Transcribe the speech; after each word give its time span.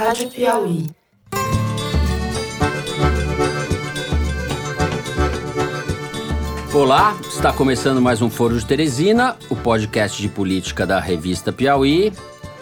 Rádio 0.00 0.30
Piauí. 0.30 0.86
Olá, 6.72 7.14
está 7.28 7.52
começando 7.52 8.00
mais 8.00 8.22
um 8.22 8.30
Foro 8.30 8.58
de 8.58 8.64
Teresina, 8.64 9.36
o 9.50 9.56
podcast 9.56 10.22
de 10.22 10.30
política 10.30 10.86
da 10.86 10.98
revista 10.98 11.52
Piauí. 11.52 12.14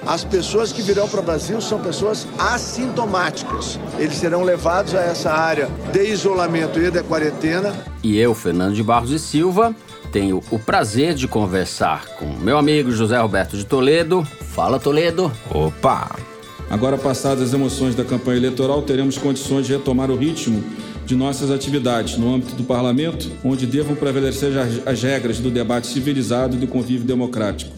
As 0.04 0.24
pessoas 0.24 0.72
que 0.72 0.82
virão 0.82 1.08
para 1.08 1.20
o 1.20 1.22
Brasil 1.22 1.60
são 1.60 1.80
pessoas 1.80 2.26
assintomáticas. 2.36 3.78
Eles 4.00 4.16
serão 4.16 4.42
levados 4.42 4.96
a 4.96 5.02
essa 5.02 5.30
área 5.30 5.68
de 5.92 6.10
isolamento 6.10 6.80
e 6.80 6.90
de 6.90 7.04
quarentena. 7.04 7.72
E 8.02 8.18
eu, 8.18 8.34
Fernando 8.34 8.74
de 8.74 8.82
Barros 8.82 9.12
e 9.12 9.18
Silva, 9.20 9.72
tenho 10.10 10.42
o 10.50 10.58
prazer 10.58 11.14
de 11.14 11.28
conversar 11.28 12.04
com 12.16 12.26
meu 12.40 12.58
amigo 12.58 12.90
José 12.90 13.16
Roberto 13.16 13.56
de 13.56 13.64
Toledo. 13.64 14.24
Fala, 14.24 14.80
Toledo. 14.80 15.30
Opa! 15.48 16.37
Agora, 16.70 16.98
passadas 16.98 17.48
as 17.48 17.54
emoções 17.54 17.94
da 17.94 18.04
campanha 18.04 18.36
eleitoral, 18.36 18.82
teremos 18.82 19.16
condições 19.16 19.66
de 19.66 19.72
retomar 19.72 20.10
o 20.10 20.16
ritmo 20.16 20.62
de 21.06 21.16
nossas 21.16 21.50
atividades 21.50 22.18
no 22.18 22.34
âmbito 22.34 22.54
do 22.54 22.64
parlamento, 22.64 23.30
onde 23.42 23.66
devam 23.66 23.96
prevalecer 23.96 24.52
as 24.84 25.02
regras 25.02 25.38
do 25.38 25.50
debate 25.50 25.86
civilizado 25.86 26.56
e 26.56 26.58
do 26.58 26.66
convívio 26.66 27.06
democrático. 27.06 27.72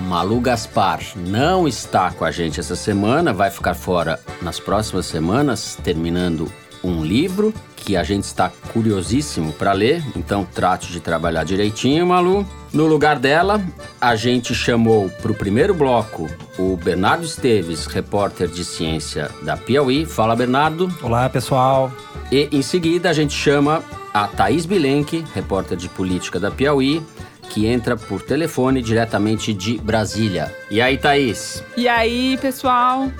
Malu 0.00 0.40
Gaspar 0.40 1.00
não 1.16 1.68
está 1.68 2.10
com 2.10 2.24
a 2.24 2.30
gente 2.32 2.58
essa 2.58 2.74
semana, 2.74 3.32
vai 3.32 3.50
ficar 3.50 3.74
fora 3.74 4.18
nas 4.40 4.58
próximas 4.58 5.06
semanas, 5.06 5.78
terminando 5.84 6.50
um 6.82 7.04
livro 7.04 7.54
que 7.82 7.96
a 7.96 8.04
gente 8.04 8.24
está 8.24 8.50
curiosíssimo 8.72 9.52
para 9.52 9.72
ler, 9.72 10.02
então 10.16 10.44
trate 10.44 10.92
de 10.92 11.00
trabalhar 11.00 11.44
direitinho, 11.44 12.06
Malu. 12.06 12.46
No 12.72 12.86
lugar 12.86 13.18
dela, 13.18 13.60
a 14.00 14.14
gente 14.14 14.54
chamou 14.54 15.10
para 15.20 15.32
o 15.32 15.34
primeiro 15.34 15.74
bloco 15.74 16.30
o 16.58 16.76
Bernardo 16.76 17.24
Esteves, 17.24 17.86
repórter 17.86 18.48
de 18.48 18.64
ciência 18.64 19.28
da 19.42 19.56
Piauí. 19.56 20.06
Fala, 20.06 20.36
Bernardo. 20.36 20.92
Olá, 21.02 21.28
pessoal. 21.28 21.92
E 22.30 22.48
em 22.52 22.62
seguida 22.62 23.10
a 23.10 23.12
gente 23.12 23.34
chama 23.34 23.82
a 24.14 24.26
Thaís 24.28 24.64
Bilenque, 24.64 25.24
repórter 25.34 25.76
de 25.76 25.88
política 25.88 26.38
da 26.38 26.50
Piauí, 26.50 27.02
que 27.50 27.66
entra 27.66 27.96
por 27.96 28.22
telefone 28.22 28.80
diretamente 28.80 29.52
de 29.52 29.76
Brasília. 29.78 30.54
E 30.70 30.80
aí, 30.80 30.96
Thaís? 30.96 31.62
E 31.76 31.88
aí, 31.88 32.38
pessoal? 32.40 33.10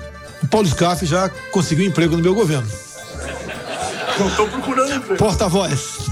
O 0.41 0.47
Paulo 0.47 0.67
Scaff 0.67 1.05
já 1.05 1.29
conseguiu 1.51 1.85
emprego 1.85 2.15
no 2.15 2.23
meu 2.23 2.33
governo. 2.33 2.67
Não 4.19 4.27
estou 4.27 4.47
procurando 4.47 4.93
emprego. 4.93 5.17
Porta-voz. 5.17 6.09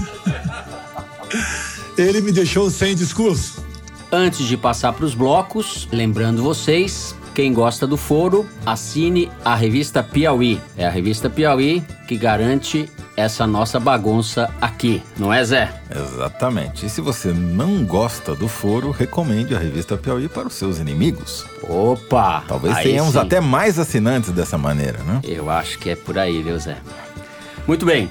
Ele 1.96 2.20
me 2.20 2.32
deixou 2.32 2.70
sem 2.70 2.94
discurso. 2.94 3.64
Antes 4.10 4.46
de 4.46 4.56
passar 4.56 4.92
para 4.92 5.04
os 5.04 5.14
blocos, 5.14 5.88
lembrando 5.90 6.42
vocês, 6.42 7.14
quem 7.34 7.52
gosta 7.52 7.86
do 7.86 7.96
foro, 7.96 8.46
assine 8.66 9.30
a 9.44 9.54
revista 9.54 10.02
Piauí. 10.02 10.60
É 10.76 10.86
a 10.86 10.90
revista 10.90 11.30
Piauí 11.30 11.82
que 12.06 12.16
garante 12.16 12.90
essa 13.16 13.46
nossa 13.46 13.78
bagunça 13.78 14.50
aqui, 14.60 15.02
não 15.18 15.32
é, 15.32 15.44
Zé? 15.44 15.72
Exatamente. 15.90 16.86
E 16.86 16.90
se 16.90 17.00
você 17.00 17.32
não 17.32 17.84
gosta 17.84 18.34
do 18.34 18.48
foro, 18.48 18.90
recomende 18.90 19.54
a 19.54 19.58
revista 19.58 19.96
Piauí 19.96 20.28
para 20.28 20.48
os 20.48 20.54
seus 20.54 20.78
inimigos. 20.78 21.46
Opa! 21.62 22.42
Talvez 22.48 22.78
tenhamos 22.78 23.12
sim. 23.12 23.18
até 23.18 23.40
mais 23.40 23.78
assinantes 23.78 24.30
dessa 24.30 24.58
maneira, 24.58 24.98
né? 25.04 25.20
Eu 25.22 25.48
acho 25.50 25.78
que 25.78 25.90
é 25.90 25.96
por 25.96 26.18
aí, 26.18 26.42
viu, 26.42 26.58
Zé? 26.58 26.76
Muito 27.66 27.86
bem. 27.86 28.10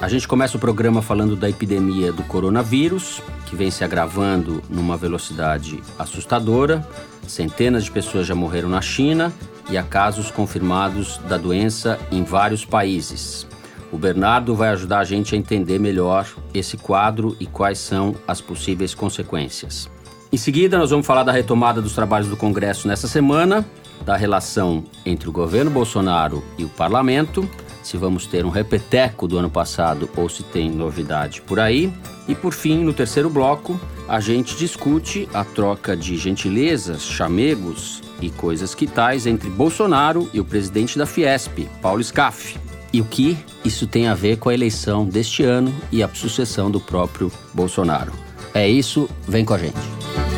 A 0.00 0.08
gente 0.08 0.26
começa 0.26 0.56
o 0.56 0.60
programa 0.60 1.02
falando 1.02 1.36
da 1.36 1.48
epidemia 1.48 2.12
do 2.12 2.22
coronavírus, 2.22 3.22
que 3.46 3.54
vem 3.54 3.70
se 3.70 3.84
agravando 3.84 4.62
numa 4.70 4.96
velocidade 4.96 5.82
assustadora. 5.98 6.86
Centenas 7.26 7.84
de 7.84 7.90
pessoas 7.90 8.26
já 8.26 8.34
morreram 8.34 8.68
na 8.68 8.80
China 8.80 9.32
e 9.68 9.76
há 9.76 9.82
casos 9.82 10.30
confirmados 10.30 11.18
da 11.28 11.36
doença 11.36 11.98
em 12.10 12.24
vários 12.24 12.64
países. 12.64 13.46
O 13.92 13.98
Bernardo 13.98 14.54
vai 14.54 14.70
ajudar 14.70 15.00
a 15.00 15.04
gente 15.04 15.34
a 15.34 15.38
entender 15.38 15.78
melhor 15.78 16.26
esse 16.52 16.76
quadro 16.76 17.36
e 17.38 17.46
quais 17.46 17.78
são 17.78 18.14
as 18.26 18.40
possíveis 18.40 18.94
consequências. 18.94 19.90
Em 20.32 20.36
seguida, 20.36 20.78
nós 20.78 20.90
vamos 20.90 21.06
falar 21.06 21.22
da 21.22 21.32
retomada 21.32 21.80
dos 21.80 21.94
trabalhos 21.94 22.28
do 22.28 22.36
Congresso 22.36 22.88
nessa 22.88 23.06
semana, 23.06 23.64
da 24.04 24.16
relação 24.16 24.84
entre 25.04 25.28
o 25.28 25.32
governo 25.32 25.70
Bolsonaro 25.70 26.42
e 26.58 26.64
o 26.64 26.68
parlamento, 26.68 27.48
se 27.86 27.96
vamos 27.96 28.26
ter 28.26 28.44
um 28.44 28.50
repeteco 28.50 29.28
do 29.28 29.38
ano 29.38 29.48
passado 29.48 30.10
ou 30.16 30.28
se 30.28 30.42
tem 30.42 30.68
novidade 30.68 31.40
por 31.40 31.60
aí. 31.60 31.92
E 32.26 32.34
por 32.34 32.52
fim, 32.52 32.82
no 32.82 32.92
terceiro 32.92 33.30
bloco, 33.30 33.80
a 34.08 34.18
gente 34.18 34.56
discute 34.56 35.28
a 35.32 35.44
troca 35.44 35.96
de 35.96 36.16
gentilezas, 36.16 37.04
chamegos 37.04 38.02
e 38.20 38.28
coisas 38.28 38.74
que 38.74 38.86
tais 38.86 39.26
entre 39.26 39.48
Bolsonaro 39.48 40.28
e 40.32 40.40
o 40.40 40.44
presidente 40.44 40.98
da 40.98 41.06
Fiesp, 41.06 41.68
Paulo 41.80 42.02
Scaff. 42.02 42.58
E 42.92 43.00
o 43.00 43.04
que 43.04 43.36
isso 43.64 43.86
tem 43.86 44.08
a 44.08 44.14
ver 44.14 44.38
com 44.38 44.48
a 44.48 44.54
eleição 44.54 45.04
deste 45.04 45.44
ano 45.44 45.72
e 45.92 46.02
a 46.02 46.08
sucessão 46.08 46.70
do 46.70 46.80
próprio 46.80 47.30
Bolsonaro. 47.54 48.12
É 48.52 48.68
isso, 48.68 49.08
vem 49.28 49.44
com 49.44 49.54
a 49.54 49.58
gente. 49.58 50.35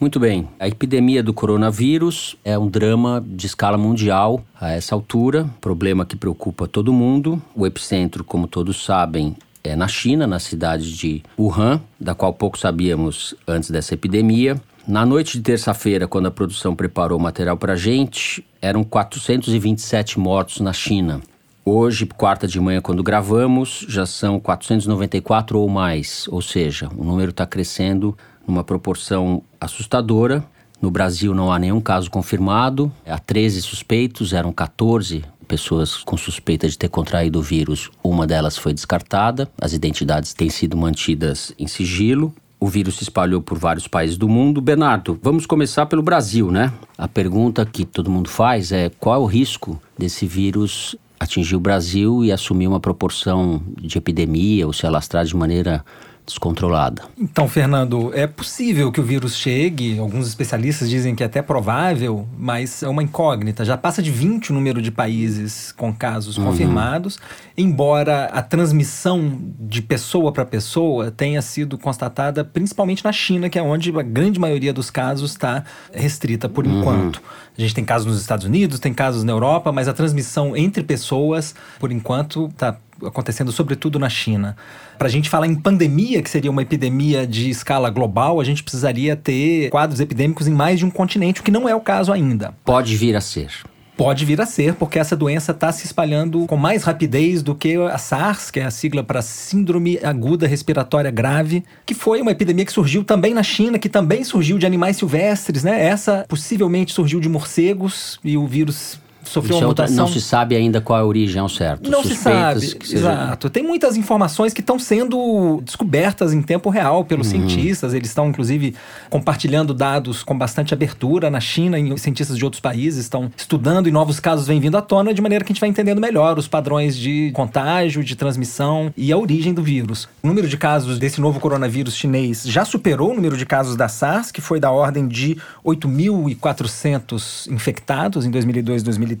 Muito 0.00 0.18
bem. 0.18 0.48
A 0.58 0.66
epidemia 0.66 1.22
do 1.22 1.32
coronavírus 1.32 2.36
é 2.44 2.58
um 2.58 2.68
drama 2.68 3.24
de 3.26 3.46
escala 3.46 3.78
mundial 3.78 4.44
a 4.60 4.72
essa 4.72 4.94
altura, 4.94 5.48
problema 5.60 6.04
que 6.04 6.16
preocupa 6.16 6.66
todo 6.66 6.92
mundo. 6.92 7.40
O 7.54 7.66
epicentro, 7.66 8.24
como 8.24 8.46
todos 8.46 8.84
sabem, 8.84 9.36
é 9.62 9.74
na 9.74 9.88
China, 9.88 10.26
na 10.26 10.38
cidade 10.38 10.94
de 10.96 11.22
Wuhan, 11.38 11.80
da 11.98 12.14
qual 12.14 12.34
pouco 12.34 12.58
sabíamos 12.58 13.34
antes 13.46 13.70
dessa 13.70 13.94
epidemia. 13.94 14.60
Na 14.86 15.06
noite 15.06 15.38
de 15.38 15.44
terça-feira, 15.44 16.06
quando 16.06 16.26
a 16.26 16.30
produção 16.30 16.76
preparou 16.76 17.18
o 17.18 17.22
material 17.22 17.56
para 17.56 17.72
a 17.72 17.76
gente, 17.76 18.44
eram 18.60 18.84
427 18.84 20.18
mortos 20.18 20.60
na 20.60 20.74
China. 20.74 21.22
Hoje, 21.66 22.04
quarta 22.04 22.46
de 22.46 22.60
manhã, 22.60 22.82
quando 22.82 23.02
gravamos, 23.02 23.86
já 23.88 24.04
são 24.04 24.38
494 24.38 25.58
ou 25.58 25.66
mais, 25.66 26.28
ou 26.28 26.42
seja, 26.42 26.90
o 26.94 27.02
número 27.02 27.30
está 27.30 27.46
crescendo 27.46 28.14
numa 28.46 28.62
proporção 28.62 29.42
assustadora. 29.58 30.44
No 30.78 30.90
Brasil 30.90 31.32
não 31.32 31.50
há 31.50 31.58
nenhum 31.58 31.80
caso 31.80 32.10
confirmado, 32.10 32.92
há 33.06 33.18
13 33.18 33.62
suspeitos, 33.62 34.34
eram 34.34 34.52
14 34.52 35.24
pessoas 35.48 35.96
com 35.96 36.18
suspeita 36.18 36.68
de 36.68 36.76
ter 36.76 36.90
contraído 36.90 37.38
o 37.38 37.42
vírus. 37.42 37.90
Uma 38.02 38.26
delas 38.26 38.58
foi 38.58 38.74
descartada, 38.74 39.48
as 39.58 39.72
identidades 39.72 40.34
têm 40.34 40.50
sido 40.50 40.76
mantidas 40.76 41.54
em 41.58 41.66
sigilo. 41.66 42.34
O 42.60 42.66
vírus 42.66 42.96
se 42.96 43.04
espalhou 43.04 43.40
por 43.40 43.58
vários 43.58 43.88
países 43.88 44.18
do 44.18 44.28
mundo. 44.28 44.60
Bernardo, 44.60 45.18
vamos 45.22 45.46
começar 45.46 45.86
pelo 45.86 46.02
Brasil, 46.02 46.50
né? 46.50 46.72
A 46.96 47.08
pergunta 47.08 47.64
que 47.64 47.84
todo 47.86 48.10
mundo 48.10 48.28
faz 48.28 48.70
é 48.70 48.90
qual 48.90 49.16
é 49.16 49.18
o 49.18 49.26
risco 49.26 49.80
desse 49.98 50.26
vírus 50.26 50.96
atingir 51.18 51.56
o 51.56 51.60
Brasil 51.60 52.24
e 52.24 52.32
assumir 52.32 52.66
uma 52.66 52.80
proporção 52.80 53.62
de 53.80 53.98
epidemia 53.98 54.66
ou 54.66 54.72
se 54.72 54.86
alastrar 54.86 55.24
de 55.24 55.36
maneira 55.36 55.84
descontrolada. 56.26 57.02
Então, 57.18 57.46
Fernando, 57.48 58.10
é 58.14 58.26
possível 58.26 58.90
que 58.90 59.00
o 59.00 59.02
vírus 59.04 59.36
chegue, 59.36 59.98
alguns 59.98 60.26
especialistas 60.26 60.88
dizem 60.88 61.14
que 61.14 61.22
é 61.22 61.26
até 61.26 61.42
provável, 61.42 62.26
mas 62.38 62.82
é 62.82 62.88
uma 62.88 63.02
incógnita. 63.02 63.64
Já 63.64 63.76
passa 63.76 64.02
de 64.02 64.10
20 64.10 64.50
o 64.50 64.54
número 64.54 64.80
de 64.80 64.90
países 64.90 65.72
com 65.72 65.92
casos 65.92 66.38
uhum. 66.38 66.46
confirmados, 66.46 67.18
embora 67.56 68.26
a 68.26 68.40
transmissão 68.40 69.38
de 69.60 69.82
pessoa 69.82 70.32
para 70.32 70.46
pessoa 70.46 71.10
tenha 71.10 71.42
sido 71.42 71.76
constatada 71.76 72.42
principalmente 72.42 73.04
na 73.04 73.12
China, 73.12 73.50
que 73.50 73.58
é 73.58 73.62
onde 73.62 73.90
a 73.96 74.02
grande 74.02 74.40
maioria 74.40 74.72
dos 74.72 74.90
casos 74.90 75.32
está 75.32 75.64
restrita 75.92 76.48
por 76.48 76.66
uhum. 76.66 76.80
enquanto. 76.80 77.22
A 77.56 77.60
gente 77.60 77.74
tem 77.74 77.84
casos 77.84 78.06
nos 78.06 78.20
Estados 78.20 78.46
Unidos, 78.46 78.80
tem 78.80 78.94
casos 78.94 79.24
na 79.24 79.32
Europa, 79.32 79.70
mas 79.70 79.88
a 79.88 79.92
transmissão 79.92 80.56
entre 80.56 80.82
pessoas, 80.82 81.54
por 81.78 81.92
enquanto, 81.92 82.46
está 82.46 82.76
acontecendo 83.02 83.52
sobretudo 83.52 83.98
na 83.98 84.08
China. 84.08 84.56
Para 84.98 85.08
a 85.08 85.10
gente 85.10 85.28
falar 85.28 85.46
em 85.46 85.54
pandemia, 85.54 86.22
que 86.22 86.30
seria 86.30 86.50
uma 86.50 86.62
epidemia 86.62 87.26
de 87.26 87.50
escala 87.50 87.90
global, 87.90 88.40
a 88.40 88.44
gente 88.44 88.62
precisaria 88.62 89.16
ter 89.16 89.70
quadros 89.70 90.00
epidêmicos 90.00 90.46
em 90.46 90.52
mais 90.52 90.78
de 90.78 90.86
um 90.86 90.90
continente, 90.90 91.40
o 91.40 91.44
que 91.44 91.50
não 91.50 91.68
é 91.68 91.74
o 91.74 91.80
caso 91.80 92.12
ainda. 92.12 92.54
Pode 92.64 92.96
vir 92.96 93.16
a 93.16 93.20
ser. 93.20 93.50
Pode 93.96 94.24
vir 94.24 94.40
a 94.40 94.46
ser, 94.46 94.74
porque 94.74 94.98
essa 94.98 95.16
doença 95.16 95.52
está 95.52 95.70
se 95.70 95.86
espalhando 95.86 96.46
com 96.46 96.56
mais 96.56 96.82
rapidez 96.82 97.44
do 97.44 97.54
que 97.54 97.76
a 97.76 97.96
SARS, 97.96 98.50
que 98.50 98.58
é 98.58 98.64
a 98.64 98.70
sigla 98.70 99.04
para 99.04 99.22
Síndrome 99.22 100.00
Aguda 100.02 100.48
Respiratória 100.48 101.12
Grave, 101.12 101.62
que 101.86 101.94
foi 101.94 102.20
uma 102.20 102.32
epidemia 102.32 102.64
que 102.64 102.72
surgiu 102.72 103.04
também 103.04 103.32
na 103.32 103.42
China, 103.44 103.78
que 103.78 103.88
também 103.88 104.24
surgiu 104.24 104.58
de 104.58 104.66
animais 104.66 104.96
silvestres, 104.96 105.62
né? 105.62 105.80
Essa 105.80 106.26
possivelmente 106.28 106.92
surgiu 106.92 107.20
de 107.20 107.28
morcegos 107.28 108.18
e 108.24 108.36
o 108.36 108.48
vírus 108.48 108.98
sofreu 109.30 109.56
uma 109.56 109.64
é 109.64 109.66
outra- 109.66 109.84
mutação. 109.84 110.06
não 110.06 110.12
se 110.12 110.20
sabe 110.20 110.56
ainda 110.56 110.80
qual 110.80 110.98
é 110.98 111.02
a 111.02 111.04
origem 111.04 111.40
ao 111.40 111.48
certo. 111.48 111.90
Não 111.90 112.02
se 112.02 112.14
Suspeitas 112.14 112.62
sabe, 112.64 112.74
que 112.76 112.88
seja- 112.88 112.98
exato. 113.12 113.50
Tem 113.50 113.62
muitas 113.62 113.96
informações 113.96 114.52
que 114.52 114.60
estão 114.60 114.78
sendo 114.78 115.60
descobertas 115.64 116.32
em 116.32 116.42
tempo 116.42 116.70
real 116.70 116.98
Uhum. 116.98 117.04
pelos 117.04 117.26
cientistas. 117.28 117.94
Eles 117.94 118.08
estão, 118.08 118.28
inclusive, 118.28 118.74
compartilhando 119.10 119.72
dados 119.74 120.22
com 120.22 120.36
bastante 120.36 120.74
abertura 120.74 121.30
na 121.30 121.40
China 121.40 121.78
e 121.78 121.98
cientistas 121.98 122.36
de 122.38 122.44
outros 122.44 122.60
países 122.60 123.00
estão 123.04 123.30
estudando 123.36 123.88
e 123.88 123.92
novos 123.92 124.18
casos 124.20 124.46
vêm 124.46 124.60
vindo 124.60 124.76
à 124.76 124.82
tona 124.82 125.12
de 125.14 125.20
maneira 125.22 125.44
que 125.44 125.52
a 125.52 125.54
gente 125.54 125.60
vai 125.60 125.68
entendendo 125.70 126.00
melhor 126.00 126.38
os 126.38 126.48
padrões 126.48 126.96
de 126.96 127.30
contágio, 127.34 128.02
de 128.04 128.16
transmissão 128.16 128.92
e 128.96 129.12
a 129.12 129.16
origem 129.18 129.52
do 129.54 129.62
vírus. 129.62 130.08
O 130.22 130.26
número 130.28 130.48
de 130.48 130.56
casos 130.56 130.98
desse 130.98 131.20
novo 131.20 131.40
coronavírus 131.40 131.94
chinês 131.96 132.42
já 132.44 132.64
superou 132.64 133.12
o 133.12 133.14
número 133.14 133.36
de 133.36 133.46
casos 133.46 133.76
da 133.76 133.88
SARS, 133.88 134.30
que 134.30 134.40
foi 134.40 134.58
da 134.60 134.70
ordem 134.70 135.06
de 135.08 135.36
8.400 135.64 137.46
infectados 137.50 138.24
em 138.24 138.30
2002 138.30 138.82
e 138.82 138.84
2003, 138.84 139.13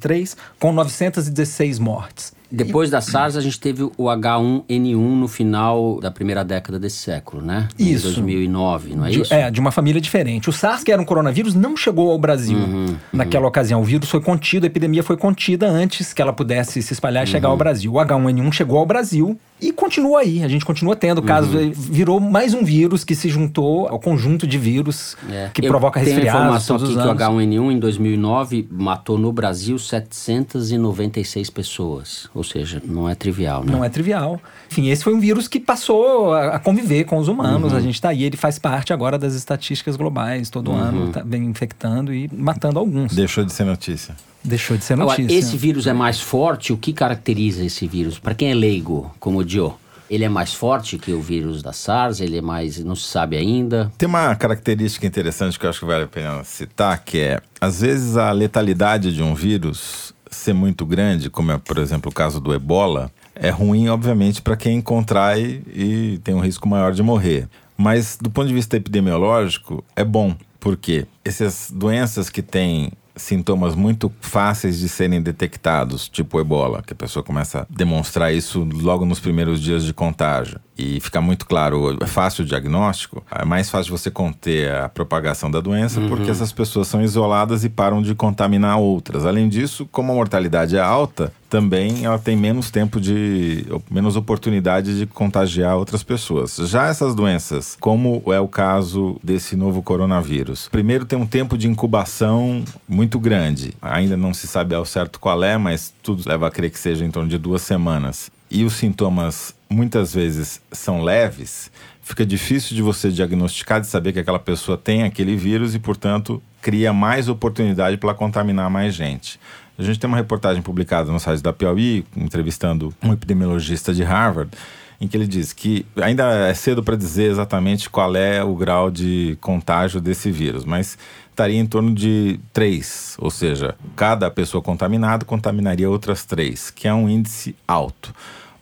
com 0.58 0.72
916 0.72 1.78
mortes. 1.78 2.32
Depois 2.54 2.90
da 2.90 3.00
SARS, 3.00 3.36
a 3.36 3.40
gente 3.40 3.58
teve 3.60 3.82
o 3.82 3.92
H1N1 4.04 4.96
no 4.96 5.28
final 5.28 5.98
da 6.00 6.10
primeira 6.10 6.44
década 6.44 6.78
desse 6.78 6.98
século, 6.98 7.42
né? 7.42 7.68
Isso. 7.78 8.08
Em 8.08 8.12
2009, 8.14 8.94
não 8.94 9.06
é 9.06 9.10
de, 9.10 9.20
isso? 9.20 9.34
É, 9.34 9.50
de 9.50 9.60
uma 9.60 9.70
família 9.70 10.00
diferente. 10.00 10.48
O 10.48 10.52
SARS, 10.52 10.82
que 10.84 10.92
era 10.92 11.00
um 11.00 11.04
coronavírus, 11.04 11.54
não 11.54 11.76
chegou 11.76 12.10
ao 12.10 12.18
Brasil 12.18 12.56
Uhum, 12.58 12.96
naquela 13.12 13.46
ocasião. 13.46 13.80
O 13.80 13.84
vírus 13.84 14.08
foi 14.08 14.20
contido, 14.20 14.64
a 14.64 14.66
epidemia 14.66 15.02
foi 15.02 15.16
contida 15.16 15.68
antes 15.68 16.12
que 16.12 16.22
ela 16.22 16.32
pudesse 16.32 16.80
se 16.82 16.92
espalhar 16.92 17.24
e 17.24 17.26
chegar 17.26 17.48
Uhum. 17.48 17.52
ao 17.52 17.58
Brasil. 17.58 17.92
O 17.92 17.96
H1N1 17.96 18.52
chegou 18.52 18.78
ao 18.78 18.86
Brasil 18.86 19.38
e 19.60 19.72
continua 19.72 20.20
aí. 20.20 20.42
A 20.44 20.48
gente 20.48 20.64
continua 20.64 20.94
tendo 20.94 21.22
casos. 21.22 21.54
Uhum. 21.54 21.72
Virou 21.74 22.20
mais 22.20 22.54
um 22.54 22.64
vírus 22.64 23.02
que 23.04 23.14
se 23.14 23.28
juntou 23.28 23.88
ao 23.88 23.98
conjunto 23.98 24.46
de 24.46 24.58
vírus 24.58 25.16
É. 25.30 25.48
que 25.52 25.64
Eu 25.64 25.68
provoca 25.70 25.98
resfriados 25.98 26.40
informação 26.40 26.76
todos 26.76 26.90
aqui 26.96 27.00
que 27.02 27.06
o 27.08 27.10
anos. 27.10 27.22
H1N1 27.22 27.72
em 27.72 27.78
2009 27.78 28.68
matou 28.70 29.16
no 29.18 29.32
Brasil 29.32 29.78
796 29.78 31.50
pessoas. 31.50 32.28
Ou 32.34 32.43
seja, 32.44 32.80
não 32.84 33.08
é 33.08 33.14
trivial, 33.14 33.64
né? 33.64 33.72
Não 33.72 33.84
é 33.84 33.88
trivial. 33.88 34.40
Enfim, 34.70 34.88
esse 34.88 35.02
foi 35.02 35.14
um 35.14 35.20
vírus 35.20 35.48
que 35.48 35.58
passou 35.58 36.32
a 36.34 36.58
conviver 36.58 37.04
com 37.04 37.16
os 37.18 37.26
humanos. 37.26 37.72
Uhum. 37.72 37.78
A 37.78 37.80
gente 37.80 37.94
está 37.94 38.10
aí, 38.10 38.22
ele 38.22 38.36
faz 38.36 38.58
parte 38.58 38.92
agora 38.92 39.18
das 39.18 39.34
estatísticas 39.34 39.96
globais. 39.96 40.50
Todo 40.50 40.70
Uhum. 40.70 40.76
ano 40.78 41.12
tá, 41.12 41.22
vem 41.24 41.44
infectando 41.44 42.14
e 42.14 42.30
matando 42.32 42.78
alguns. 42.78 43.12
Deixou 43.14 43.44
de 43.44 43.52
ser 43.52 43.64
notícia. 43.64 44.14
Deixou 44.44 44.76
de 44.76 44.84
ser 44.84 44.92
Agora, 44.94 45.18
notícia. 45.18 45.36
esse 45.38 45.56
vírus 45.56 45.86
é 45.86 45.92
mais 45.92 46.20
forte? 46.20 46.72
O 46.72 46.76
que 46.76 46.92
caracteriza 46.92 47.64
esse 47.64 47.86
vírus? 47.88 48.18
Para 48.18 48.34
quem 48.34 48.50
é 48.50 48.54
leigo, 48.54 49.10
como 49.18 49.38
o 49.38 49.44
Dio, 49.44 49.74
ele 50.10 50.22
é 50.22 50.28
mais 50.28 50.52
forte 50.52 50.98
que 50.98 51.12
o 51.12 51.20
vírus 51.22 51.62
da 51.62 51.72
SARS? 51.72 52.20
Ele 52.20 52.36
é 52.36 52.42
mais. 52.42 52.78
não 52.84 52.94
se 52.94 53.08
sabe 53.08 53.38
ainda? 53.38 53.90
Tem 53.96 54.06
uma 54.06 54.36
característica 54.36 55.06
interessante 55.06 55.58
que 55.58 55.64
eu 55.64 55.70
acho 55.70 55.80
que 55.80 55.86
vale 55.86 56.04
a 56.04 56.06
pena 56.06 56.44
citar, 56.44 57.02
que 57.02 57.18
é, 57.18 57.40
às 57.58 57.80
vezes, 57.80 58.18
a 58.18 58.30
letalidade 58.32 59.14
de 59.14 59.22
um 59.22 59.34
vírus 59.34 60.13
ser 60.34 60.52
muito 60.52 60.84
grande, 60.84 61.30
como 61.30 61.52
é, 61.52 61.58
por 61.58 61.78
exemplo, 61.78 62.10
o 62.10 62.14
caso 62.14 62.40
do 62.40 62.54
ebola, 62.54 63.10
é 63.34 63.50
ruim, 63.50 63.88
obviamente, 63.88 64.40
para 64.40 64.56
quem 64.56 64.80
contrai 64.80 65.62
e 65.72 66.20
tem 66.22 66.34
um 66.34 66.40
risco 66.40 66.68
maior 66.68 66.92
de 66.92 67.02
morrer. 67.02 67.48
Mas, 67.76 68.16
do 68.20 68.30
ponto 68.30 68.48
de 68.48 68.54
vista 68.54 68.76
epidemiológico, 68.76 69.84
é 69.96 70.04
bom, 70.04 70.36
porque 70.60 71.06
essas 71.24 71.70
doenças 71.74 72.30
que 72.30 72.42
têm 72.42 72.92
sintomas 73.16 73.74
muito 73.74 74.12
fáceis 74.20 74.78
de 74.78 74.88
serem 74.88 75.22
detectados, 75.22 76.08
tipo 76.08 76.40
ebola, 76.40 76.82
que 76.82 76.92
a 76.92 76.96
pessoa 76.96 77.22
começa 77.22 77.60
a 77.60 77.66
demonstrar 77.68 78.34
isso 78.34 78.64
logo 78.64 79.04
nos 79.04 79.20
primeiros 79.20 79.60
dias 79.60 79.84
de 79.84 79.92
contágio 79.92 80.60
e 80.76 81.00
fica 81.00 81.20
muito 81.20 81.46
claro, 81.46 81.96
é 82.00 82.06
fácil 82.06 82.44
o 82.44 82.46
diagnóstico, 82.46 83.24
é 83.30 83.44
mais 83.44 83.70
fácil 83.70 83.96
você 83.96 84.10
conter 84.10 84.72
a 84.72 84.88
propagação 84.88 85.50
da 85.50 85.60
doença 85.60 86.00
porque 86.08 86.30
essas 86.30 86.52
pessoas 86.52 86.88
são 86.88 87.02
isoladas 87.02 87.64
e 87.64 87.68
param 87.68 88.02
de 88.02 88.14
contaminar 88.14 88.78
outras. 88.78 89.24
Além 89.24 89.48
disso, 89.48 89.88
como 89.90 90.12
a 90.12 90.14
mortalidade 90.14 90.76
é 90.76 90.80
alta, 90.80 91.32
também 91.48 92.04
ela 92.04 92.18
tem 92.18 92.36
menos 92.36 92.70
tempo 92.70 93.00
de, 93.00 93.64
menos 93.88 94.16
oportunidade 94.16 94.98
de 94.98 95.06
contagiar 95.06 95.76
outras 95.76 96.02
pessoas. 96.02 96.56
Já 96.56 96.86
essas 96.86 97.14
doenças, 97.14 97.76
como 97.78 98.22
é 98.26 98.40
o 98.40 98.48
caso 98.48 99.16
desse 99.22 99.54
novo 99.54 99.80
coronavírus, 99.80 100.68
primeiro 100.68 101.04
tem 101.04 101.16
um 101.16 101.26
tempo 101.26 101.56
de 101.56 101.68
incubação 101.68 102.64
muito 102.88 103.20
grande. 103.20 103.74
Ainda 103.80 104.16
não 104.16 104.34
se 104.34 104.48
sabe 104.48 104.74
ao 104.74 104.84
certo 104.84 105.20
qual 105.20 105.44
é, 105.44 105.56
mas 105.56 105.94
tudo 106.02 106.28
leva 106.28 106.48
a 106.48 106.50
crer 106.50 106.70
que 106.70 106.78
seja 106.78 107.04
em 107.04 107.10
torno 107.10 107.28
de 107.28 107.38
duas 107.38 107.62
semanas. 107.62 108.30
E 108.54 108.62
os 108.62 108.74
sintomas 108.74 109.52
muitas 109.68 110.14
vezes 110.14 110.60
são 110.70 111.02
leves, 111.02 111.72
fica 112.00 112.24
difícil 112.24 112.76
de 112.76 112.82
você 112.82 113.10
diagnosticar, 113.10 113.80
de 113.80 113.88
saber 113.88 114.12
que 114.12 114.20
aquela 114.20 114.38
pessoa 114.38 114.78
tem 114.78 115.02
aquele 115.02 115.34
vírus 115.34 115.74
e, 115.74 115.80
portanto, 115.80 116.40
cria 116.62 116.92
mais 116.92 117.28
oportunidade 117.28 117.96
para 117.96 118.14
contaminar 118.14 118.70
mais 118.70 118.94
gente. 118.94 119.40
A 119.76 119.82
gente 119.82 119.98
tem 119.98 120.06
uma 120.06 120.16
reportagem 120.16 120.62
publicada 120.62 121.10
no 121.10 121.18
site 121.18 121.42
da 121.42 121.52
Piauí, 121.52 122.06
entrevistando 122.16 122.94
um 123.02 123.12
epidemiologista 123.12 123.92
de 123.92 124.04
Harvard, 124.04 124.52
em 125.00 125.08
que 125.08 125.16
ele 125.16 125.26
diz 125.26 125.52
que 125.52 125.84
ainda 125.96 126.48
é 126.48 126.54
cedo 126.54 126.80
para 126.80 126.94
dizer 126.94 127.32
exatamente 127.32 127.90
qual 127.90 128.14
é 128.14 128.44
o 128.44 128.54
grau 128.54 128.88
de 128.88 129.36
contágio 129.40 130.00
desse 130.00 130.30
vírus, 130.30 130.64
mas 130.64 130.96
estaria 131.28 131.58
em 131.58 131.66
torno 131.66 131.92
de 131.92 132.38
3, 132.52 133.16
ou 133.18 133.32
seja, 133.32 133.74
cada 133.96 134.30
pessoa 134.30 134.62
contaminada 134.62 135.24
contaminaria 135.24 135.90
outras 135.90 136.24
três, 136.24 136.70
que 136.70 136.86
é 136.86 136.94
um 136.94 137.08
índice 137.08 137.56
alto, 137.66 138.14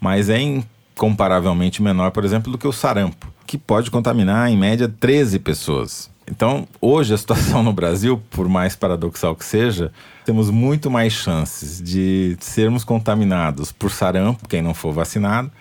mas 0.02 0.28
é 0.28 0.40
incomparavelmente 0.40 1.80
menor, 1.80 2.10
por 2.10 2.24
exemplo, 2.24 2.50
do 2.50 2.58
que 2.58 2.66
o 2.66 2.72
sarampo, 2.72 3.32
que 3.46 3.56
pode 3.56 3.88
contaminar 3.88 4.50
em 4.50 4.56
média 4.56 4.88
13 4.88 5.38
pessoas. 5.38 6.10
Então, 6.28 6.66
hoje 6.80 7.14
a 7.14 7.16
situação 7.16 7.62
no 7.62 7.72
Brasil, 7.72 8.20
por 8.30 8.48
mais 8.48 8.74
paradoxal 8.74 9.36
que 9.36 9.44
seja, 9.44 9.92
temos 10.24 10.50
muito 10.50 10.90
mais 10.90 11.12
chances 11.12 11.80
de 11.80 12.36
sermos 12.40 12.82
contaminados 12.82 13.70
por 13.70 13.92
sarampo, 13.92 14.48
quem 14.48 14.60
não 14.60 14.74
for 14.74 14.92
vacinado, 14.92 15.52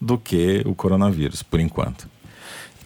do 0.00 0.16
que 0.16 0.62
o 0.64 0.76
coronavírus, 0.76 1.42
por 1.42 1.58
enquanto. 1.58 2.08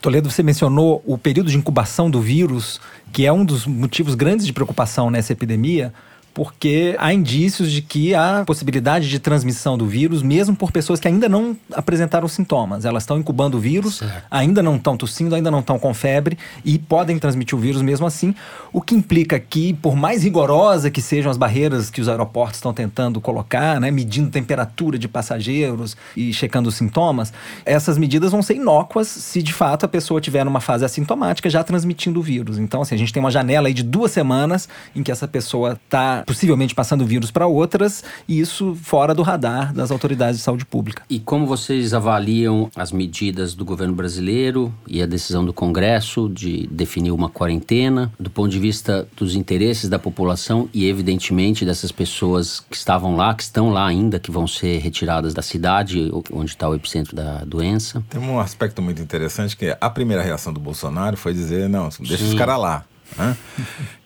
Toledo, 0.01 0.31
você 0.31 0.43
mencionou 0.43 1.03
o 1.07 1.19
período 1.19 1.51
de 1.51 1.59
incubação 1.59 2.11
do 2.11 2.23
vírus, 2.23 2.81
que 3.13 3.27
é 3.27 3.33
um 3.33 3.45
dos 3.45 3.67
motivos 3.67 4.15
grandes 4.15 4.47
de 4.47 4.53
preocupação 4.53 5.11
nessa 5.11 5.35
epidemia, 5.35 5.93
porque 6.35 6.97
há 6.99 7.13
indícios 7.13 7.71
de 7.71 7.83
que 7.83 8.15
há 8.15 8.43
possibilidade 8.47 9.09
de 9.09 9.19
transmissão 9.19 9.77
do 9.77 9.87
vírus, 9.87 10.23
mesmo 10.23 10.57
por 10.57 10.73
pessoas 10.73 10.99
que 10.99 11.07
ainda 11.09 11.29
não 11.29 11.57
apresentaram 11.73 12.27
sintomas. 12.29 12.85
Elas 12.85 13.03
estão 13.03 13.19
incubando 13.19 13.57
o 13.57 13.61
vírus, 13.61 13.97
Certo. 13.99 14.25
ainda 14.31 14.63
não 14.63 14.77
estão 14.77 14.97
tossindo, 14.97 15.35
ainda 15.35 15.51
não 15.51 15.61
estão 15.61 15.79
com 15.79 15.93
febre 15.93 16.39
e 16.65 16.79
podem 16.79 17.19
transmitir 17.19 17.57
o 17.57 17.61
vírus 17.61 17.83
mesmo 17.83 18.07
assim, 18.07 18.35
o 18.73 18.81
que 18.81 18.95
implica 18.95 19.39
que, 19.39 19.75
por 19.75 19.95
mais 19.95 20.23
rigorosa 20.23 20.91
que 20.91 21.03
sejam 21.03 21.31
as 21.31 21.37
barreiras 21.37 21.91
que 21.91 22.01
os 22.01 22.09
aeroportos 22.09 22.57
estão 22.57 22.73
tentando 22.73 23.21
colocar, 23.21 23.81
né, 23.81 23.91
medindo 23.91 24.31
temperatura 24.31 24.99
de 24.99 25.09
passageiros 25.09 25.97
e 26.17 26.33
checando 26.33 26.69
os 26.69 26.75
sintomas, 26.77 27.33
essas 27.65 27.99
medidas 27.99 28.33
vão 28.33 28.43
ser 28.43 28.55
inócuas 28.57 29.09
se 29.09 29.43
de 29.43 29.53
fato 29.53 29.85
a 29.85 29.89
pessoa 29.89 30.21
tiver 30.21 30.45
numa 30.45 30.61
fase 30.61 30.85
assintomática 30.85 31.51
já 31.51 31.63
transmitindo 31.63 32.21
o 32.21 32.23
vírus. 32.23 32.59
Então, 32.59 32.83
assim, 32.83 32.95
a 32.95 32.99
gente 32.99 33.13
tem 33.13 33.21
uma 33.23 33.31
janela 33.31 33.69
aí 33.69 33.75
de 33.75 33.83
duas 33.83 34.11
semanas 34.13 34.69
em 34.95 35.03
que 35.03 35.11
essa 35.13 35.29
pessoa 35.29 35.79
está 35.85 36.22
possivelmente 36.27 36.75
passando 36.75 37.05
vírus 37.05 37.31
para 37.31 37.47
outras 37.47 38.03
e 38.29 38.41
isso 38.41 38.75
fora 38.75 39.15
do 39.15 39.23
radar 39.23 39.73
das 39.73 39.91
autoridades 39.91 40.39
de 40.39 40.43
saúde 40.43 40.65
pública. 40.65 41.03
E 41.09 41.19
como 41.19 41.47
vocês 41.47 41.95
avaliam 41.95 42.71
as 42.77 42.93
medidas 42.93 43.55
do 43.55 43.65
governo 43.65 43.95
brasileiro 43.95 44.73
e 44.87 45.03
a 45.03 45.07
decisão 45.07 45.45
do 45.45 45.53
Congresso 45.53 46.29
de 46.29 46.67
definir 46.69 47.11
uma 47.11 47.29
quarentena, 47.29 48.13
do 48.19 48.31
ponto 48.31 48.51
de 48.51 48.59
vista 48.59 49.07
dos 49.17 49.35
interesses 49.35 49.89
da 49.89 49.99
população 49.99 50.69
e, 50.73 50.87
evidentemente, 50.87 51.65
dessas 51.65 51.93
pessoas 51.93 52.61
que 52.61 52.77
estavam 52.77 53.17
lá, 53.17 53.35
que 53.35 53.43
estão 53.43 53.71
lá 53.71 53.87
ainda, 53.87 54.19
que 54.19 54.31
vão 54.31 54.47
ser 54.47 54.79
retiradas 54.79 55.35
da 55.35 55.43
cidade, 55.43 56.11
onde 56.33 56.51
está 56.51 56.69
o 56.69 56.75
epicentro 56.75 57.15
da 57.15 57.45
doença? 57.45 58.03
Tem 58.09 58.21
um 58.21 58.39
aspecto 58.39 58.83
muito 58.83 59.01
interessante 59.03 59.57
que 59.57 59.77
a 59.81 59.91
primeira 59.91 60.23
reação 60.23 60.53
do 60.53 60.61
Bolsonaro 60.61 61.17
foi 61.17 61.33
dizer, 61.33 61.69
não, 61.69 61.89
deixa 62.01 62.25
os 62.25 62.31
Sim. 62.31 62.37
caras 62.37 62.59
lá. 62.59 62.85
Né? 63.17 63.37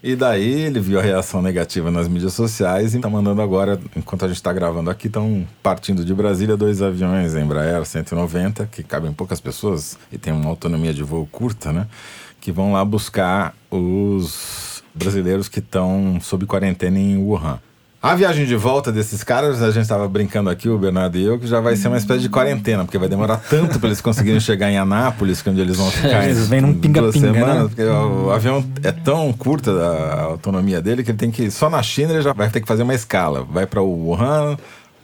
E 0.03 0.15
daí 0.15 0.63
ele 0.63 0.79
viu 0.79 0.99
a 0.99 1.03
reação 1.03 1.43
negativa 1.43 1.91
nas 1.91 2.09
mídias 2.09 2.33
sociais 2.33 2.95
e 2.95 2.97
está 2.97 3.09
mandando 3.09 3.43
agora, 3.43 3.81
enquanto 3.97 4.25
a 4.25 4.29
gente 4.29 4.37
está 4.37 4.53
gravando 4.53 4.91
aqui, 4.91 5.09
estão 5.09 5.47
partindo 5.63 6.05
de 6.05 6.15
Brasília 6.15 6.57
dois 6.57 6.81
aviões 6.83 7.35
Embraer 7.35 7.85
190, 7.85 8.67
que 8.67 8.83
cabem 8.83 9.13
poucas 9.13 9.41
pessoas 9.41 9.99
e 10.13 10.19
tem 10.19 10.33
uma 10.33 10.49
autonomia 10.49 10.95
de 10.95 11.03
voo 11.03 11.29
curta, 11.31 11.73
né? 11.73 11.87
Que 12.41 12.53
vão 12.53 12.73
lá 12.73 12.85
buscar 12.85 13.55
os 13.71 14.83
brasileiros 14.95 15.49
que 15.49 15.59
estão 15.59 16.19
sob 16.21 16.47
quarentena 16.47 16.99
em 16.99 17.17
Wuhan. 17.17 17.59
A 18.07 18.15
viagem 18.15 18.47
de 18.47 18.55
volta 18.55 18.93
desses 18.93 19.25
caras, 19.25 19.61
a 19.61 19.73
gente 19.73 19.83
estava 19.83 20.07
brincando 20.07 20.49
aqui, 20.49 20.69
o 20.69 20.79
Bernardo 20.79 21.19
e 21.19 21.25
eu, 21.25 21.41
que 21.41 21.47
já 21.49 21.61
vai 21.61 21.75
ser 21.75 21.89
uma 21.89 21.97
espécie 21.97 22.21
de 22.21 22.29
quarentena, 22.29 22.85
porque 22.85 22.97
vai 22.99 23.09
demorar 23.09 23.37
tanto 23.51 23.81
para 23.81 23.89
eles 23.89 24.01
conseguirem 24.01 24.39
chegar 24.39 24.71
em 24.71 24.79
Anápolis, 24.79 25.43
que 25.43 25.49
é 25.49 25.53
onde 25.53 25.61
eles 25.61 25.77
vão 25.77 25.91
ficar 25.91 26.25
em 26.25 26.31
Eles 26.31 26.47
vêm 26.47 26.61
num 26.61 26.73
pinga-pinga, 26.73 27.33
né? 27.33 27.65
porque 27.67 27.83
o, 27.83 28.27
o 28.27 28.31
avião 28.31 28.65
é 28.85 28.93
tão 28.93 29.33
curta 29.33 29.73
a 29.73 30.23
autonomia 30.23 30.81
dele 30.81 31.03
que 31.03 31.11
ele 31.11 31.19
tem 31.19 31.33
que 31.33 31.51
só 31.51 31.69
na 31.69 31.83
China 31.83 32.13
ele 32.13 32.23
já 32.23 32.33
vai 32.33 32.49
ter 32.49 32.61
que 32.61 32.69
fazer 32.69 32.85
uma 32.85 32.95
escala, 32.95 33.43
vai 33.43 33.67
para 33.67 33.83
Wuhan, 33.83 34.57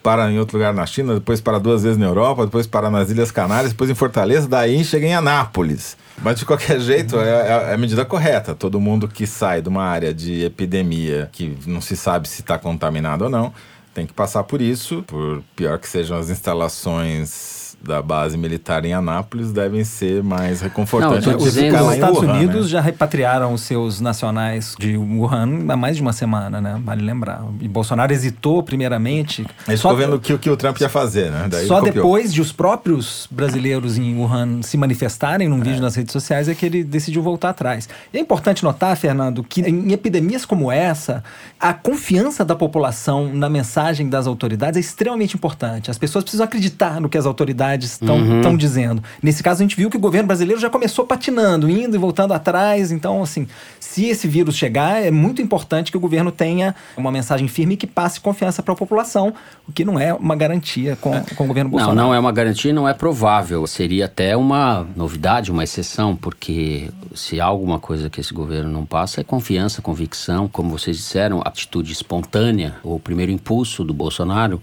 para 0.03 0.31
em 0.31 0.39
outro 0.39 0.57
lugar 0.57 0.75
na 0.75 0.85
China, 0.85 1.15
depois 1.15 1.41
para 1.41 1.59
duas 1.59 1.83
vezes 1.83 1.99
na 1.99 2.07
Europa, 2.07 2.45
depois 2.45 2.67
para 2.67 2.91
nas 2.91 3.11
Ilhas 3.11 3.31
Canárias, 3.31 3.73
depois 3.73 3.89
em 3.89 3.95
Fortaleza, 3.95 4.49
daí 4.49 4.85
chega 4.85 5.07
em 5.07 5.15
Anápolis. 5.15 5.97
Mas 6.21 6.39
de 6.39 6.45
qualquer 6.45 6.79
jeito, 6.83 7.19
é, 7.19 7.29
é, 7.29 7.71
é 7.71 7.75
a 7.75 7.79
medida 7.79 8.05
correta. 8.05 8.55
Todo 8.55 8.81
mundo 8.81 9.07
que 9.07 9.27
sai 9.27 9.63
de 9.63 9.69
uma 9.69 9.85
área 9.85 10.13
de 10.13 10.45
epidemia 10.45 11.29
que 11.33 11.57
não 11.67 11.81
se 11.81 11.97
sabe 11.97 12.29
se 12.29 12.41
está 12.43 12.59
contaminado 12.59 13.25
ou 13.25 13.31
não, 13.31 13.53
tem 13.95 14.07
que 14.07 14.13
passar 14.13 14.43
por 14.45 14.61
isso, 14.61 15.03
por 15.07 15.43
pior 15.55 15.79
que 15.79 15.89
sejam 15.89 16.17
as 16.17 16.31
instalações 16.31 17.62
da 17.85 18.01
base 18.01 18.37
militar 18.37 18.85
em 18.85 18.93
Anápolis 18.93 19.53
devem 19.53 19.85
ser 19.85 20.23
mais 20.23 20.61
reconfortantes 20.61 21.27
Não, 21.27 21.37
Os 21.37 21.57
Estados 21.57 22.19
Wuhan, 22.19 22.33
Unidos 22.33 22.67
né? 22.67 22.73
já 22.73 22.81
repatriaram 22.81 23.53
os 23.53 23.63
seus 23.63 24.01
nacionais 24.01 24.75
de 24.79 24.97
Wuhan 24.97 25.67
há 25.69 25.77
mais 25.77 25.97
de 25.97 26.03
uma 26.03 26.13
semana, 26.13 26.61
né? 26.61 26.81
Vale 26.85 27.03
lembrar. 27.03 27.45
E 27.61 27.69
Bolsonaro 27.69 28.13
hesitou 28.13 28.63
primeiramente. 28.63 29.47
Ficou 29.67 29.97
vendo 29.97 30.17
o 30.17 30.21
que, 30.21 30.33
o 30.33 30.39
que 30.39 30.51
o 30.51 30.57
Trump 30.57 30.81
ia 30.81 30.89
fazer, 30.89 31.31
né? 31.31 31.47
Daí 31.51 31.67
só 31.67 31.81
depois 31.81 32.33
de 32.33 32.41
os 32.41 32.53
próprios 32.53 33.27
brasileiros 33.31 33.99
em 33.99 34.17
Wuhan 34.17 34.63
se 34.63 34.77
manifestarem 34.77 35.49
num 35.49 35.61
vídeo 35.61 35.81
nas 35.81 35.95
redes 35.95 36.13
sociais 36.13 36.49
é 36.49 36.55
que 36.55 36.67
ele 36.67 36.85
decidiu 36.85 37.23
voltar 37.23 37.51
atrás. 37.51 37.89
E 38.13 38.19
é 38.19 38.21
importante 38.21 38.63
notar, 38.63 38.97
Fernando, 38.97 39.43
que 39.43 39.61
em 39.61 39.93
epidemias 39.93 40.45
como 40.45 40.71
essa, 40.71 41.23
a 41.59 41.73
confiança 41.73 42.45
da 42.45 42.55
população 42.55 43.33
na 43.33 43.49
mensagem 43.49 44.09
das 44.09 44.27
autoridades 44.27 44.77
é 44.77 44.81
extremamente 44.81 45.37
importante. 45.37 45.91
As 45.91 45.99
pessoas 45.99 46.25
precisam 46.25 46.45
acreditar 46.45 47.01
no 47.01 47.09
que 47.09 47.19
as 47.19 47.27
autoridades 47.27 47.72
estão 47.81 48.57
dizendo. 48.57 49.03
Nesse 49.23 49.43
caso, 49.43 49.61
a 49.61 49.65
gente 49.65 49.77
viu 49.77 49.91
que 49.91 49.97
o 49.97 50.01
governo 50.01 50.27
brasileiro 50.27 50.61
já 50.61 50.71
começou 50.71 51.07
patinando, 51.07 51.69
indo 51.69 51.97
e 51.97 51.99
voltando 51.99 52.33
atrás. 52.33 52.93
Então, 52.93 53.23
assim, 53.23 53.47
se 53.81 54.07
esse 54.07 54.27
vírus 54.29 54.57
chegar, 54.57 55.03
é 55.03 55.11
muito 55.11 55.43
importante 55.43 55.91
que 55.91 55.97
o 55.97 56.01
governo 56.01 56.31
tenha 56.33 56.75
uma 56.97 57.11
mensagem 57.11 57.49
firme 57.49 57.75
e 57.75 57.77
que 57.77 57.87
passe 57.87 58.21
confiança 58.21 58.63
para 58.63 58.75
a 58.75 58.77
população, 58.77 59.33
o 59.69 59.73
que 59.73 59.85
não 59.85 59.99
é 59.99 60.13
uma 60.15 60.35
garantia 60.37 60.97
com, 60.97 61.13
com 61.37 61.45
o 61.45 61.47
governo 61.47 61.71
Não, 61.71 61.79
Bolsonaro. 61.79 61.97
não 62.09 62.15
é 62.15 62.19
uma 62.19 62.33
garantia, 62.33 62.73
não 62.73 62.89
é 62.89 62.95
provável. 62.95 63.67
Seria 63.67 64.07
até 64.07 64.37
uma 64.37 64.87
novidade, 64.97 65.51
uma 65.51 65.65
exceção, 65.65 66.17
porque 66.17 66.91
se 67.15 67.41
há 67.41 67.45
alguma 67.45 67.79
coisa 67.79 68.09
que 68.09 68.21
esse 68.21 68.33
governo 68.33 68.71
não 68.71 68.85
passa 68.85 69.21
é 69.21 69.25
confiança, 69.25 69.83
convicção. 69.83 70.49
Como 70.49 70.71
vocês 70.71 70.97
disseram, 70.97 71.43
atitude 71.45 71.93
espontânea, 71.93 72.75
o 72.83 72.99
primeiro 72.99 73.33
impulso 73.33 73.85
do 73.85 73.93
Bolsonaro 73.95 74.61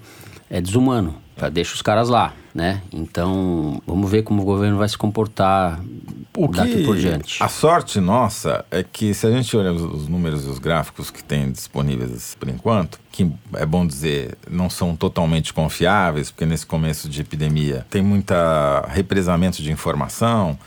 é 0.49 0.59
desumano. 0.61 1.15
Pra 1.39 1.49
deixa 1.49 1.73
os 1.73 1.81
caras 1.81 2.09
lá, 2.09 2.33
né? 2.53 2.81
Então, 2.91 3.81
vamos 3.87 4.11
ver 4.11 4.23
como 4.23 4.41
o 4.41 4.45
governo 4.45 4.77
vai 4.77 4.89
se 4.89 4.97
comportar 4.97 5.79
O 6.35 6.47
daqui 6.49 6.77
que 6.77 6.83
por 6.83 6.97
diante. 6.97 7.41
A 7.41 7.47
sorte 7.47 7.99
nossa 8.01 8.65
é 8.69 8.83
que 8.83 9.13
se 9.13 9.25
a 9.25 9.31
gente 9.31 9.55
olhar 9.55 9.71
os, 9.71 9.81
os 9.81 10.07
números 10.09 10.45
e 10.45 10.49
os 10.49 10.59
gráficos 10.59 11.09
que 11.09 11.23
tem 11.23 11.49
disponíveis 11.49 12.35
por 12.37 12.49
enquanto, 12.49 12.99
que 13.09 13.31
é 13.53 13.65
bom 13.65 13.87
dizer, 13.87 14.37
não 14.49 14.69
são 14.69 14.95
totalmente 14.95 15.53
confiáveis, 15.53 16.29
porque 16.29 16.45
nesse 16.45 16.65
começo 16.65 17.07
de 17.07 17.21
epidemia 17.21 17.85
tem 17.89 18.01
muita 18.01 18.85
represamento 18.89 19.63
de 19.63 19.71
informação. 19.71 20.59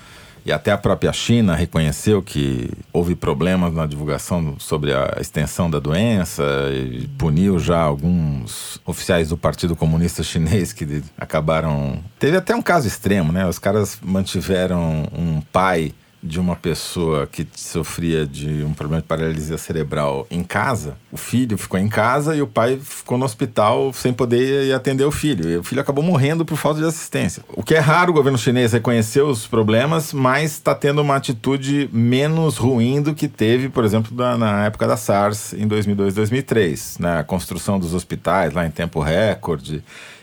E 0.45 0.53
até 0.53 0.73
a 0.73 0.79
própria 0.79 1.13
China 1.13 1.55
reconheceu 1.55 2.23
que 2.23 2.71
houve 2.93 3.15
problemas 3.15 3.73
na 3.73 3.87
divulgação 3.87 4.57
sobre 4.59 4.93
a 4.93 5.17
extensão 5.21 5.71
da 5.71 5.79
doença 5.79 6.43
e 6.73 7.07
puniu 7.17 7.59
já 7.59 7.81
alguns 7.81 8.81
oficiais 8.85 9.29
do 9.29 9.37
Partido 9.37 9.77
Comunista 9.77 10.23
Chinês 10.25 10.73
que 10.73 11.03
acabaram. 11.17 12.03
Teve 12.19 12.37
até 12.37 12.55
um 12.55 12.63
caso 12.63 12.89
extremo, 12.89 13.33
né? 13.33 13.47
Os 13.47 13.59
caras 13.59 13.99
mantiveram 14.03 15.09
um 15.17 15.41
pai 15.53 15.93
de 16.23 16.39
uma 16.39 16.55
pessoa 16.55 17.27
que 17.27 17.45
sofria 17.57 18.25
de 18.25 18.63
um 18.63 18.73
problema 18.73 19.03
de 19.03 19.09
paralisia 19.09 19.59
cerebral 19.59 20.25
em 20.31 20.45
casa. 20.45 20.97
O 21.11 21.17
filho 21.17 21.59
ficou 21.59 21.81
em 21.81 21.89
casa 21.89 22.37
e 22.37 22.41
o 22.41 22.47
pai 22.47 22.79
ficou 22.81 23.19
no 23.19 23.25
hospital 23.25 23.93
sem 23.93 24.13
poder 24.13 24.67
ir 24.69 24.73
atender 24.73 25.05
o 25.05 25.11
filho. 25.11 25.51
E 25.51 25.57
o 25.57 25.65
filho 25.65 25.81
acabou 25.81 26.05
morrendo 26.05 26.45
por 26.45 26.57
falta 26.57 26.81
de 26.81 26.87
assistência. 26.87 27.43
O 27.53 27.63
que 27.65 27.75
é 27.75 27.81
raro, 27.81 28.13
o 28.13 28.15
governo 28.15 28.39
chinês 28.39 28.73
reconheceu 28.73 29.27
os 29.29 29.49
problemas, 29.49 30.13
mas 30.13 30.53
está 30.53 30.75
tendo 30.77 31.03
uma 31.03 31.17
atitude 31.17 31.91
menos 31.93 32.57
ruim 32.57 33.03
do 33.03 33.15
que 33.15 33.27
teve, 33.27 33.69
por 33.69 33.85
exemplo, 33.85 34.17
na 34.39 34.67
época 34.67 34.87
da 34.87 34.97
SARS, 34.97 35.53
em 35.55 35.67
2002, 35.67 36.15
2003. 36.15 36.99
Né? 37.01 37.19
A 37.19 37.25
construção 37.25 37.81
dos 37.81 37.95
hospitais 37.95 38.53
lá 38.53 38.65
em 38.65 38.71
tempo 38.71 39.01
recorde. 39.01 39.83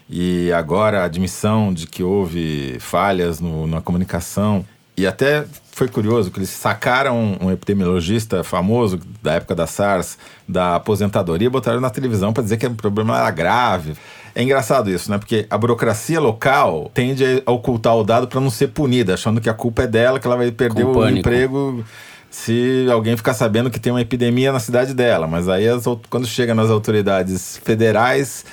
E 0.09 0.51
agora 0.53 1.01
a 1.01 1.03
admissão 1.05 1.73
de 1.73 1.85
que 1.85 2.01
houve 2.03 2.77
falhas 2.79 3.39
no- 3.41 3.67
na 3.67 3.81
comunicação. 3.81 4.65
E 4.97 5.05
até 5.05 5.45
foi 5.79 5.87
curioso 5.87 6.29
que 6.29 6.39
eles 6.39 6.49
sacaram 6.49 7.37
um 7.39 7.49
epidemiologista 7.49 8.43
famoso 8.43 8.99
da 9.23 9.35
época 9.35 9.55
da 9.55 9.65
SARS, 9.65 10.17
da 10.45 10.75
aposentadoria, 10.75 11.47
e 11.47 11.49
botaram 11.49 11.79
na 11.79 11.89
televisão 11.89 12.33
para 12.33 12.43
dizer 12.43 12.57
que 12.57 12.65
o 12.65 12.75
problema 12.75 13.17
era 13.17 13.31
grave. 13.31 13.93
É 14.35 14.43
engraçado 14.43 14.89
isso, 14.89 15.09
né? 15.09 15.17
Porque 15.17 15.47
a 15.49 15.57
burocracia 15.57 16.19
local 16.19 16.91
tende 16.93 17.41
a 17.45 17.51
ocultar 17.51 17.95
o 17.95 18.03
dado 18.03 18.27
para 18.27 18.41
não 18.41 18.49
ser 18.49 18.67
punida, 18.67 19.13
achando 19.13 19.39
que 19.39 19.49
a 19.49 19.53
culpa 19.53 19.83
é 19.83 19.87
dela, 19.87 20.19
que 20.19 20.27
ela 20.27 20.35
vai 20.35 20.51
perder 20.51 20.83
Com 20.83 20.91
o 20.91 20.93
pânico. 20.93 21.19
emprego 21.19 21.85
se 22.29 22.85
alguém 22.91 23.15
ficar 23.15 23.33
sabendo 23.33 23.71
que 23.71 23.79
tem 23.79 23.93
uma 23.93 24.01
epidemia 24.01 24.51
na 24.51 24.59
cidade 24.59 24.93
dela. 24.93 25.27
Mas 25.27 25.47
aí, 25.47 25.65
as 25.65 25.85
quando 26.09 26.27
chega 26.27 26.53
nas 26.53 26.69
autoridades 26.69 27.57
federais, 27.63 28.43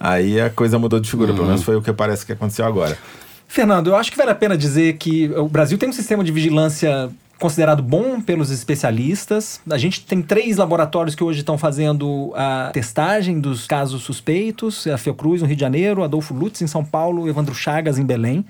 aí 0.00 0.40
a 0.40 0.50
coisa 0.50 0.80
mudou 0.80 0.98
de 0.98 1.08
figura. 1.08 1.32
Pelo 1.32 1.46
menos 1.46 1.62
foi 1.62 1.76
o 1.76 1.80
que 1.80 1.92
parece 1.92 2.26
que 2.26 2.32
aconteceu 2.32 2.66
agora. 2.66 2.98
Fernando, 3.52 3.88
eu 3.88 3.96
acho 3.96 4.10
que 4.10 4.16
vale 4.16 4.30
a 4.30 4.34
pena 4.34 4.56
dizer 4.56 4.94
que 4.94 5.30
o 5.36 5.46
Brasil 5.46 5.76
tem 5.76 5.86
um 5.86 5.92
sistema 5.92 6.24
de 6.24 6.32
vigilância 6.32 7.10
considerado 7.38 7.82
bom 7.82 8.18
pelos 8.18 8.50
especialistas. 8.50 9.60
A 9.70 9.76
gente 9.76 10.06
tem 10.06 10.22
três 10.22 10.56
laboratórios 10.56 11.14
que 11.14 11.22
hoje 11.22 11.40
estão 11.40 11.58
fazendo 11.58 12.32
a 12.34 12.70
testagem 12.72 13.38
dos 13.38 13.66
casos 13.66 14.04
suspeitos: 14.04 14.86
a 14.86 14.96
Fiocruz 14.96 15.42
no 15.42 15.46
Rio 15.46 15.56
de 15.56 15.60
Janeiro, 15.60 16.02
Adolfo 16.02 16.32
Lutz 16.32 16.62
em 16.62 16.66
São 16.66 16.82
Paulo, 16.82 17.28
Evandro 17.28 17.54
Chagas 17.54 17.98
em 17.98 18.06
Belém. 18.06 18.42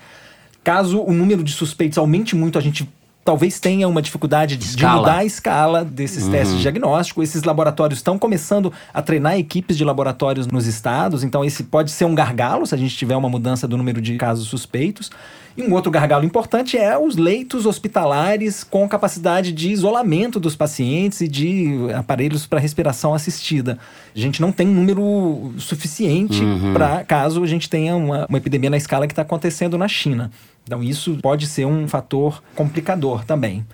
Caso 0.62 1.02
o 1.02 1.12
número 1.12 1.42
de 1.42 1.50
suspeitos 1.50 1.98
aumente 1.98 2.36
muito, 2.36 2.56
a 2.56 2.62
gente 2.62 2.88
talvez 3.24 3.60
tenha 3.60 3.88
uma 3.88 4.02
dificuldade 4.02 4.56
de 4.56 4.64
Escala. 4.64 5.00
mudar 5.00 5.16
a 5.18 5.24
escala 5.24 5.84
desses 5.84 6.26
testes 6.28 6.56
de 6.56 6.62
diagnóstico. 6.62 7.22
Esses 7.22 7.42
laboratórios 7.44 7.98
estão 7.98 8.18
começando 8.18 8.72
a 8.92 9.00
treinar 9.00 9.38
equipes 9.38 9.76
de 9.76 9.84
laboratórios 9.84 10.46
nos 10.46 10.66
estados, 10.66 11.22
então 11.22 11.44
esse 11.44 11.64
pode 11.64 11.90
ser 11.90 12.04
um 12.04 12.14
gargalo 12.14 12.66
se 12.66 12.74
a 12.74 12.78
gente 12.78 12.96
tiver 12.96 13.16
uma 13.16 13.28
mudança 13.28 13.68
do 13.68 13.76
número 13.76 14.00
de 14.00 14.16
casos 14.16 14.48
suspeitos. 14.48 15.10
E 15.56 15.62
um 15.62 15.72
outro 15.72 15.90
gargalo 15.90 16.24
importante 16.24 16.78
é 16.78 16.96
os 16.96 17.16
leitos 17.16 17.66
hospitalares 17.66 18.64
com 18.64 18.88
capacidade 18.88 19.52
de 19.52 19.70
isolamento 19.70 20.40
dos 20.40 20.56
pacientes 20.56 21.20
e 21.20 21.28
de 21.28 21.92
aparelhos 21.94 22.46
para 22.46 22.58
respiração 22.58 23.14
assistida. 23.14 23.78
A 24.14 24.18
gente 24.18 24.40
não 24.40 24.50
tem 24.50 24.66
número 24.66 25.52
suficiente 25.58 26.42
para 26.72 27.04
caso 27.04 27.42
a 27.42 27.46
gente 27.46 27.68
tenha 27.68 27.94
uma, 27.94 28.26
uma 28.28 28.38
epidemia 28.38 28.70
na 28.70 28.76
escala 28.76 29.06
que 29.06 29.12
está 29.12 29.22
acontecendo 29.22 29.76
na 29.76 29.88
China. 29.88 30.30
Então 30.64 30.82
isso 30.82 31.18
pode 31.20 31.46
ser 31.46 31.66
um 31.66 31.86
fator 31.86 32.42
complicador 32.54 33.24
também. 33.24 33.66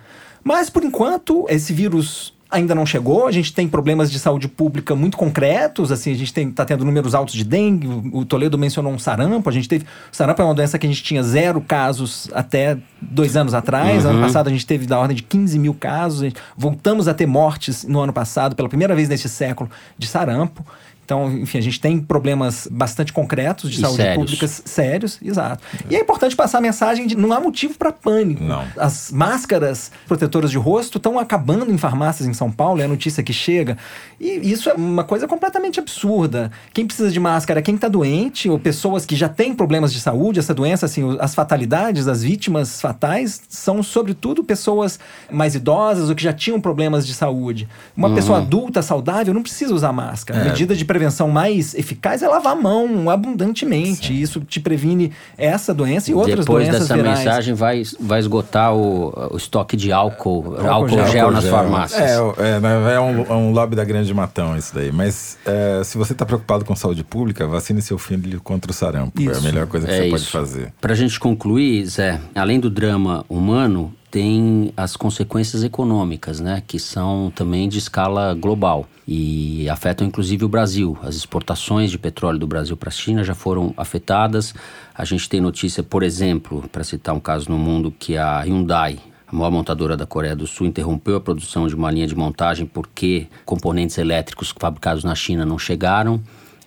Mas 0.42 0.70
por 0.70 0.82
enquanto, 0.82 1.44
esse 1.49 1.73
vírus 1.73 2.32
ainda 2.50 2.75
não 2.75 2.87
chegou. 2.87 3.26
A 3.26 3.33
gente 3.33 3.52
tem 3.52 3.69
problemas 3.69 4.11
de 4.11 4.19
saúde 4.19 4.49
pública 4.49 4.95
muito 4.95 5.17
concretos. 5.17 5.93
Assim, 5.93 6.12
a 6.12 6.14
gente 6.14 6.33
está 6.40 6.64
tendo 6.64 6.85
números 6.85 7.14
altos 7.14 7.35
de 7.35 7.45
dengue. 7.45 7.87
O 8.12 8.25
Toledo 8.25 8.57
mencionou 8.57 8.93
um 8.93 8.99
sarampo. 8.99 9.49
A 9.49 9.52
gente 9.52 9.69
teve. 9.69 9.85
O 9.85 10.17
sarampo 10.17 10.40
é 10.40 10.45
uma 10.45 10.55
doença 10.55 10.78
que 10.78 10.87
a 10.87 10.88
gente 10.88 11.02
tinha 11.02 11.23
zero 11.23 11.61
casos 11.61 12.31
até 12.33 12.78
dois 13.00 13.37
anos 13.37 13.55
atrás. 13.55 14.05
Ano 14.05 14.21
passado 14.21 14.49
a 14.49 14.50
gente 14.50 14.67
teve 14.67 14.87
da 14.87 14.99
ordem 14.99 15.17
de 15.17 15.23
15 15.23 15.59
mil 15.59 15.75
casos. 15.75 16.33
Voltamos 16.57 17.09
a 17.09 17.14
ter 17.14 17.26
mortes 17.26 17.85
no 17.85 18.00
ano 18.00 18.12
passado, 18.12 18.57
pela 18.57 18.69
primeira 18.69 18.95
vez 18.95 19.09
neste 19.09 19.28
século, 19.28 19.71
de 19.97 20.07
sarampo. 20.07 20.64
Então, 21.09 21.33
enfim, 21.33 21.57
a 21.57 21.62
gente 21.62 21.81
tem 21.81 21.99
problemas 21.99 22.69
bastante 22.71 23.15
concretos 23.15 23.71
de 23.71 23.79
E 23.79 23.81
saúde 23.81 23.97
sérios. 23.97 24.17
pública 24.19 24.47
sérios, 24.47 25.19
exato. 25.23 25.62
E 25.88 25.97
é 25.97 26.00
importante 26.00 26.37
passar 26.37 26.59
a 26.59 26.61
mensagem 26.61 27.07
de 27.07 27.17
não 27.17 27.33
há 27.33 27.41
motivo 27.41 27.79
para 27.79 27.91
pânico. 27.91 28.45
Não. 28.45 28.62
As 28.77 29.11
máscaras 29.11 29.91
protetoras 30.07 30.50
de 30.50 30.59
rosto 30.59 30.99
estão 30.99 31.19
acabando 31.19 31.73
em 31.73 31.79
farmácias 31.79 32.29
em 32.29 32.35
São 32.35 32.53
Paulo, 32.53 32.83
é 32.83 32.85
a 32.85 32.88
notícia 32.88 33.23
que 33.23 33.33
chega. 33.33 33.79
E 34.21 34.53
isso 34.53 34.69
é 34.69 34.75
uma 34.75 35.03
coisa 35.03 35.27
completamente 35.27 35.81
absurda. 35.81 36.53
Quem 36.75 36.87
precisa 36.87 37.11
de 37.11 37.19
máscara 37.19 37.61
é 37.61 37.62
quem 37.62 37.77
está 37.77 37.88
doente 37.88 38.50
ou 38.50 38.59
pessoas 38.59 39.07
que 39.07 39.17
já 39.17 39.31
têm 39.31 39.55
problemas 39.55 39.95
de 39.95 40.00
saúde. 40.00 40.38
Essa 40.41 40.53
doença, 40.53 40.85
assim, 40.85 41.17
as 41.21 41.35
fatalidades, 41.35 42.07
as 42.07 42.23
vítimas 42.23 42.83
fatais 42.83 43.41
são, 43.49 43.83
sobretudo, 43.83 44.45
pessoas 44.45 45.00
mais 45.33 45.55
idosas 45.55 46.11
ou 46.11 46.15
que 46.15 46.23
já 46.23 46.35
tinham 46.35 46.61
problemas 46.61 47.07
de 47.07 47.15
saúde. 47.15 47.67
Uma 47.97 48.15
pessoa 48.15 48.41
adulta, 48.41 48.83
saudável, 48.83 49.33
não 49.33 49.43
precisa 49.43 49.75
usar 49.75 49.91
máscara. 49.91 50.43
A 50.43 50.45
medida 50.45 50.77
de 50.77 50.85
prevenção 50.85 50.98
mais 51.28 51.75
eficaz 51.75 52.23
é 52.23 52.28
lavar 52.28 52.52
a 52.52 52.57
mão 52.57 53.09
abundantemente. 53.11 54.21
Isso 54.21 54.40
te 54.40 54.61
previne 54.61 55.12
essa 55.37 55.73
doença 55.75 56.11
e 56.11 56.14
outras 56.14 56.45
Depois 56.45 56.64
doenças 56.67 56.83
dessa 56.88 56.95
virais. 56.97 57.19
mensagem 57.19 57.55
vai, 57.55 57.83
vai 58.00 58.19
esgotar 58.21 58.75
o, 58.75 59.12
o 59.33 59.37
estoque 59.37 59.76
de 59.76 59.93
álcool, 59.93 60.57
álcool, 60.67 60.88
gel. 60.88 61.07
gel, 61.09 61.21
Álcool 61.23 61.35
nas 61.35 61.45
gel. 61.45 61.52
farmácias. 61.52 62.00
É, 62.02 62.14
é, 62.14 62.95
é 62.95 63.00
um, 63.00 63.23
é 63.23 63.33
um 63.35 63.52
lobby 63.52 63.76
da 63.76 63.85
grande 63.85 64.12
matão 64.12 64.57
isso 64.57 64.75
daí. 64.75 64.90
Mas 64.93 65.38
é, 65.47 65.83
se 65.85 65.97
você 65.99 66.12
está 66.12 66.25
preocupado 66.26 66.64
com 66.64 66.75
saúde 66.76 67.05
pública, 67.05 67.47
vacine 67.47 67.81
seu 67.83 67.99
filho 67.99 68.40
contra 68.40 68.71
o 68.71 68.75
sarampo. 68.75 69.21
É 69.23 69.28
a 69.28 69.33
Isso. 69.33 69.43
melhor 69.43 69.67
coisa 69.67 69.87
que 69.87 69.93
É 69.93 69.97
você 70.05 70.11
pode 70.11 70.23
isso. 70.23 70.31
fazer. 70.31 70.73
Pra 70.81 70.95
gente 70.95 71.19
concluir, 71.21 71.87
Zé, 71.87 72.21
além 72.35 72.59
do 72.61 72.71
drama 72.71 73.25
humano, 73.28 73.93
tem 74.11 74.73
as 74.77 74.97
consequências 74.97 75.62
econômicas, 75.62 76.41
né, 76.41 76.62
que 76.67 76.79
são 76.79 77.33
também 77.35 77.69
de 77.69 77.79
escala 77.79 78.35
global 78.35 78.87
e 79.07 79.69
afetam 79.69 80.07
inclusive 80.07 80.45
o 80.45 80.49
Brasil. 80.49 80.99
As 81.03 81.17
exportações 81.17 81.91
de 81.91 81.99
petróleo 81.99 82.38
do 82.38 82.47
Brasil 82.47 82.77
para 82.77 82.88
a 82.88 82.93
China 82.93 83.25
já 83.25 83.35
foram 83.35 83.73
afetadas. 83.77 84.55
A 84.95 85.05
gente 85.05 85.29
tem 85.29 85.41
notícia, 85.41 85.83
por 85.83 86.03
exemplo, 86.03 86.69
para 86.71 86.85
citar 86.85 87.15
um 87.15 87.21
caso 87.21 87.50
no 87.50 87.59
mundo, 87.59 87.93
que 87.97 88.17
a 88.17 88.41
Hyundai 88.41 88.99
a 89.31 89.37
maior 89.37 89.50
montadora 89.50 89.95
da 89.95 90.07
Coreia 90.07 90.35
do 90.35 90.47
Sul 90.47 90.67
interrompeu 90.67 91.17
a 91.17 91.21
produção 91.21 91.69
de 91.69 91.75
uma 91.75 91.91
linha 91.91 92.07
de 92.07 92.17
montagem 92.17 92.65
porque 92.65 93.27
componentes 93.45 93.99
elétricos 93.99 94.55
fabricados 94.59 95.05
na 95.05 95.15
China 95.15 95.45
não 95.45 95.59
chegaram. 95.59 96.19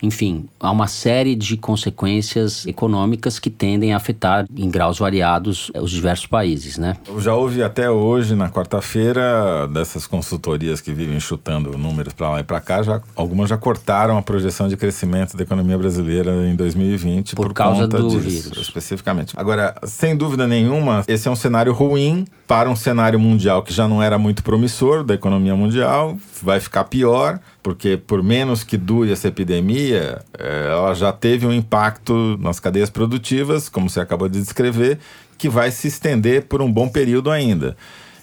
Enfim, 0.02 0.46
há 0.60 0.72
uma 0.72 0.88
série 0.88 1.36
de 1.36 1.56
consequências 1.58 2.66
econômicas 2.66 3.40
que 3.40 3.50
tendem 3.50 3.94
a 3.94 3.98
afetar 3.98 4.46
em 4.56 4.70
graus 4.70 5.00
variados 5.00 5.72
os 5.80 5.92
diversos 5.92 6.26
países, 6.26 6.78
né? 6.78 6.98
Já 7.20 7.36
houve 7.36 7.62
até 7.62 7.90
hoje, 7.90 8.36
na 8.36 8.50
quarta-feira, 8.50 9.68
dessas 9.68 10.08
consultorias 10.08 10.82
que 10.82 10.92
vivem 10.92 11.20
chutando 11.20 11.78
números 11.78 12.14
para 12.14 12.30
lá 12.30 12.40
e 12.40 12.44
para 12.44 12.60
cá, 12.60 12.82
já, 12.82 13.02
algumas 13.16 13.50
já 13.50 13.58
cortaram 13.58 14.18
a 14.18 14.22
projeção 14.22 14.68
de 14.68 14.76
crescimento 14.76 15.38
da 15.38 15.44
economia 15.44 15.78
brasileira 15.78 16.48
em 16.48 16.56
2020 16.56 17.36
por, 17.36 17.48
por 17.48 17.54
causa 17.54 17.88
do 17.88 18.10
disso, 18.10 18.50
vírus. 18.50 18.58
especificamente. 18.62 19.34
Agora, 19.38 19.76
sem 19.84 20.16
dúvida 20.16 20.48
nenhuma, 20.48 21.04
esse 21.08 21.28
é 21.28 21.32
um 21.32 21.36
cenário 21.36 21.74
ruim 21.74 22.26
para 22.48 22.70
um 22.70 22.76
cenário 22.76 23.20
mundial 23.20 23.64
que 23.64 23.74
já 23.74 23.88
não 23.88 24.02
era 24.02 24.18
muito 24.18 24.44
promissor 24.44 25.04
da 25.04 25.14
economia 25.14 25.56
mundial, 25.56 26.18
vai 26.42 26.60
ficar 26.60 26.84
pior, 26.86 27.40
porque 27.64 27.98
por 27.98 28.24
menos 28.24 28.64
que 28.64 28.78
dure 28.78 29.12
essa 29.12 29.28
epidemia, 29.28 30.22
eh, 30.38 30.68
ela 30.72 30.94
já 30.94 31.12
teve 31.12 31.46
um 31.46 31.54
impacto 31.54 32.38
nas 32.40 32.60
cadeias 32.60 32.90
produtivas, 32.90 33.70
como 33.70 33.90
você 33.90 34.00
acabou 34.00 34.28
de 34.28 34.40
descrever, 34.40 35.00
que 35.38 35.48
vai 35.50 35.72
se 35.72 35.88
estender 35.88 36.44
por 36.44 36.62
um 36.62 36.72
bom 36.72 36.88
período 36.88 37.30
ainda. 37.30 37.76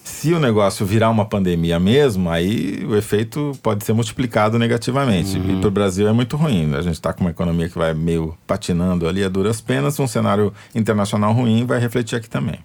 Se 0.02 0.32
o 0.32 0.40
negócio 0.40 0.86
virar 0.86 1.10
uma 1.10 1.26
pandemia 1.26 1.78
mesmo, 1.78 2.30
aí 2.30 2.84
o 2.88 2.96
efeito 2.96 3.52
pode 3.62 3.84
ser 3.84 3.92
multiplicado 3.92 4.58
negativamente. 4.58 5.36
E 5.36 5.56
para 5.60 5.68
o 5.68 5.70
Brasil 5.70 6.08
é 6.08 6.12
muito 6.12 6.36
ruim. 6.36 6.74
A 6.74 6.80
gente 6.80 6.94
está 6.94 7.12
com 7.12 7.20
uma 7.20 7.30
economia 7.30 7.68
que 7.68 7.76
vai 7.76 7.92
meio 7.92 8.36
patinando 8.46 9.06
ali 9.06 9.22
a 9.22 9.28
duras 9.28 9.60
penas, 9.60 10.00
um 10.00 10.06
cenário 10.06 10.52
internacional 10.74 11.32
ruim 11.34 11.66
vai 11.66 11.78
refletir 11.78 12.16
aqui 12.16 12.28
também. 12.28 12.58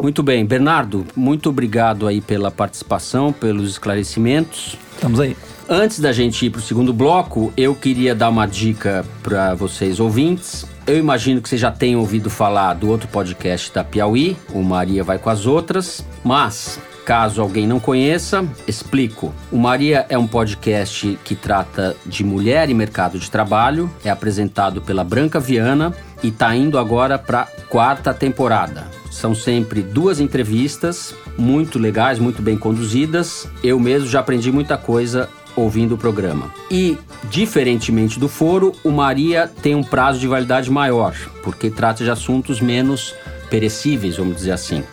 Muito 0.00 0.22
bem, 0.22 0.46
Bernardo, 0.46 1.06
muito 1.14 1.50
obrigado 1.50 2.06
aí 2.06 2.20
pela 2.20 2.50
participação, 2.50 3.32
pelos 3.32 3.70
esclarecimentos. 3.70 4.76
Estamos 4.94 5.20
aí. 5.20 5.36
Antes 5.68 6.00
da 6.00 6.10
gente 6.10 6.46
ir 6.46 6.50
para 6.50 6.58
o 6.58 6.62
segundo 6.62 6.92
bloco, 6.92 7.52
eu 7.56 7.74
queria 7.74 8.14
dar 8.14 8.28
uma 8.30 8.46
dica 8.46 9.04
para 9.22 9.54
vocês 9.54 10.00
ouvintes. 10.00 10.66
Eu 10.86 10.96
imagino 10.96 11.40
que 11.40 11.48
vocês 11.48 11.60
já 11.60 11.70
tenham 11.70 12.00
ouvido 12.00 12.28
falar 12.28 12.74
do 12.74 12.88
outro 12.88 13.06
podcast 13.08 13.72
da 13.72 13.84
Piauí, 13.84 14.36
o 14.52 14.62
Maria 14.62 15.04
Vai 15.04 15.18
com 15.18 15.30
as 15.30 15.46
Outras, 15.46 16.04
mas 16.24 16.80
caso 17.04 17.40
alguém 17.40 17.66
não 17.66 17.78
conheça, 17.78 18.44
explico. 18.66 19.34
O 19.50 19.58
Maria 19.58 20.06
é 20.08 20.16
um 20.16 20.26
podcast 20.26 21.18
que 21.24 21.34
trata 21.34 21.96
de 22.06 22.24
mulher 22.24 22.70
e 22.70 22.74
mercado 22.74 23.18
de 23.18 23.30
trabalho, 23.30 23.90
é 24.04 24.10
apresentado 24.10 24.80
pela 24.80 25.04
Branca 25.04 25.38
Viana 25.38 25.94
e 26.22 26.28
está 26.28 26.54
indo 26.54 26.78
agora 26.78 27.18
para 27.18 27.46
quarta 27.68 28.12
temporada. 28.12 28.86
São 29.10 29.34
sempre 29.34 29.82
duas 29.82 30.20
entrevistas 30.20 31.14
muito 31.36 31.78
legais, 31.78 32.18
muito 32.18 32.40
bem 32.40 32.56
conduzidas. 32.56 33.48
Eu 33.62 33.78
mesmo 33.78 34.08
já 34.08 34.20
aprendi 34.20 34.52
muita 34.52 34.76
coisa 34.76 35.28
ouvindo 35.56 35.94
o 35.94 35.98
programa. 35.98 36.52
E, 36.70 36.96
diferentemente 37.24 38.18
do 38.18 38.28
foro, 38.28 38.72
o 38.84 38.90
Maria 38.90 39.50
tem 39.62 39.74
um 39.74 39.82
prazo 39.82 40.18
de 40.18 40.28
validade 40.28 40.70
maior, 40.70 41.14
porque 41.42 41.70
trata 41.70 42.04
de 42.04 42.10
assuntos 42.10 42.60
menos 42.60 43.14
perecíveis, 43.50 44.16
vamos 44.16 44.36
dizer 44.36 44.52
assim. 44.52 44.84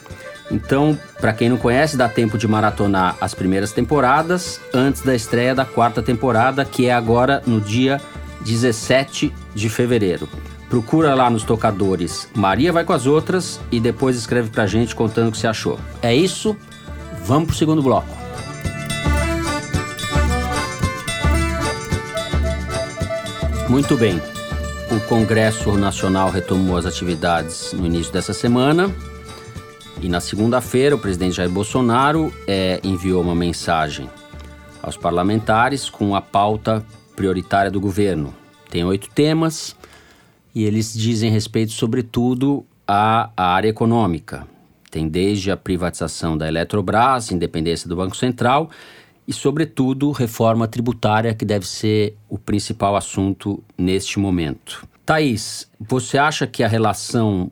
Então, 0.50 0.98
para 1.20 1.34
quem 1.34 1.50
não 1.50 1.58
conhece, 1.58 1.98
dá 1.98 2.08
tempo 2.08 2.38
de 2.38 2.48
maratonar 2.48 3.18
as 3.20 3.34
primeiras 3.34 3.72
temporadas 3.72 4.60
antes 4.74 5.02
da 5.02 5.14
estreia 5.14 5.54
da 5.54 5.66
quarta 5.66 6.02
temporada, 6.02 6.64
que 6.64 6.88
é 6.88 6.94
agora 6.94 7.42
no 7.46 7.60
dia 7.60 8.02
17 8.42 9.34
de 9.54 9.70
fevereiro. 9.70 10.28
Procura 10.70 11.16
lá 11.16 11.30
nos 11.30 11.44
tocadores 11.44 12.30
Maria 12.36 12.74
vai 12.74 12.84
com 12.84 12.92
as 12.92 13.06
outras 13.06 13.60
e 13.72 13.80
depois 13.80 14.18
escreve 14.18 14.50
pra 14.50 14.68
gente 14.68 14.96
contando 14.96 15.30
o 15.30 15.32
que 15.32 15.38
você 15.38 15.48
achou. 15.48 15.80
É 16.02 16.14
isso, 16.14 16.58
vamos 17.24 17.48
pro 17.48 17.56
segundo 17.56 17.82
bloco. 17.82 18.08
Muito 23.70 23.98
bem. 23.98 24.22
O 24.90 25.00
Congresso 25.08 25.76
Nacional 25.78 26.30
retomou 26.30 26.78
as 26.78 26.86
atividades 26.86 27.74
no 27.74 27.86
início 27.86 28.14
dessa 28.14 28.34
semana. 28.34 28.90
E 30.02 30.08
na 30.08 30.22
segunda-feira, 30.22 30.96
o 30.96 31.00
presidente 31.00 31.36
Jair 31.36 31.50
Bolsonaro 31.50 32.32
é, 32.48 32.80
enviou 32.84 33.22
uma 33.22 33.36
mensagem 33.36 34.10
aos 34.82 34.96
parlamentares 34.96 35.90
com 35.90 36.16
a 36.16 36.22
pauta 36.22 36.86
prioritária 37.16 37.70
do 37.70 37.80
governo. 37.80 38.34
Tem 38.70 38.86
oito 38.86 39.10
temas 39.10 39.76
e 40.58 40.64
eles 40.64 40.92
dizem 40.92 41.30
respeito, 41.30 41.72
sobretudo, 41.72 42.66
à, 42.88 43.30
área 43.38 43.70
econômica. 43.70 44.48
Tem 44.90 45.08
desde 45.08 45.52
a 45.52 45.56
privatização 45.56 46.36
da 46.36 46.48
Eletrobras, 46.48 47.32
independência 47.32 47.88
do 47.88 47.96
Banco 47.96 48.18
Central 48.18 48.72
e, 49.28 49.32
sobretudo, 49.32 50.10
reforma 50.10 50.68
tributária, 50.68 51.36
que 51.36 51.46
deve 51.46 51.68
ser 51.68 52.18
o 52.28 52.40
principal 52.40 52.96
assunto 52.96 53.64
neste 53.78 54.18
momento. 54.18 54.84
Thaís, 55.06 55.70
você 55.80 56.18
acha 56.18 56.48
que 56.48 56.64
a 56.64 56.68
relação 56.68 57.52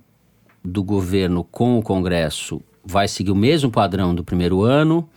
do 0.64 0.82
governo 0.82 1.44
com 1.44 1.78
o 1.78 1.84
Congresso 1.84 2.60
vai 2.84 3.08
seguir 3.08 3.30
o 3.30 3.36
mesmo 3.36 3.70
padrão 3.70 4.16
do 4.16 4.24
primeiro 4.24 4.64
ano? 4.64 5.08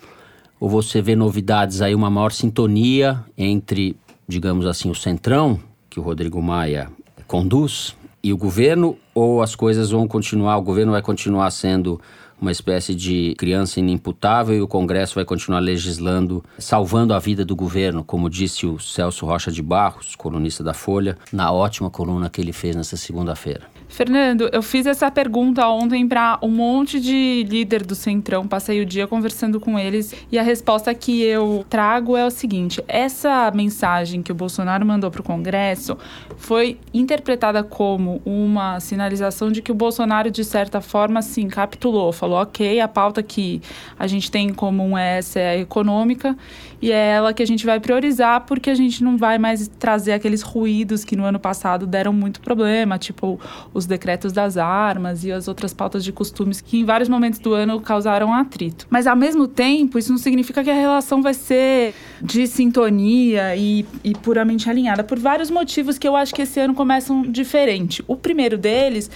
Ou 0.60 0.68
você 0.68 1.00
vê 1.00 1.16
novidades 1.16 1.80
aí, 1.80 1.94
uma 1.94 2.10
maior 2.10 2.32
sintonia 2.32 3.24
entre, 3.34 3.96
digamos 4.28 4.66
assim, 4.66 4.90
o 4.90 4.94
centrão, 4.94 5.58
que 5.88 5.98
o 5.98 6.02
Rodrigo 6.02 6.42
Maia 6.42 6.90
conduz, 7.28 7.94
e 8.20 8.32
o 8.32 8.36
governo? 8.36 8.96
Ou 9.14 9.40
as 9.40 9.54
coisas 9.54 9.90
vão 9.90 10.08
continuar, 10.08 10.56
o 10.56 10.62
governo 10.62 10.92
vai 10.92 11.02
continuar 11.02 11.50
sendo 11.50 12.00
uma 12.40 12.52
espécie 12.52 12.94
de 12.94 13.34
criança 13.36 13.80
inimputável 13.80 14.54
e 14.54 14.60
o 14.60 14.68
Congresso 14.68 15.14
vai 15.14 15.24
continuar 15.24 15.60
legislando, 15.60 16.44
salvando 16.58 17.14
a 17.14 17.18
vida 17.18 17.44
do 17.44 17.56
governo, 17.56 18.04
como 18.04 18.30
disse 18.30 18.66
o 18.66 18.78
Celso 18.78 19.26
Rocha 19.26 19.50
de 19.50 19.62
Barros, 19.62 20.14
colunista 20.14 20.62
da 20.62 20.74
Folha, 20.74 21.16
na 21.32 21.52
ótima 21.52 21.90
coluna 21.90 22.30
que 22.30 22.40
ele 22.40 22.52
fez 22.52 22.76
nessa 22.76 22.96
segunda-feira. 22.96 23.62
Fernando, 23.88 24.50
eu 24.52 24.62
fiz 24.62 24.86
essa 24.86 25.10
pergunta 25.10 25.66
ontem 25.66 26.06
para 26.06 26.38
um 26.42 26.48
monte 26.48 27.00
de 27.00 27.44
líder 27.48 27.84
do 27.84 27.94
Centrão, 27.94 28.46
passei 28.46 28.82
o 28.82 28.86
dia 28.86 29.06
conversando 29.06 29.58
com 29.58 29.78
eles 29.78 30.14
e 30.30 30.38
a 30.38 30.42
resposta 30.42 30.94
que 30.94 31.22
eu 31.22 31.64
trago 31.70 32.14
é 32.14 32.24
o 32.24 32.30
seguinte: 32.30 32.84
essa 32.86 33.50
mensagem 33.50 34.22
que 34.22 34.30
o 34.30 34.34
Bolsonaro 34.34 34.84
mandou 34.84 35.10
para 35.10 35.22
o 35.22 35.24
Congresso 35.24 35.96
foi 36.36 36.78
interpretada 36.92 37.64
como 37.64 38.20
uma 38.26 38.78
sinalização 38.78 39.50
de 39.50 39.62
que 39.62 39.72
o 39.72 39.74
Bolsonaro, 39.74 40.30
de 40.30 40.44
certa 40.44 40.82
forma, 40.82 41.22
sim, 41.22 41.48
capitulou, 41.48 42.12
falou: 42.12 42.27
ok, 42.32 42.80
a 42.80 42.88
pauta 42.88 43.22
que 43.22 43.60
a 43.98 44.06
gente 44.06 44.30
tem 44.30 44.48
em 44.48 44.54
comum 44.54 44.96
é 44.96 45.18
essa, 45.18 45.38
é 45.38 45.60
econômica, 45.60 46.36
e 46.80 46.92
é 46.92 47.08
ela 47.08 47.32
que 47.32 47.42
a 47.42 47.46
gente 47.46 47.66
vai 47.66 47.80
priorizar 47.80 48.42
porque 48.46 48.70
a 48.70 48.74
gente 48.74 49.02
não 49.02 49.16
vai 49.16 49.38
mais 49.38 49.68
trazer 49.78 50.12
aqueles 50.12 50.42
ruídos 50.42 51.04
que 51.04 51.16
no 51.16 51.24
ano 51.24 51.38
passado 51.38 51.86
deram 51.86 52.12
muito 52.12 52.40
problema, 52.40 52.98
tipo 52.98 53.40
os 53.74 53.84
decretos 53.86 54.32
das 54.32 54.56
armas 54.56 55.24
e 55.24 55.32
as 55.32 55.48
outras 55.48 55.74
pautas 55.74 56.04
de 56.04 56.12
costumes 56.12 56.60
que 56.60 56.78
em 56.78 56.84
vários 56.84 57.08
momentos 57.08 57.40
do 57.40 57.52
ano 57.52 57.80
causaram 57.80 58.32
atrito. 58.32 58.86
Mas 58.88 59.06
ao 59.06 59.16
mesmo 59.16 59.48
tempo, 59.48 59.98
isso 59.98 60.10
não 60.10 60.18
significa 60.18 60.62
que 60.62 60.70
a 60.70 60.74
relação 60.74 61.20
vai 61.20 61.34
ser 61.34 61.94
de 62.22 62.46
sintonia 62.46 63.56
e, 63.56 63.84
e 64.04 64.14
puramente 64.14 64.70
alinhada 64.70 65.02
por 65.02 65.18
vários 65.18 65.50
motivos 65.50 65.98
que 65.98 66.06
eu 66.06 66.14
acho 66.14 66.34
que 66.34 66.42
esse 66.42 66.60
ano 66.60 66.74
começam 66.74 67.22
diferente. 67.22 68.04
O 68.06 68.16
primeiro 68.16 68.56
deles 68.56 69.10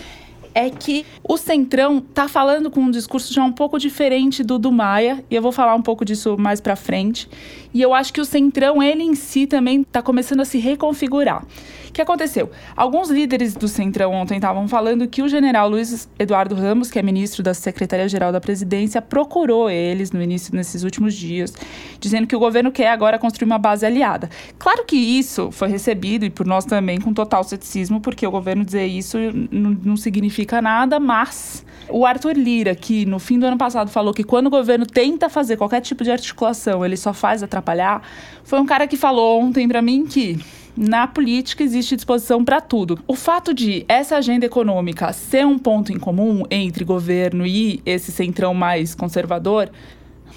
é 0.54 0.70
que 0.70 1.04
o 1.22 1.36
Centrão 1.36 2.00
tá 2.00 2.28
falando 2.28 2.70
com 2.70 2.80
um 2.80 2.90
discurso 2.90 3.32
já 3.32 3.44
um 3.44 3.52
pouco 3.52 3.78
diferente 3.78 4.42
do 4.42 4.58
do 4.58 4.70
Maia, 4.70 5.24
e 5.30 5.34
eu 5.34 5.42
vou 5.42 5.52
falar 5.52 5.74
um 5.74 5.82
pouco 5.82 6.04
disso 6.04 6.36
mais 6.38 6.60
para 6.60 6.76
frente. 6.76 7.28
E 7.74 7.80
eu 7.80 7.94
acho 7.94 8.12
que 8.12 8.20
o 8.20 8.24
Centrão, 8.24 8.82
ele 8.82 9.02
em 9.02 9.14
si 9.14 9.46
também 9.46 9.82
tá 9.82 10.02
começando 10.02 10.40
a 10.40 10.44
se 10.44 10.58
reconfigurar. 10.58 11.44
O 11.92 11.94
que 11.94 12.00
aconteceu? 12.00 12.50
Alguns 12.74 13.10
líderes 13.10 13.52
do 13.54 13.68
Centrão 13.68 14.14
ontem 14.14 14.36
estavam 14.36 14.66
falando 14.66 15.06
que 15.06 15.20
o 15.20 15.28
general 15.28 15.68
Luiz 15.68 16.08
Eduardo 16.18 16.54
Ramos, 16.54 16.90
que 16.90 16.98
é 16.98 17.02
ministro 17.02 17.42
da 17.42 17.52
Secretaria-Geral 17.52 18.32
da 18.32 18.40
Presidência, 18.40 19.02
procurou 19.02 19.68
eles 19.68 20.10
no 20.10 20.22
início, 20.22 20.56
nesses 20.56 20.84
últimos 20.84 21.12
dias, 21.12 21.52
dizendo 22.00 22.26
que 22.26 22.34
o 22.34 22.38
governo 22.38 22.72
quer 22.72 22.88
agora 22.88 23.18
construir 23.18 23.44
uma 23.44 23.58
base 23.58 23.84
aliada. 23.84 24.30
Claro 24.58 24.86
que 24.86 24.96
isso 24.96 25.50
foi 25.52 25.68
recebido, 25.68 26.24
e 26.24 26.30
por 26.30 26.46
nós 26.46 26.64
também, 26.64 26.98
com 26.98 27.12
total 27.12 27.44
ceticismo, 27.44 28.00
porque 28.00 28.26
o 28.26 28.30
governo 28.30 28.64
dizer 28.64 28.86
isso 28.86 29.18
não, 29.50 29.94
significa 29.94 30.62
nada, 30.62 30.98
mas 30.98 31.62
o 31.90 32.06
Arthur 32.06 32.38
Lira, 32.38 32.74
que 32.74 33.04
no 33.04 33.18
fim 33.18 33.38
do 33.38 33.44
ano 33.44 33.58
passado 33.58 33.90
falou 33.90 34.14
que 34.14 34.24
quando 34.24 34.46
o 34.46 34.50
governo 34.50 34.86
tenta 34.86 35.28
fazer 35.28 35.58
qualquer 35.58 35.82
tipo 35.82 36.02
de 36.02 36.10
articulação, 36.10 36.86
ele 36.86 36.96
só 36.96 37.12
faz 37.12 37.42
atrapalhar, 37.42 38.00
foi 38.44 38.58
um 38.58 38.64
cara 38.64 38.86
que 38.86 38.96
falou 38.96 39.42
ontem 39.42 39.68
para 39.68 39.82
mim 39.82 40.06
que 40.06 40.40
na 40.76 41.06
política 41.06 41.62
existe 41.62 41.96
disposição 41.96 42.44
para 42.44 42.60
tudo. 42.60 42.98
O 43.06 43.14
fato 43.14 43.52
de 43.52 43.84
essa 43.88 44.16
agenda 44.16 44.46
econômica 44.46 45.12
ser 45.12 45.46
um 45.46 45.58
ponto 45.58 45.92
em 45.92 45.98
comum 45.98 46.44
entre 46.50 46.84
governo 46.84 47.46
e 47.46 47.82
esse 47.84 48.10
centrão 48.10 48.54
mais 48.54 48.94
conservador 48.94 49.70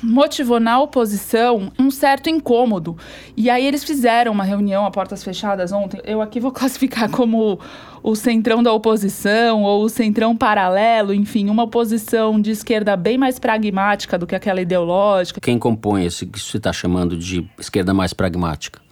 motivou 0.04 0.60
na 0.60 0.80
oposição 0.80 1.71
um 1.80 1.89
certo 1.89 2.30
incômodo. 2.30 2.98
E 3.36 3.50
aí 3.50 3.65
eles 3.65 3.84
fizeram 3.84 4.32
uma 4.32 4.43
reunião 4.43 4.86
a 4.86 4.91
portas 4.91 5.24
fechadas 5.24 5.71
ontem. 5.71 6.02
Eu 6.04 6.21
aqui 6.21 6.39
vou 6.39 6.52
classificar 6.54 7.10
como 7.10 7.60
o 8.04 8.15
centrão 8.15 8.62
da 8.62 8.71
oposição 8.71 9.63
ou 9.63 9.84
o 9.84 9.89
centrão 9.89 10.36
paralelo, 10.36 11.13
enfim, 11.13 11.50
uma 11.50 11.63
oposição 11.63 12.39
de 12.39 12.52
esquerda 12.52 12.95
bem 12.95 13.17
mais 13.17 13.39
pragmática 13.39 14.17
do 14.17 14.28
que 14.28 14.36
aquela 14.36 14.62
ideológica. 14.62 15.41
Quem 15.41 15.58
compõe 15.58 16.06
esse 16.06 16.26
que 16.26 16.39
você 16.39 16.58
está 16.58 16.71
chamando 16.71 17.17
de 17.17 17.50
esquerda 17.58 17.93
mais 17.93 18.13
pragmática? 18.13 18.84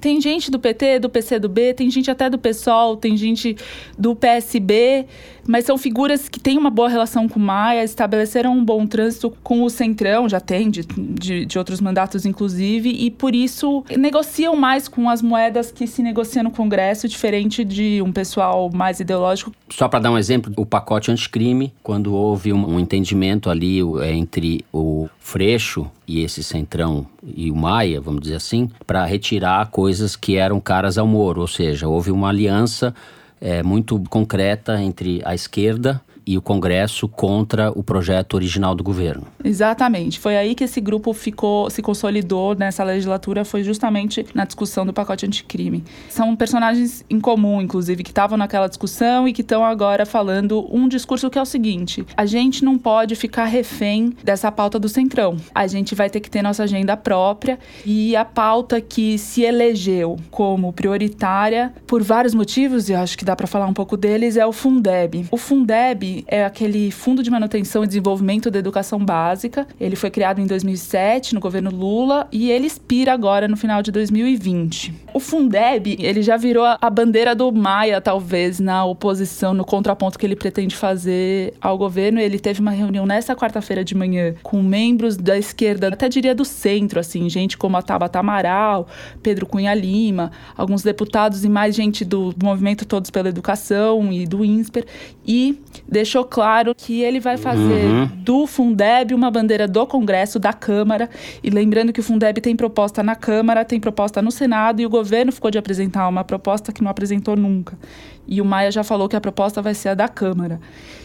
Tem 0.00 0.20
gente 0.20 0.50
do 0.50 0.58
PT, 0.58 1.00
do 1.00 1.08
PCdoB, 1.08 1.74
tem 1.74 1.90
gente 1.90 2.10
até 2.10 2.28
do 2.28 2.38
PSOL, 2.38 2.96
tem 2.96 3.16
gente 3.16 3.56
do 3.98 4.14
PSB, 4.14 5.06
mas 5.46 5.64
são 5.64 5.78
figuras 5.78 6.28
que 6.28 6.38
têm 6.38 6.58
uma 6.58 6.70
boa 6.70 6.88
relação 6.88 7.28
com 7.28 7.40
o 7.40 7.42
Maia, 7.42 7.82
estabeleceram 7.82 8.52
um 8.52 8.64
bom 8.64 8.86
trânsito 8.86 9.34
com 9.42 9.62
o 9.62 9.70
Centrão, 9.70 10.28
já 10.28 10.40
tem, 10.40 10.70
de, 10.70 10.82
de, 10.84 11.46
de 11.46 11.58
outros 11.58 11.80
mandatos 11.80 12.26
inclusive, 12.26 12.90
e 12.90 13.10
por 13.10 13.34
isso 13.34 13.82
negociam 13.96 14.54
mais 14.54 14.88
com 14.88 15.08
as 15.08 15.22
moedas 15.22 15.72
que 15.72 15.86
se 15.86 16.02
negociam 16.02 16.44
no 16.44 16.50
Congresso, 16.50 17.08
diferente 17.08 17.64
de 17.64 18.02
um 18.02 18.12
pessoal 18.12 18.70
mais 18.72 19.00
ideológico. 19.00 19.52
Só 19.70 19.88
para 19.88 20.00
dar 20.00 20.10
um 20.10 20.18
exemplo, 20.18 20.52
o 20.56 20.66
pacote 20.66 21.10
anticrime, 21.10 21.72
quando 21.82 22.14
houve 22.14 22.52
um, 22.52 22.74
um 22.74 22.80
entendimento 22.80 23.48
ali 23.48 23.80
entre 24.04 24.64
o 24.72 25.08
Freixo 25.18 25.90
e 26.06 26.22
esse 26.22 26.42
Centrão 26.42 27.06
e 27.22 27.50
o 27.50 27.56
Maia, 27.56 28.00
vamos 28.00 28.22
dizer 28.22 28.36
assim, 28.36 28.70
para 28.86 29.04
retirar 29.04 29.66
coisas 29.70 29.87
que 30.16 30.36
eram 30.36 30.60
caras 30.60 30.98
ao 30.98 31.06
Moro, 31.06 31.40
ou 31.40 31.48
seja, 31.48 31.88
houve 31.88 32.10
uma 32.10 32.28
aliança 32.28 32.94
é, 33.40 33.62
muito 33.62 33.98
concreta 34.08 34.80
entre 34.80 35.20
a 35.24 35.34
esquerda 35.34 36.00
e 36.28 36.36
o 36.36 36.42
Congresso 36.42 37.08
contra 37.08 37.70
o 37.70 37.82
projeto 37.82 38.34
original 38.34 38.74
do 38.74 38.84
governo. 38.84 39.26
Exatamente. 39.42 40.20
Foi 40.20 40.36
aí 40.36 40.54
que 40.54 40.64
esse 40.64 40.78
grupo 40.78 41.14
ficou, 41.14 41.70
se 41.70 41.80
consolidou 41.80 42.54
nessa 42.54 42.84
legislatura, 42.84 43.46
foi 43.46 43.64
justamente 43.64 44.26
na 44.34 44.44
discussão 44.44 44.84
do 44.84 44.92
pacote 44.92 45.24
anticrime. 45.24 45.82
São 46.10 46.36
personagens 46.36 47.02
em 47.08 47.18
comum, 47.18 47.62
inclusive, 47.62 48.02
que 48.02 48.10
estavam 48.10 48.36
naquela 48.36 48.68
discussão 48.68 49.26
e 49.26 49.32
que 49.32 49.40
estão 49.40 49.64
agora 49.64 50.04
falando 50.04 50.66
um 50.70 50.86
discurso 50.86 51.30
que 51.30 51.38
é 51.38 51.42
o 51.42 51.46
seguinte: 51.46 52.04
a 52.14 52.26
gente 52.26 52.62
não 52.62 52.76
pode 52.76 53.16
ficar 53.16 53.46
refém 53.46 54.12
dessa 54.22 54.52
pauta 54.52 54.78
do 54.78 54.88
Centrão. 54.88 55.38
A 55.54 55.66
gente 55.66 55.94
vai 55.94 56.10
ter 56.10 56.20
que 56.20 56.30
ter 56.30 56.42
nossa 56.42 56.64
agenda 56.64 56.94
própria 56.94 57.58
e 57.86 58.14
a 58.14 58.24
pauta 58.24 58.82
que 58.82 59.16
se 59.16 59.44
elegeu 59.44 60.18
como 60.30 60.74
prioritária 60.74 61.72
por 61.86 62.02
vários 62.02 62.34
motivos, 62.34 62.90
e 62.90 62.94
acho 62.94 63.16
que 63.16 63.24
dá 63.24 63.34
para 63.34 63.46
falar 63.46 63.66
um 63.66 63.72
pouco 63.72 63.96
deles, 63.96 64.36
é 64.36 64.44
o 64.44 64.52
Fundeb. 64.52 65.26
O 65.30 65.38
Fundeb 65.38 66.17
é 66.26 66.44
aquele 66.44 66.90
Fundo 66.90 67.22
de 67.22 67.30
Manutenção 67.30 67.84
e 67.84 67.86
Desenvolvimento 67.86 68.50
da 68.50 68.58
Educação 68.58 68.98
Básica. 68.98 69.66
Ele 69.80 69.96
foi 69.96 70.10
criado 70.10 70.40
em 70.40 70.46
2007 70.46 71.34
no 71.34 71.40
governo 71.40 71.70
Lula 71.70 72.26
e 72.32 72.50
ele 72.50 72.66
expira 72.66 73.12
agora 73.12 73.46
no 73.46 73.56
final 73.56 73.82
de 73.82 73.92
2020. 73.92 74.94
O 75.14 75.20
Fundeb, 75.20 75.96
ele 75.98 76.22
já 76.22 76.36
virou 76.36 76.64
a 76.64 76.90
bandeira 76.90 77.34
do 77.34 77.50
Maia, 77.50 78.00
talvez, 78.00 78.60
na 78.60 78.84
oposição, 78.84 79.52
no 79.52 79.64
contraponto 79.64 80.18
que 80.18 80.24
ele 80.24 80.36
pretende 80.36 80.76
fazer 80.76 81.54
ao 81.60 81.76
governo. 81.76 82.20
Ele 82.20 82.38
teve 82.38 82.60
uma 82.60 82.70
reunião 82.70 83.04
nessa 83.04 83.34
quarta-feira 83.34 83.84
de 83.84 83.94
manhã 83.94 84.34
com 84.42 84.62
membros 84.62 85.16
da 85.16 85.36
esquerda, 85.36 85.88
até 85.88 86.08
diria 86.08 86.34
do 86.34 86.44
centro, 86.44 87.00
assim, 87.00 87.28
gente 87.28 87.56
como 87.58 87.76
a 87.76 87.82
Tabata 87.82 88.18
Amaral, 88.18 88.86
Pedro 89.22 89.46
Cunha 89.46 89.74
Lima, 89.74 90.30
alguns 90.56 90.82
deputados 90.82 91.44
e 91.44 91.48
mais 91.48 91.74
gente 91.74 92.04
do 92.04 92.34
movimento 92.42 92.86
Todos 92.86 93.10
pela 93.10 93.28
Educação 93.28 94.12
e 94.12 94.26
do 94.26 94.44
INSPER. 94.44 94.86
E 95.26 95.60
deixou 95.86 96.24
claro 96.24 96.74
que 96.74 97.02
ele 97.02 97.20
vai 97.20 97.36
fazer 97.36 97.84
uhum. 97.86 98.06
do 98.18 98.46
Fundeb 98.46 99.14
uma 99.14 99.30
bandeira 99.30 99.66
do 99.66 99.86
Congresso, 99.86 100.38
da 100.38 100.52
Câmara. 100.52 101.10
E 101.42 101.50
lembrando 101.50 101.92
que 101.92 102.00
o 102.00 102.02
Fundeb 102.02 102.40
tem 102.40 102.54
proposta 102.54 103.02
na 103.02 103.16
Câmara, 103.16 103.64
tem 103.64 103.80
proposta 103.80 104.22
no 104.22 104.30
Senado, 104.30 104.80
e 104.80 104.86
o 104.86 104.90
governo 104.90 105.07
ficou 105.32 105.50
de 105.50 105.58
apresentar 105.58 106.08
uma 106.08 106.24
proposta 106.24 106.72
que 106.72 106.82
não 106.82 106.90
apresentou 106.90 107.36
nunca. 107.36 107.78
E 108.26 108.40
o 108.40 108.44
Maia 108.44 108.70
já 108.70 108.84
falou 108.84 109.08
que 109.08 109.16
a 109.16 109.20
proposta 109.20 109.60
vai 109.62 109.74
ser 109.74 109.90
a 109.90 109.94
da 109.94 110.08
Câmara. 110.08 110.60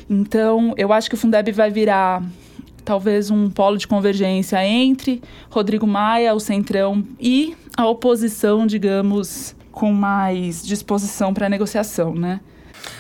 Então, 0.10 0.74
eu 0.78 0.92
acho 0.92 1.10
que 1.10 1.16
o 1.16 1.18
Fundeb 1.18 1.52
vai 1.52 1.72
virar 1.72 2.22
talvez 2.84 3.32
um 3.32 3.50
polo 3.50 3.78
de 3.78 3.88
convergência 3.88 4.66
entre 4.66 5.22
Rodrigo 5.50 5.88
Maia, 5.88 6.34
o 6.34 6.40
Centrão 6.40 7.04
e 7.20 7.56
a 7.76 7.88
oposição, 7.88 8.68
digamos, 8.68 9.56
com 9.72 9.92
mais 9.92 10.64
disposição 10.64 11.34
para 11.34 11.50
negociação, 11.50 12.14
né? 12.14 12.40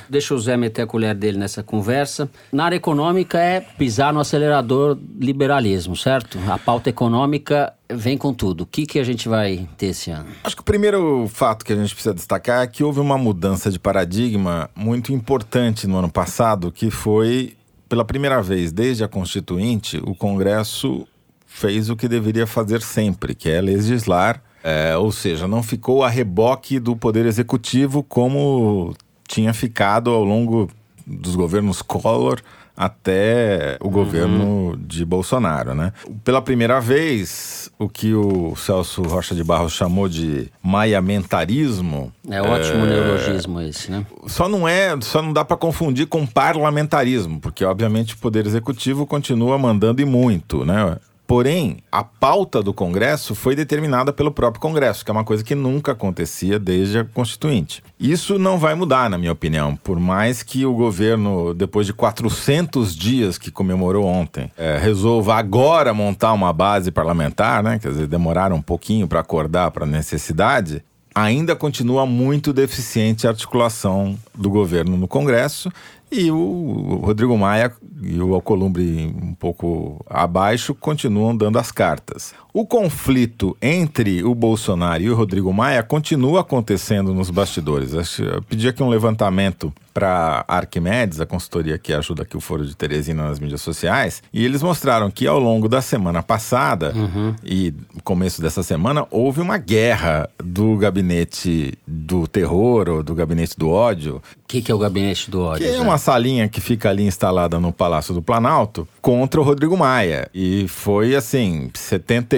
Deixa 0.10 0.34
o 0.34 0.40
Zé 0.40 0.58
meter 0.58 0.84
a 0.84 0.88
colher 0.88 1.16
dele 1.16 1.38
nessa 1.38 1.64
conversa. 1.64 2.30
Na 2.52 2.66
área 2.66 2.76
econômica 2.76 3.38
é 3.40 3.62
pisar 3.62 4.14
no 4.14 4.20
acelerador 4.20 4.98
liberalismo, 5.20 5.96
certo? 5.96 6.38
A 6.48 6.58
pauta 6.58 6.90
econômica 6.90 7.74
vem 7.92 8.18
com 8.18 8.34
tudo. 8.34 8.62
O 8.62 8.66
que, 8.66 8.86
que 8.86 9.00
a 9.00 9.04
gente 9.04 9.28
vai 9.30 9.68
ter 9.78 9.88
esse 9.88 10.12
ano? 10.12 10.28
Acho 10.44 10.56
que 10.56 10.62
o 10.62 10.66
primeiro 10.66 11.28
fato 11.28 11.66
que 11.66 11.74
a 11.74 11.76
gente 11.76 11.94
precisa 11.94 12.14
destacar 12.14 12.64
é 12.64 12.68
que 12.68 12.84
houve 12.84 13.00
uma 13.00 13.18
mudança 13.18 13.70
de 13.72 13.80
paradigma 13.80 14.70
muito 14.76 15.14
importante 15.14 15.88
no 15.88 15.98
ano 15.98 16.12
passado, 16.12 16.72
que 16.72 16.90
foi, 16.90 17.56
pela 17.88 18.04
primeira 18.06 18.42
vez 18.42 18.72
desde 18.72 19.04
a 19.04 19.08
Constituinte, 19.08 20.02
o 20.06 20.16
Congresso 20.16 21.08
fez 21.46 21.90
o 21.90 21.96
que 21.96 22.08
deveria 22.08 22.48
fazer 22.48 22.82
sempre, 22.82 23.36
que 23.36 23.50
é 23.50 23.62
legislar. 23.62 24.42
É, 24.64 24.96
ou 24.96 25.12
seja, 25.12 25.48
não 25.48 25.62
ficou 25.62 26.04
a 26.04 26.10
reboque 26.10 26.80
do 26.80 26.96
Poder 26.96 27.26
Executivo 27.26 28.02
como 28.02 28.96
tinha 29.34 29.52
ficado 29.52 30.12
ao 30.12 30.24
longo 30.24 30.70
dos 31.08 31.36
governos 31.36 31.82
Collor 31.82 32.40
até 32.78 33.78
o 33.82 33.86
uhum. 33.86 33.92
governo 33.92 34.78
de 34.78 35.04
Bolsonaro, 35.04 35.74
né? 35.74 35.92
Pela 36.24 36.40
primeira 36.40 36.80
vez, 36.80 37.72
o 37.80 37.90
que 37.90 38.14
o 38.14 38.56
Celso 38.56 39.02
Rocha 39.02 39.34
de 39.34 39.44
Barros 39.44 39.74
chamou 39.74 40.08
de 40.08 40.52
maiamentarismo... 40.62 42.12
É 42.30 42.42
ótimo 42.42 42.86
é... 42.86 42.90
neologismo 42.90 43.62
esse, 43.62 43.90
né? 43.92 44.06
Só 44.28 44.48
não 44.48 44.68
é, 44.68 44.96
só 45.02 45.20
não 45.20 45.34
dá 45.34 45.44
para 45.44 45.58
confundir 45.58 46.06
com 46.06 46.28
parlamentarismo, 46.28 47.40
porque 47.40 47.66
obviamente 47.66 48.14
o 48.14 48.18
Poder 48.18 48.46
Executivo 48.46 49.06
continua 49.06 49.58
mandando 49.58 50.00
e 50.00 50.06
muito, 50.06 50.64
né? 50.64 50.98
Porém, 51.26 51.78
a 51.92 52.04
pauta 52.04 52.62
do 52.62 52.74
Congresso 52.74 53.34
foi 53.34 53.56
determinada 53.56 54.12
pelo 54.12 54.32
próprio 54.32 54.62
Congresso, 54.62 55.06
que 55.06 55.10
é 55.10 55.14
uma 55.14 55.24
coisa 55.24 55.44
que 55.44 55.56
nunca 55.56 55.94
acontecia 55.94 56.60
desde 56.60 57.00
a 57.00 57.06
Constituinte. 57.06 57.82
Isso 58.00 58.38
não 58.38 58.58
vai 58.58 58.76
mudar, 58.76 59.10
na 59.10 59.18
minha 59.18 59.32
opinião, 59.32 59.76
por 59.76 60.00
mais 60.00 60.44
que 60.44 60.66
o 60.66 60.74
governo, 60.74 61.54
depois 61.54 61.88
de 61.88 61.94
400 61.94 62.96
dias 62.96 63.38
que 63.38 63.50
comemorou 63.50 64.06
ontem, 64.06 64.52
é, 64.58 64.78
resolva 64.78 65.36
agora 65.36 65.94
montar 65.94 66.34
uma 66.34 66.52
base 66.52 66.92
parlamentar, 66.92 67.64
né? 67.64 67.80
Quer 67.80 67.90
dizer, 67.90 68.08
demoraram 68.08 68.58
um 68.58 68.62
pouquinho 68.62 69.08
para 69.08 69.22
acordar 69.22 69.72
para 69.72 69.86
a 69.86 69.88
necessidade 69.88 70.84
ainda 71.16 71.56
continua 71.56 72.06
muito 72.06 72.52
deficiente 72.52 73.28
a 73.28 73.30
articulação 73.30 74.18
do 74.34 74.50
governo 74.50 74.98
no 74.98 75.08
Congresso 75.08 75.72
e 76.14 76.32
o 76.32 77.02
Rodrigo 77.04 77.36
Maia 77.38 77.72
e 78.02 78.22
o 78.22 78.36
Alcolumbre 78.36 79.08
um 79.08 79.34
pouco 79.34 80.04
abaixo 80.08 80.76
continuam 80.76 81.36
dando 81.36 81.58
as 81.58 81.72
cartas. 81.72 82.34
O 82.54 82.68
conflito 82.68 83.58
entre 83.60 84.24
o 84.24 84.36
Bolsonaro 84.36 85.02
e 85.02 85.10
o 85.10 85.16
Rodrigo 85.16 85.52
Maia 85.52 85.82
continua 85.82 86.42
acontecendo 86.42 87.12
nos 87.12 87.32
bastidores. 87.32 88.20
Eu 88.20 88.44
pedi 88.44 88.68
aqui 88.68 88.84
um 88.84 88.90
levantamento 88.90 89.74
para 89.94 90.44
Arquimedes, 90.48 91.22
a 91.22 91.26
consultoria 91.26 91.78
que 91.78 91.94
ajuda 91.94 92.24
aqui 92.24 92.36
o 92.36 92.42
Foro 92.42 92.66
de 92.66 92.76
Teresina 92.76 93.28
nas 93.28 93.40
mídias 93.40 93.62
sociais, 93.62 94.24
e 94.34 94.44
eles 94.44 94.64
mostraram 94.64 95.12
que 95.12 95.28
ao 95.28 95.40
longo 95.40 95.70
da 95.70 95.82
semana 95.82 96.24
passada 96.24 96.92
uhum. 96.96 97.36
e 97.44 97.74
começo 98.04 98.42
dessa 98.42 98.64
semana 98.64 99.06
houve 99.12 99.40
uma 99.40 99.58
guerra 99.58 100.30
do 100.44 100.76
gabinete 100.78 101.78
do 101.86 102.28
terror 102.28 102.90
ou 102.90 103.04
do 103.04 103.14
gabinete 103.14 103.58
do 103.58 103.70
ódio. 103.70 104.16
O 104.16 104.48
que, 104.48 104.62
que, 104.62 104.72
é 104.72 104.76
o 104.76 104.80
gabinete 104.80 105.30
do 105.30 105.42
ódio? 105.42 105.66
Que 105.66 105.74
é 105.74 105.80
uma 105.80 105.98
salinha 105.98 106.48
que 106.48 106.60
fica 106.60 106.90
ali 106.90 107.04
instalada 107.06 107.60
no 107.60 107.72
Palácio 107.72 108.14
do 108.14 108.22
Planalto 108.22 108.88
contra 109.02 109.40
o 109.40 109.44
Rodrigo 109.44 109.78
Maia. 109.78 110.28
E 110.34 110.68
foi 110.68 111.16
assim, 111.16 111.70
78 111.74 112.36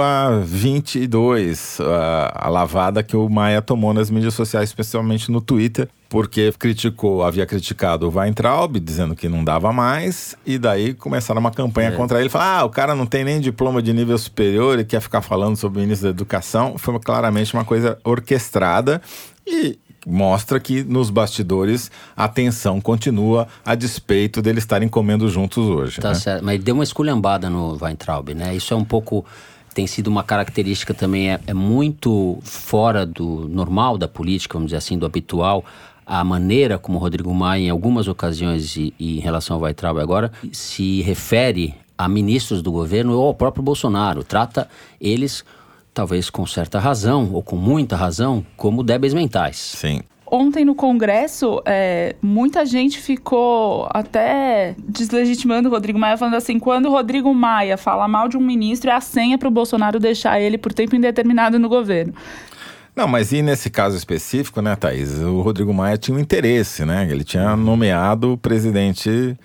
a 0.00 0.40
22 0.44 1.78
a, 1.80 2.46
a 2.46 2.48
lavada 2.48 3.02
que 3.02 3.16
o 3.16 3.28
Maia 3.28 3.62
tomou 3.62 3.92
nas 3.94 4.10
mídias 4.10 4.34
sociais, 4.34 4.68
especialmente 4.68 5.30
no 5.30 5.40
Twitter 5.40 5.88
porque 6.14 6.52
criticou, 6.56 7.24
havia 7.24 7.44
criticado 7.44 8.08
o 8.08 8.16
Weintraub, 8.16 8.78
dizendo 8.78 9.16
que 9.16 9.28
não 9.28 9.42
dava 9.42 9.72
mais, 9.72 10.36
e 10.46 10.58
daí 10.58 10.94
começaram 10.94 11.40
uma 11.40 11.50
campanha 11.50 11.88
é. 11.88 11.90
contra 11.90 12.20
ele, 12.20 12.28
falar, 12.28 12.60
ah, 12.60 12.64
o 12.64 12.70
cara 12.70 12.94
não 12.94 13.04
tem 13.04 13.24
nem 13.24 13.40
diploma 13.40 13.82
de 13.82 13.92
nível 13.92 14.16
superior 14.16 14.78
e 14.78 14.84
quer 14.84 15.00
ficar 15.00 15.22
falando 15.22 15.56
sobre 15.56 15.80
o 15.80 15.82
ministro 15.82 16.06
da 16.06 16.10
Educação. 16.10 16.78
Foi 16.78 16.96
claramente 17.00 17.52
uma 17.52 17.64
coisa 17.64 17.98
orquestrada 18.04 19.02
e 19.44 19.76
mostra 20.06 20.60
que 20.60 20.82
nos 20.82 21.10
bastidores 21.10 21.90
a 22.16 22.28
tensão 22.28 22.80
continua 22.80 23.48
a 23.64 23.74
despeito 23.74 24.42
deles 24.42 24.64
estarem 24.64 24.88
comendo 24.88 25.28
juntos 25.28 25.66
hoje. 25.66 26.00
Tá 26.00 26.10
né? 26.10 26.14
certo, 26.14 26.44
mas 26.44 26.62
deu 26.62 26.74
uma 26.74 26.84
esculhambada 26.84 27.48
no 27.48 27.78
Weintraub, 27.80 28.34
né? 28.34 28.54
Isso 28.54 28.74
é 28.74 28.76
um 28.76 28.84
pouco 28.84 29.24
tem 29.74 29.88
sido 29.88 30.06
uma 30.06 30.22
característica 30.22 30.94
também, 30.94 31.32
é, 31.32 31.40
é 31.48 31.52
muito 31.52 32.38
fora 32.42 33.04
do 33.04 33.48
normal 33.48 33.98
da 33.98 34.06
política, 34.06 34.54
vamos 34.54 34.68
dizer 34.68 34.76
assim, 34.76 34.96
do 34.96 35.04
habitual, 35.04 35.64
a 36.06 36.22
maneira 36.22 36.78
como 36.78 36.96
o 36.96 37.00
Rodrigo 37.00 37.34
Maia, 37.34 37.64
em 37.64 37.70
algumas 37.70 38.06
ocasiões, 38.06 38.76
e, 38.76 38.94
e 38.98 39.18
em 39.18 39.20
relação 39.20 39.56
ao 39.56 39.62
Weitraub 39.62 39.98
agora, 39.98 40.30
se 40.52 41.02
refere 41.02 41.74
a 41.96 42.08
ministros 42.08 42.62
do 42.62 42.70
governo 42.70 43.16
ou 43.16 43.26
ao 43.26 43.34
próprio 43.34 43.62
Bolsonaro. 43.62 44.22
Trata 44.22 44.68
eles, 45.00 45.44
talvez 45.94 46.28
com 46.28 46.44
certa 46.44 46.78
razão, 46.78 47.30
ou 47.32 47.42
com 47.42 47.56
muita 47.56 47.96
razão, 47.96 48.44
como 48.56 48.82
débeis 48.82 49.14
mentais. 49.14 49.56
Sim. 49.56 50.02
Ontem 50.26 50.64
no 50.64 50.74
Congresso, 50.74 51.62
é, 51.64 52.16
muita 52.20 52.66
gente 52.66 52.98
ficou 52.98 53.86
até 53.90 54.74
deslegitimando 54.78 55.68
o 55.68 55.70
Rodrigo 55.70 55.98
Maia, 55.98 56.16
falando 56.16 56.34
assim: 56.34 56.58
quando 56.58 56.86
o 56.86 56.90
Rodrigo 56.90 57.32
Maia 57.32 57.76
fala 57.76 58.08
mal 58.08 58.28
de 58.28 58.36
um 58.36 58.40
ministro, 58.40 58.90
é 58.90 58.94
a 58.94 59.00
senha 59.00 59.38
para 59.38 59.46
o 59.46 59.50
Bolsonaro 59.50 60.00
deixar 60.00 60.40
ele 60.40 60.58
por 60.58 60.72
tempo 60.72 60.96
indeterminado 60.96 61.58
no 61.58 61.68
governo. 61.68 62.12
Não, 62.96 63.06
mas 63.06 63.32
e 63.32 63.42
nesse 63.42 63.70
caso 63.70 63.96
específico, 63.96 64.60
né, 64.62 64.74
Thaís? 64.76 65.18
O 65.18 65.40
Rodrigo 65.40 65.74
Maia 65.74 65.98
tinha 65.98 66.16
um 66.16 66.20
interesse, 66.20 66.84
né? 66.84 67.06
Ele 67.10 67.24
tinha 67.24 67.56
nomeado 67.56 68.32
o 68.32 68.38
presidente 68.38 69.36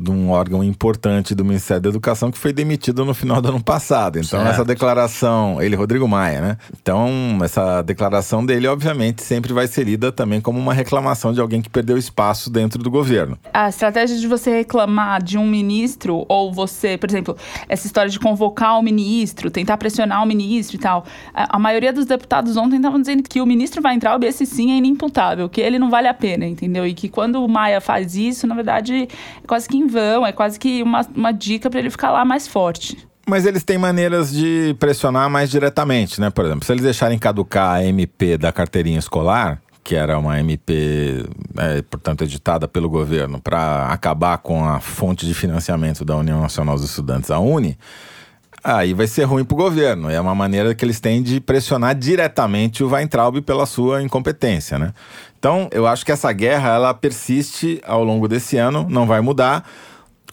de 0.00 0.10
um 0.10 0.30
órgão 0.30 0.64
importante 0.64 1.34
do 1.34 1.44
Ministério 1.44 1.82
da 1.82 1.88
Educação 1.88 2.30
que 2.30 2.38
foi 2.38 2.52
demitido 2.52 3.04
no 3.04 3.14
final 3.14 3.40
do 3.40 3.48
ano 3.48 3.62
passado. 3.62 4.18
Então, 4.18 4.40
Certo. 4.40 4.52
essa 4.52 4.64
declaração, 4.64 5.60
ele, 5.60 5.76
Rodrigo 5.76 6.08
Maia, 6.08 6.40
né? 6.40 6.56
Então, 6.80 7.38
essa 7.42 7.82
declaração 7.82 8.44
dele, 8.44 8.66
obviamente, 8.66 9.22
sempre 9.22 9.52
vai 9.52 9.66
ser 9.66 9.84
lida 9.84 10.10
também 10.10 10.40
como 10.40 10.58
uma 10.58 10.72
reclamação 10.72 11.32
de 11.32 11.40
alguém 11.40 11.60
que 11.60 11.68
perdeu 11.68 11.98
espaço 11.98 12.50
dentro 12.50 12.82
do 12.82 12.90
governo. 12.90 13.38
A 13.52 13.68
estratégia 13.68 14.16
de 14.16 14.26
você 14.26 14.50
reclamar 14.50 15.22
de 15.22 15.36
um 15.36 15.46
ministro, 15.46 16.24
ou 16.28 16.52
você, 16.52 16.96
por 16.96 17.08
exemplo, 17.10 17.36
essa 17.68 17.86
história 17.86 18.10
de 18.10 18.18
convocar 18.18 18.78
o 18.78 18.82
ministro, 18.82 19.50
tentar 19.50 19.76
pressionar 19.76 20.22
o 20.22 20.26
ministro 20.26 20.76
e 20.76 20.78
tal. 20.78 21.04
A, 21.34 21.56
a 21.56 21.58
maioria 21.58 21.92
dos 21.92 22.06
deputados 22.06 22.56
ontem 22.56 22.76
estavam 22.76 23.00
dizendo 23.00 23.22
que 23.22 23.40
o 23.40 23.46
ministro 23.46 23.82
vai 23.82 23.94
entrar, 23.94 24.20
esse 24.22 24.46
sim 24.46 24.72
é 24.72 24.76
inimputável, 24.76 25.48
que 25.48 25.60
ele 25.60 25.78
não 25.78 25.90
vale 25.90 26.08
a 26.08 26.14
pena, 26.14 26.46
entendeu? 26.46 26.86
E 26.86 26.94
que 26.94 27.08
quando 27.08 27.44
o 27.44 27.48
Maia 27.48 27.80
faz 27.80 28.16
isso, 28.16 28.46
na 28.46 28.54
verdade, 28.54 29.08
é 29.42 29.46
quase 29.46 29.68
que 29.68 29.76
vão, 29.90 30.26
é 30.26 30.32
quase 30.32 30.58
que 30.58 30.82
uma, 30.82 31.02
uma 31.14 31.32
dica 31.32 31.68
para 31.68 31.80
ele 31.80 31.90
ficar 31.90 32.10
lá 32.10 32.24
mais 32.24 32.48
forte. 32.48 32.96
Mas 33.28 33.44
eles 33.44 33.62
têm 33.62 33.78
maneiras 33.78 34.32
de 34.32 34.74
pressionar 34.78 35.28
mais 35.28 35.50
diretamente, 35.50 36.20
né? 36.20 36.30
Por 36.30 36.44
exemplo, 36.44 36.64
se 36.64 36.72
eles 36.72 36.82
deixarem 36.82 37.18
caducar 37.18 37.76
a 37.76 37.84
MP 37.84 38.38
da 38.38 38.50
carteirinha 38.50 38.98
escolar, 38.98 39.60
que 39.84 39.94
era 39.94 40.18
uma 40.18 40.38
MP, 40.40 41.24
é, 41.56 41.82
portanto, 41.82 42.24
editada 42.24 42.66
pelo 42.66 42.88
governo 42.88 43.40
para 43.40 43.86
acabar 43.86 44.38
com 44.38 44.64
a 44.64 44.80
fonte 44.80 45.26
de 45.26 45.34
financiamento 45.34 46.04
da 46.04 46.16
União 46.16 46.40
Nacional 46.40 46.76
dos 46.76 46.84
Estudantes, 46.84 47.30
a 47.30 47.38
UNE, 47.38 47.78
aí 48.62 48.94
vai 48.94 49.06
ser 49.06 49.24
ruim 49.24 49.44
para 49.44 49.54
o 49.54 49.58
governo. 49.58 50.10
É 50.10 50.20
uma 50.20 50.34
maneira 50.34 50.74
que 50.74 50.84
eles 50.84 51.00
têm 51.00 51.22
de 51.22 51.40
pressionar 51.40 51.94
diretamente 51.94 52.84
o 52.84 52.90
Weintraub 52.90 53.40
pela 53.42 53.66
sua 53.66 54.02
incompetência, 54.02 54.78
né? 54.78 54.92
Então, 55.38 55.68
eu 55.72 55.86
acho 55.86 56.04
que 56.04 56.12
essa 56.12 56.30
guerra 56.32 56.74
ela 56.74 56.92
persiste 56.94 57.80
ao 57.86 58.04
longo 58.04 58.28
desse 58.28 58.56
ano, 58.56 58.86
não 58.88 59.06
vai 59.06 59.20
mudar. 59.20 59.66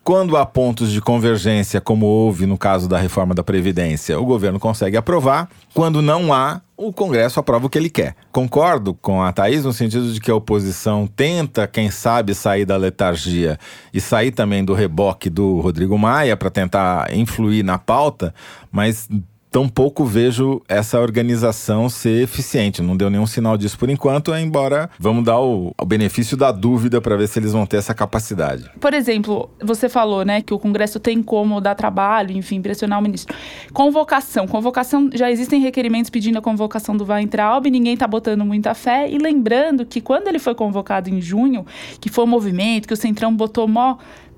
Quando 0.07 0.37
há 0.37 0.45
pontos 0.45 0.89
de 0.89 1.01
convergência, 1.01 1.81
como 1.81 2.05
houve 2.05 2.45
no 2.45 2.57
caso 2.57 2.87
da 2.87 2.97
reforma 2.97 3.35
da 3.35 3.43
Previdência, 3.43 4.17
o 4.17 4.23
governo 4.23 4.57
consegue 4.57 4.95
aprovar. 4.95 5.49
Quando 5.73 6.01
não 6.01 6.31
há, 6.31 6.61
o 6.77 6.93
Congresso 6.93 7.41
aprova 7.41 7.65
o 7.65 7.69
que 7.69 7.77
ele 7.77 7.89
quer. 7.89 8.15
Concordo 8.31 8.93
com 8.93 9.21
a 9.21 9.33
Thaís 9.33 9.65
no 9.65 9.73
sentido 9.73 10.13
de 10.13 10.21
que 10.21 10.31
a 10.31 10.35
oposição 10.35 11.07
tenta, 11.13 11.67
quem 11.67 11.91
sabe, 11.91 12.33
sair 12.33 12.63
da 12.63 12.77
letargia 12.77 13.59
e 13.93 13.99
sair 13.99 14.31
também 14.31 14.63
do 14.63 14.73
reboque 14.73 15.29
do 15.29 15.59
Rodrigo 15.59 15.97
Maia 15.97 16.37
para 16.37 16.49
tentar 16.49 17.13
influir 17.13 17.61
na 17.61 17.77
pauta, 17.77 18.33
mas 18.71 19.09
tampouco 19.57 20.05
vejo 20.05 20.61
essa 20.67 20.99
organização 20.99 21.89
ser 21.89 22.21
eficiente. 22.21 22.79
Não 22.79 22.95
deu 22.95 23.09
nenhum 23.09 23.25
sinal 23.25 23.57
disso 23.57 23.75
por 23.75 23.89
enquanto, 23.89 24.31
embora 24.35 24.87
vamos 24.99 25.25
dar 25.25 25.39
o, 25.39 25.73
o 25.75 25.83
benefício 25.85 26.37
da 26.37 26.51
dúvida 26.51 27.01
para 27.01 27.17
ver 27.17 27.27
se 27.27 27.39
eles 27.39 27.53
vão 27.53 27.65
ter 27.65 27.77
essa 27.77 27.91
capacidade. 27.91 28.69
Por 28.79 28.93
exemplo, 28.93 29.49
você 29.59 29.89
falou, 29.89 30.23
né, 30.23 30.43
que 30.43 30.53
o 30.53 30.59
Congresso 30.59 30.99
tem 30.99 31.23
como 31.23 31.59
dar 31.59 31.73
trabalho, 31.73 32.37
enfim, 32.37 32.61
pressionar 32.61 32.99
o 32.99 33.01
ministro. 33.01 33.35
Convocação. 33.73 34.47
Convocação, 34.47 35.09
já 35.11 35.31
existem 35.31 35.59
requerimentos 35.59 36.11
pedindo 36.11 36.37
a 36.37 36.41
convocação 36.41 36.95
do 36.95 37.03
Weintraub, 37.03 37.65
ninguém 37.65 37.95
está 37.95 38.05
botando 38.05 38.45
muita 38.45 38.75
fé. 38.75 39.09
E 39.09 39.17
lembrando 39.17 39.87
que 39.87 40.01
quando 40.01 40.27
ele 40.27 40.37
foi 40.37 40.53
convocado 40.53 41.09
em 41.09 41.19
junho, 41.19 41.65
que 41.99 42.09
foi 42.09 42.25
um 42.25 42.27
movimento, 42.27 42.87
que 42.87 42.93
o 42.93 42.97
Centrão 42.97 43.35
botou 43.35 43.67
mó 43.67 43.97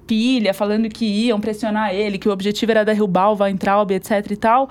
pilha, 0.09 0.55
falando 0.55 0.89
que 0.89 1.05
iam 1.05 1.39
pressionar 1.39 1.93
ele, 1.93 2.17
que 2.17 2.27
o 2.27 2.31
objetivo 2.31 2.71
era 2.71 2.83
derrubar 2.83 3.31
o 3.31 3.37
Weintraub, 3.39 3.91
etc 3.91 4.31
e 4.31 4.35
tal, 4.35 4.67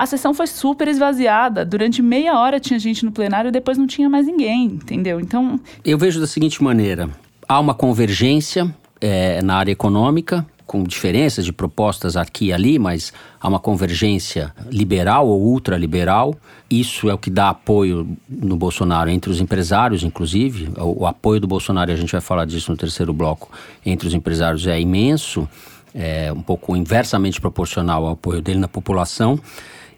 a 0.00 0.06
sessão 0.06 0.32
foi 0.32 0.46
super 0.46 0.88
esvaziada. 0.88 1.62
Durante 1.62 2.00
meia 2.00 2.38
hora 2.38 2.58
tinha 2.58 2.78
gente 2.78 3.04
no 3.04 3.12
plenário 3.12 3.50
e 3.50 3.52
depois 3.52 3.76
não 3.76 3.86
tinha 3.86 4.08
mais 4.08 4.26
ninguém, 4.26 4.64
entendeu? 4.64 5.20
Então, 5.20 5.60
Eu 5.84 5.98
vejo 5.98 6.18
da 6.18 6.26
seguinte 6.26 6.64
maneira: 6.64 7.10
há 7.46 7.60
uma 7.60 7.74
convergência 7.74 8.74
eh, 8.98 9.42
na 9.42 9.56
área 9.56 9.70
econômica, 9.70 10.46
com 10.66 10.82
diferenças 10.84 11.44
de 11.44 11.52
propostas 11.52 12.16
aqui 12.16 12.46
e 12.46 12.52
ali, 12.54 12.78
mas 12.78 13.12
há 13.38 13.46
uma 13.46 13.60
convergência 13.60 14.54
liberal 14.70 15.28
ou 15.28 15.38
ultraliberal. 15.38 16.34
Isso 16.70 17.10
é 17.10 17.12
o 17.12 17.18
que 17.18 17.28
dá 17.28 17.50
apoio 17.50 18.16
no 18.26 18.56
Bolsonaro 18.56 19.10
entre 19.10 19.30
os 19.30 19.38
empresários, 19.38 20.02
inclusive. 20.02 20.70
O, 20.78 21.02
o 21.02 21.06
apoio 21.06 21.40
do 21.40 21.46
Bolsonaro, 21.46 21.92
a 21.92 21.96
gente 21.96 22.12
vai 22.12 22.22
falar 22.22 22.46
disso 22.46 22.70
no 22.70 22.76
terceiro 22.78 23.12
bloco, 23.12 23.50
entre 23.84 24.08
os 24.08 24.14
empresários 24.14 24.66
é 24.66 24.80
imenso, 24.80 25.46
é 25.94 26.32
um 26.32 26.40
pouco 26.40 26.74
inversamente 26.74 27.38
proporcional 27.38 28.06
ao 28.06 28.12
apoio 28.12 28.40
dele 28.40 28.60
na 28.60 28.68
população. 28.68 29.38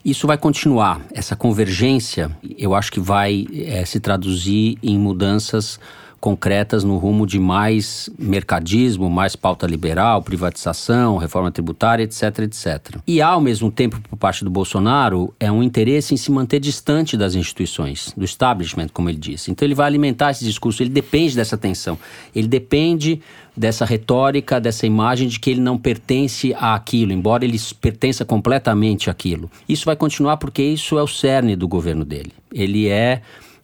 Isso 0.04 0.26
vai 0.26 0.36
continuar. 0.36 1.00
Essa 1.12 1.36
convergência, 1.36 2.30
eu 2.58 2.74
acho 2.74 2.90
que 2.90 2.98
vai 2.98 3.46
eh, 3.54 3.84
se 3.84 4.00
traduzir 4.00 4.76
em 4.82 4.98
mudanças 4.98 5.78
concretas 6.22 6.84
no 6.84 6.98
rumo 6.98 7.26
de 7.26 7.40
mais 7.40 8.08
mercadismo, 8.16 9.10
mais 9.10 9.34
pauta 9.34 9.66
liberal, 9.66 10.22
privatização, 10.22 11.16
reforma 11.16 11.50
tributária, 11.50 12.04
etc, 12.04 12.38
etc. 12.44 13.00
E 13.04 13.20
ao 13.20 13.40
mesmo 13.40 13.72
tempo, 13.72 14.00
por 14.08 14.16
parte 14.16 14.44
do 14.44 14.50
Bolsonaro, 14.50 15.34
é 15.40 15.50
um 15.50 15.64
interesse 15.64 16.14
em 16.14 16.16
se 16.16 16.30
manter 16.30 16.60
distante 16.60 17.16
das 17.16 17.34
instituições, 17.34 18.14
do 18.16 18.24
establishment, 18.24 18.86
como 18.92 19.10
ele 19.10 19.18
disse. 19.18 19.50
Então 19.50 19.66
ele 19.66 19.74
vai 19.74 19.84
alimentar 19.84 20.30
esse 20.30 20.44
discurso, 20.44 20.80
ele 20.80 20.90
depende 20.90 21.34
dessa 21.34 21.58
tensão, 21.58 21.98
ele 22.32 22.46
depende 22.46 23.20
dessa 23.56 23.84
retórica, 23.84 24.60
dessa 24.60 24.86
imagem 24.86 25.26
de 25.26 25.40
que 25.40 25.50
ele 25.50 25.60
não 25.60 25.76
pertence 25.76 26.54
àquilo, 26.56 27.12
embora 27.12 27.44
ele 27.44 27.58
pertença 27.80 28.24
completamente 28.24 29.10
àquilo. 29.10 29.50
Isso 29.68 29.84
vai 29.86 29.96
continuar 29.96 30.36
porque 30.36 30.62
isso 30.62 30.96
é 30.96 31.02
o 31.02 31.08
cerne 31.08 31.56
do 31.56 31.66
governo 31.66 32.04
dele. 32.04 32.30
Ele 32.54 32.86
é 32.86 33.22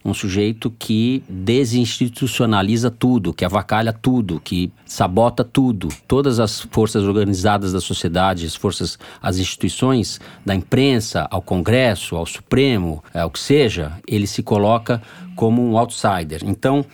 um 0.09 0.13
sujeito 0.13 0.71
que 0.71 1.23
desinstitucionaliza 1.29 2.89
tudo, 2.89 3.33
que 3.33 3.45
avacalha 3.45 3.93
tudo, 3.93 4.39
que 4.39 4.71
sabota 4.85 5.43
tudo. 5.43 5.89
Todas 6.07 6.39
as 6.39 6.61
forças 6.61 7.03
organizadas 7.03 7.71
da 7.71 7.79
sociedade, 7.79 8.45
as 8.45 8.55
forças, 8.55 8.97
as 9.21 9.37
instituições, 9.37 10.19
da 10.45 10.55
imprensa 10.55 11.27
ao 11.29 11.41
Congresso, 11.41 12.15
ao 12.15 12.25
Supremo, 12.25 13.03
ao 13.13 13.29
que 13.29 13.39
seja, 13.39 13.93
ele 14.07 14.27
se 14.27 14.41
coloca 14.41 15.01
como 15.35 15.61
um 15.61 15.77
outsider. 15.77 16.41
Então, 16.43 16.85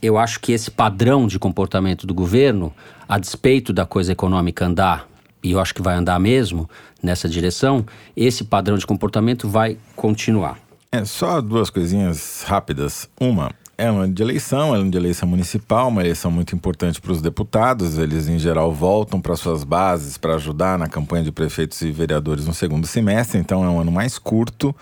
eu 0.00 0.16
acho 0.16 0.40
que 0.40 0.52
esse 0.52 0.70
padrão 0.70 1.26
de 1.26 1.38
comportamento 1.38 2.06
do 2.06 2.14
governo, 2.14 2.72
a 3.08 3.18
despeito 3.18 3.72
da 3.72 3.84
coisa 3.84 4.12
econômica 4.12 4.64
andar, 4.64 5.06
e 5.42 5.52
eu 5.52 5.60
acho 5.60 5.74
que 5.74 5.82
vai 5.82 5.94
andar 5.94 6.18
mesmo 6.18 6.68
nessa 7.02 7.28
direção, 7.28 7.84
esse 8.16 8.44
padrão 8.44 8.78
de 8.78 8.86
comportamento 8.86 9.48
vai 9.48 9.76
continuar. 9.96 10.69
É, 10.92 11.04
só 11.04 11.40
duas 11.40 11.70
coisinhas 11.70 12.42
rápidas. 12.44 13.08
Uma, 13.20 13.52
é 13.78 13.88
um 13.92 14.00
ano 14.00 14.12
de 14.12 14.20
eleição, 14.20 14.74
é 14.74 14.78
um 14.78 14.80
ano 14.80 14.90
de 14.90 14.98
eleição 14.98 15.28
municipal, 15.28 15.86
uma 15.86 16.02
eleição 16.02 16.32
muito 16.32 16.52
importante 16.56 17.00
para 17.00 17.12
os 17.12 17.22
deputados. 17.22 17.96
Eles, 17.96 18.28
em 18.28 18.40
geral, 18.40 18.72
voltam 18.72 19.20
para 19.20 19.36
suas 19.36 19.62
bases 19.62 20.18
para 20.18 20.34
ajudar 20.34 20.76
na 20.76 20.88
campanha 20.88 21.22
de 21.22 21.30
prefeitos 21.30 21.80
e 21.82 21.92
vereadores 21.92 22.44
no 22.44 22.52
segundo 22.52 22.88
semestre, 22.88 23.38
então 23.38 23.64
é 23.64 23.68
um 23.68 23.78
ano 23.78 23.92
mais 23.92 24.18
curto 24.18 24.74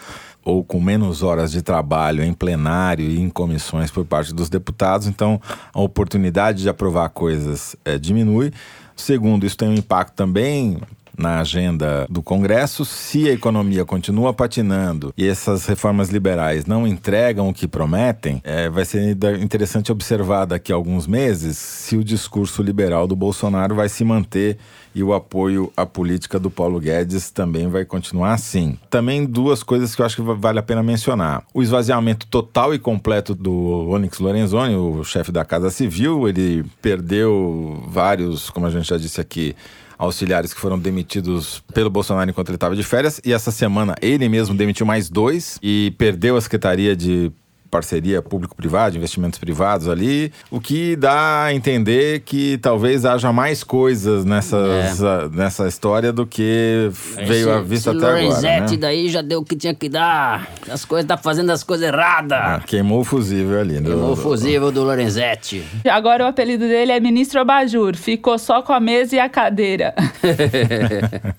ou 0.42 0.64
com 0.64 0.80
menos 0.80 1.22
horas 1.22 1.52
de 1.52 1.60
trabalho 1.60 2.24
em 2.24 2.32
plenário 2.32 3.04
e 3.04 3.20
em 3.20 3.28
comissões 3.28 3.90
por 3.90 4.06
parte 4.06 4.32
dos 4.32 4.48
deputados, 4.48 5.06
então 5.06 5.38
a 5.74 5.80
oportunidade 5.82 6.62
de 6.62 6.70
aprovar 6.70 7.10
coisas 7.10 7.76
é, 7.84 7.98
diminui. 7.98 8.50
Segundo, 8.96 9.44
isso 9.44 9.56
tem 9.56 9.68
um 9.68 9.74
impacto 9.74 10.14
também 10.14 10.78
na 11.18 11.40
agenda 11.40 12.06
do 12.08 12.22
Congresso. 12.22 12.84
Se 12.84 13.28
a 13.28 13.32
economia 13.32 13.84
continua 13.84 14.32
patinando 14.32 15.12
e 15.16 15.26
essas 15.26 15.66
reformas 15.66 16.08
liberais 16.08 16.64
não 16.64 16.86
entregam 16.86 17.48
o 17.48 17.54
que 17.54 17.66
prometem, 17.66 18.40
é, 18.44 18.68
vai 18.68 18.84
ser 18.84 19.16
interessante 19.40 19.90
observar 19.90 20.44
daqui 20.44 20.72
a 20.72 20.76
alguns 20.76 21.06
meses 21.06 21.58
se 21.58 21.96
o 21.96 22.04
discurso 22.04 22.62
liberal 22.62 23.06
do 23.06 23.16
Bolsonaro 23.16 23.74
vai 23.74 23.88
se 23.88 24.04
manter 24.04 24.58
e 24.94 25.02
o 25.02 25.12
apoio 25.12 25.72
à 25.76 25.84
política 25.84 26.38
do 26.38 26.50
Paulo 26.50 26.80
Guedes 26.80 27.30
também 27.30 27.68
vai 27.68 27.84
continuar 27.84 28.32
assim. 28.32 28.78
Também 28.90 29.24
duas 29.24 29.62
coisas 29.62 29.94
que 29.94 30.02
eu 30.02 30.06
acho 30.06 30.16
que 30.16 30.22
vale 30.22 30.58
a 30.58 30.62
pena 30.62 30.82
mencionar. 30.82 31.42
O 31.52 31.62
esvaziamento 31.62 32.26
total 32.26 32.74
e 32.74 32.78
completo 32.78 33.34
do 33.34 33.88
Onyx 33.90 34.18
Lorenzoni, 34.18 34.74
o 34.74 35.04
chefe 35.04 35.30
da 35.30 35.44
Casa 35.44 35.70
Civil, 35.70 36.28
ele 36.28 36.64
perdeu 36.82 37.82
vários, 37.88 38.50
como 38.50 38.66
a 38.66 38.70
gente 38.70 38.88
já 38.88 38.96
disse 38.96 39.20
aqui, 39.20 39.54
auxiliares 39.98 40.54
que 40.54 40.60
foram 40.60 40.78
demitidos 40.78 41.62
pelo 41.74 41.90
Bolsonaro 41.90 42.30
enquanto 42.30 42.48
ele 42.48 42.56
estava 42.56 42.76
de 42.76 42.82
férias. 42.82 43.20
E 43.24 43.32
essa 43.32 43.50
semana 43.50 43.96
ele 44.00 44.28
mesmo 44.28 44.54
demitiu 44.54 44.86
mais 44.86 45.10
dois 45.10 45.58
e 45.62 45.92
perdeu 45.98 46.36
a 46.36 46.40
Secretaria 46.40 46.94
de 46.96 47.32
parceria 47.70 48.22
público-privado, 48.22 48.96
investimentos 48.96 49.38
privados 49.38 49.88
ali, 49.88 50.32
o 50.50 50.60
que 50.60 50.96
dá 50.96 51.44
a 51.44 51.54
entender 51.54 52.20
que 52.20 52.58
talvez 52.58 53.04
haja 53.04 53.32
mais 53.32 53.62
coisas 53.62 54.24
nessas, 54.24 55.02
é. 55.02 55.28
nessa 55.30 55.68
história 55.68 56.12
do 56.12 56.26
que 56.26 56.90
veio 57.26 57.52
à 57.52 57.60
vista 57.60 57.90
até 57.90 57.98
Lorenzetti 57.98 58.46
agora. 58.46 58.70
Né? 58.70 58.76
daí 58.76 59.08
já 59.08 59.22
deu 59.22 59.40
o 59.40 59.44
que 59.44 59.56
tinha 59.56 59.74
que 59.74 59.88
dar. 59.88 60.48
As 60.70 60.84
coisas 60.84 61.06
tá 61.06 61.16
fazendo 61.16 61.50
as 61.50 61.62
coisas 61.62 61.86
erradas. 61.86 62.38
Ah, 62.38 62.62
queimou 62.66 63.00
o 63.00 63.04
fusível 63.04 63.60
ali. 63.60 63.74
Né? 63.74 63.88
Queimou 63.88 64.12
o 64.12 64.16
fusível 64.16 64.72
do 64.72 64.82
Lorenzetti. 64.82 65.64
Agora 65.88 66.24
o 66.24 66.26
apelido 66.26 66.66
dele 66.66 66.92
é 66.92 67.00
Ministro 67.00 67.40
Abajur. 67.40 67.96
Ficou 67.96 68.38
só 68.38 68.62
com 68.62 68.72
a 68.72 68.80
mesa 68.80 69.16
e 69.16 69.18
a 69.18 69.28
cadeira. 69.28 69.94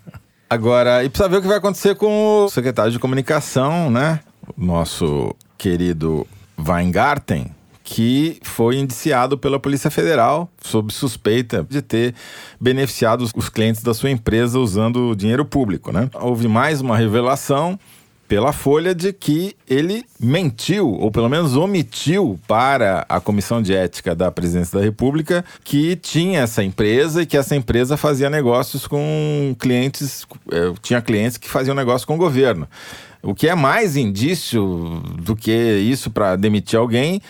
Agora, 0.49 1.03
e 1.03 1.09
precisa 1.09 1.29
ver 1.29 1.37
o 1.37 1.41
que 1.41 1.47
vai 1.47 1.57
acontecer 1.57 1.93
com 1.93 2.45
o 2.45 2.49
secretário 2.49 2.91
de 2.91 2.97
comunicação, 2.97 3.91
né? 3.91 4.19
Nosso 4.57 5.35
querido 5.59 6.25
Weingarten, 6.57 7.51
que 7.83 8.39
foi 8.43 8.77
indiciado 8.77 9.37
pela 9.37 9.59
Polícia 9.59 9.91
Federal 9.91 10.49
sob 10.61 10.93
suspeita 10.93 11.67
de 11.69 11.81
ter 11.81 12.15
beneficiado 12.59 13.21
os 13.35 13.49
clientes 13.49 13.83
da 13.83 13.93
sua 13.93 14.09
empresa 14.09 14.57
usando 14.57 15.15
dinheiro 15.15 15.43
público. 15.43 15.91
Né? 15.91 16.09
Houve 16.13 16.47
mais 16.47 16.81
uma 16.81 16.97
revelação 16.97 17.77
pela 18.29 18.53
Folha 18.53 18.93
de 18.93 19.11
que 19.11 19.55
ele 19.67 20.05
mentiu, 20.19 20.87
ou 20.87 21.09
pelo 21.11 21.27
menos 21.27 21.55
omitiu 21.55 22.39
para 22.47 23.03
a 23.09 23.19
Comissão 23.19 23.59
de 23.59 23.73
Ética 23.73 24.13
da 24.13 24.31
Presidência 24.31 24.77
da 24.77 24.85
República 24.85 25.43
que 25.63 25.95
tinha 25.95 26.41
essa 26.41 26.63
empresa 26.63 27.23
e 27.23 27.25
que 27.25 27.35
essa 27.35 27.55
empresa 27.55 27.97
fazia 27.97 28.29
negócios 28.29 28.85
com 28.85 29.55
clientes, 29.57 30.27
eh, 30.51 30.73
tinha 30.83 31.01
clientes 31.01 31.37
que 31.37 31.49
faziam 31.49 31.73
negócio 31.75 32.05
com 32.05 32.13
o 32.13 32.17
governo. 32.17 32.67
O 33.21 33.35
que 33.35 33.47
é 33.47 33.55
mais 33.55 33.97
indício 33.97 35.01
do 35.21 35.35
que 35.35 35.51
isso 35.51 36.09
para 36.09 36.35
demitir 36.35 36.79
alguém 36.79 37.21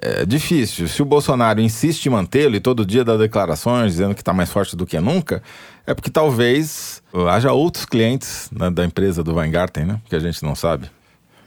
é 0.00 0.24
difícil. 0.24 0.88
Se 0.88 1.02
o 1.02 1.04
Bolsonaro 1.04 1.60
insiste 1.60 2.06
em 2.06 2.10
mantê-lo 2.10 2.56
e 2.56 2.60
todo 2.60 2.84
dia 2.84 3.04
dá 3.04 3.16
declarações 3.16 3.92
dizendo 3.92 4.14
que 4.14 4.22
está 4.22 4.32
mais 4.32 4.50
forte 4.50 4.74
do 4.74 4.86
que 4.86 4.98
nunca, 4.98 5.42
é 5.86 5.94
porque 5.94 6.10
talvez 6.10 7.02
haja 7.30 7.52
outros 7.52 7.84
clientes 7.84 8.50
né, 8.50 8.70
da 8.70 8.84
empresa 8.84 9.22
do 9.22 9.34
Weingarten, 9.34 9.84
né? 9.84 10.00
Que 10.08 10.16
a 10.16 10.18
gente 10.18 10.42
não 10.42 10.54
sabe. 10.54 10.90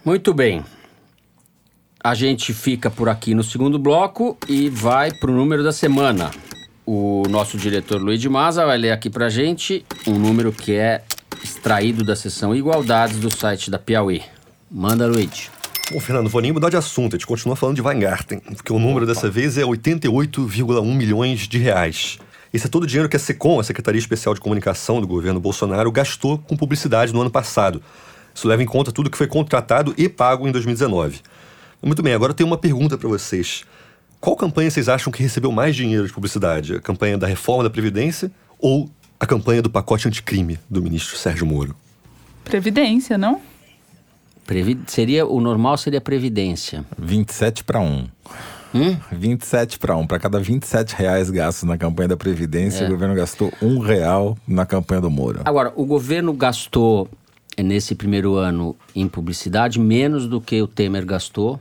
Muito 0.06 0.34
bem. 0.34 0.64
A 2.02 2.14
gente 2.14 2.54
fica 2.54 2.90
por 2.90 3.10
aqui 3.10 3.34
no 3.34 3.44
segundo 3.44 3.78
bloco 3.78 4.38
e 4.48 4.70
vai 4.70 5.12
para 5.12 5.30
o 5.30 5.34
número 5.34 5.64
da 5.64 5.72
semana. 5.72 6.32
O 6.86 7.24
nosso 7.30 7.58
diretor 7.58 8.02
Luiz 8.02 8.22
de 8.22 8.30
Maza 8.30 8.66
vai 8.66 8.78
ler 8.78 8.92
aqui 8.92 9.10
para 9.10 9.28
gente 9.28 9.86
um 10.08 10.14
número 10.14 10.54
que 10.54 10.74
é 10.74 11.04
extraído 11.44 12.04
da 12.04 12.16
seção 12.16 12.56
Igualdades 12.56 13.18
do 13.18 13.30
site 13.30 13.70
da 13.70 13.80
Piauí. 13.80 14.22
Manda, 14.70 15.08
Luiz. 15.08 15.50
Bom, 15.92 16.00
Fernando, 16.00 16.30
vou 16.30 16.42
nem 16.42 16.52
mudar 16.52 16.70
de 16.70 16.76
assunto, 16.76 17.16
a 17.16 17.18
gente 17.18 17.26
continua 17.26 17.56
falando 17.56 17.78
de 17.78 17.82
Weingarten, 17.82 18.40
porque 18.40 18.74
o 18.74 18.80
número 18.80 19.06
dessa 19.06 19.30
vez 19.30 19.58
é 19.58 19.64
88,1 19.64 20.94
milhões 20.94 21.48
de 21.48 21.58
reais. 21.58 22.20
Esse 22.54 22.68
é 22.68 22.70
todo 22.70 22.84
o 22.84 22.88
dinheiro 22.88 23.08
que 23.08 23.16
a 23.16 23.20
SECOM, 23.20 23.60
a 23.60 23.64
Secretaria 23.64 24.00
Especial 24.00 24.34
de 24.34 24.42
Comunicação 24.42 25.00
do 25.00 25.08
governo 25.08 25.40
Bolsonaro, 25.40 25.92
gastou 25.92 26.38
com 26.40 26.58
publicidade 26.58 27.14
no 27.14 27.22
ano 27.22 27.32
passado. 27.32 27.82
Isso 28.34 28.48
leva 28.48 28.62
em 28.62 28.66
conta 28.66 28.92
tudo 28.92 29.10
que 29.10 29.18
foi 29.18 29.28
contratado 29.28 29.94
e 29.98 30.10
pago 30.10 30.48
em 30.48 30.52
2019. 30.52 31.22
Muito 31.82 32.04
bem, 32.04 32.14
agora 32.14 32.32
eu 32.32 32.36
tenho 32.36 32.48
uma 32.48 32.58
pergunta 32.58 32.98
para 32.98 33.08
vocês. 33.08 33.64
Qual 34.20 34.36
campanha 34.36 34.70
vocês 34.70 34.90
acham 34.90 35.12
que 35.12 35.22
recebeu 35.22 35.52
mais 35.52 35.76
dinheiro 35.76 36.06
de 36.06 36.12
publicidade? 36.12 36.76
A 36.76 36.82
campanha 36.82 37.18
da 37.18 37.28
reforma 37.28 37.64
da 37.64 37.70
Previdência 37.70 38.32
ou 38.60 38.90
a 39.20 39.26
campanha 39.26 39.62
do 39.62 39.70
pacote 39.70 40.08
anticrime 40.08 40.60
do 40.70 40.82
ministro 40.82 41.18
Sérgio 41.18 41.46
Moro? 41.46 41.76
Previdência, 42.44 43.18
não? 43.18 43.42
Previ... 44.46 44.80
Seria, 44.88 45.26
o 45.26 45.42
normal 45.42 45.78
seria 45.78 46.00
Previdência. 46.00 46.86
27 46.98 47.64
para 47.64 47.80
1. 47.80 48.08
Hum? 48.74 48.98
27 49.12 49.80
para 49.80 49.98
1. 49.98 50.08
Para 50.08 50.20
cada 50.20 50.40
27 50.40 50.96
reais 50.96 51.30
gastos 51.30 51.64
na 51.64 51.78
campanha 51.78 52.10
da 52.10 52.18
Previdência, 52.18 52.84
é. 52.84 52.88
o 52.88 52.92
governo 52.92 53.16
gastou 53.16 53.52
um 53.62 53.80
real 53.80 54.38
na 54.48 54.66
campanha 54.66 55.02
do 55.02 55.10
Moro. 55.10 55.42
Agora, 55.44 55.74
o 55.76 55.86
governo 55.86 56.32
gastou 56.34 57.10
nesse 57.58 57.96
primeiro 57.96 58.36
ano 58.36 58.76
em 58.96 59.08
publicidade 59.08 59.80
menos 59.80 60.28
do 60.28 60.40
que 60.40 60.62
o 60.62 60.68
Temer 60.68 61.06
gastou 61.06 61.60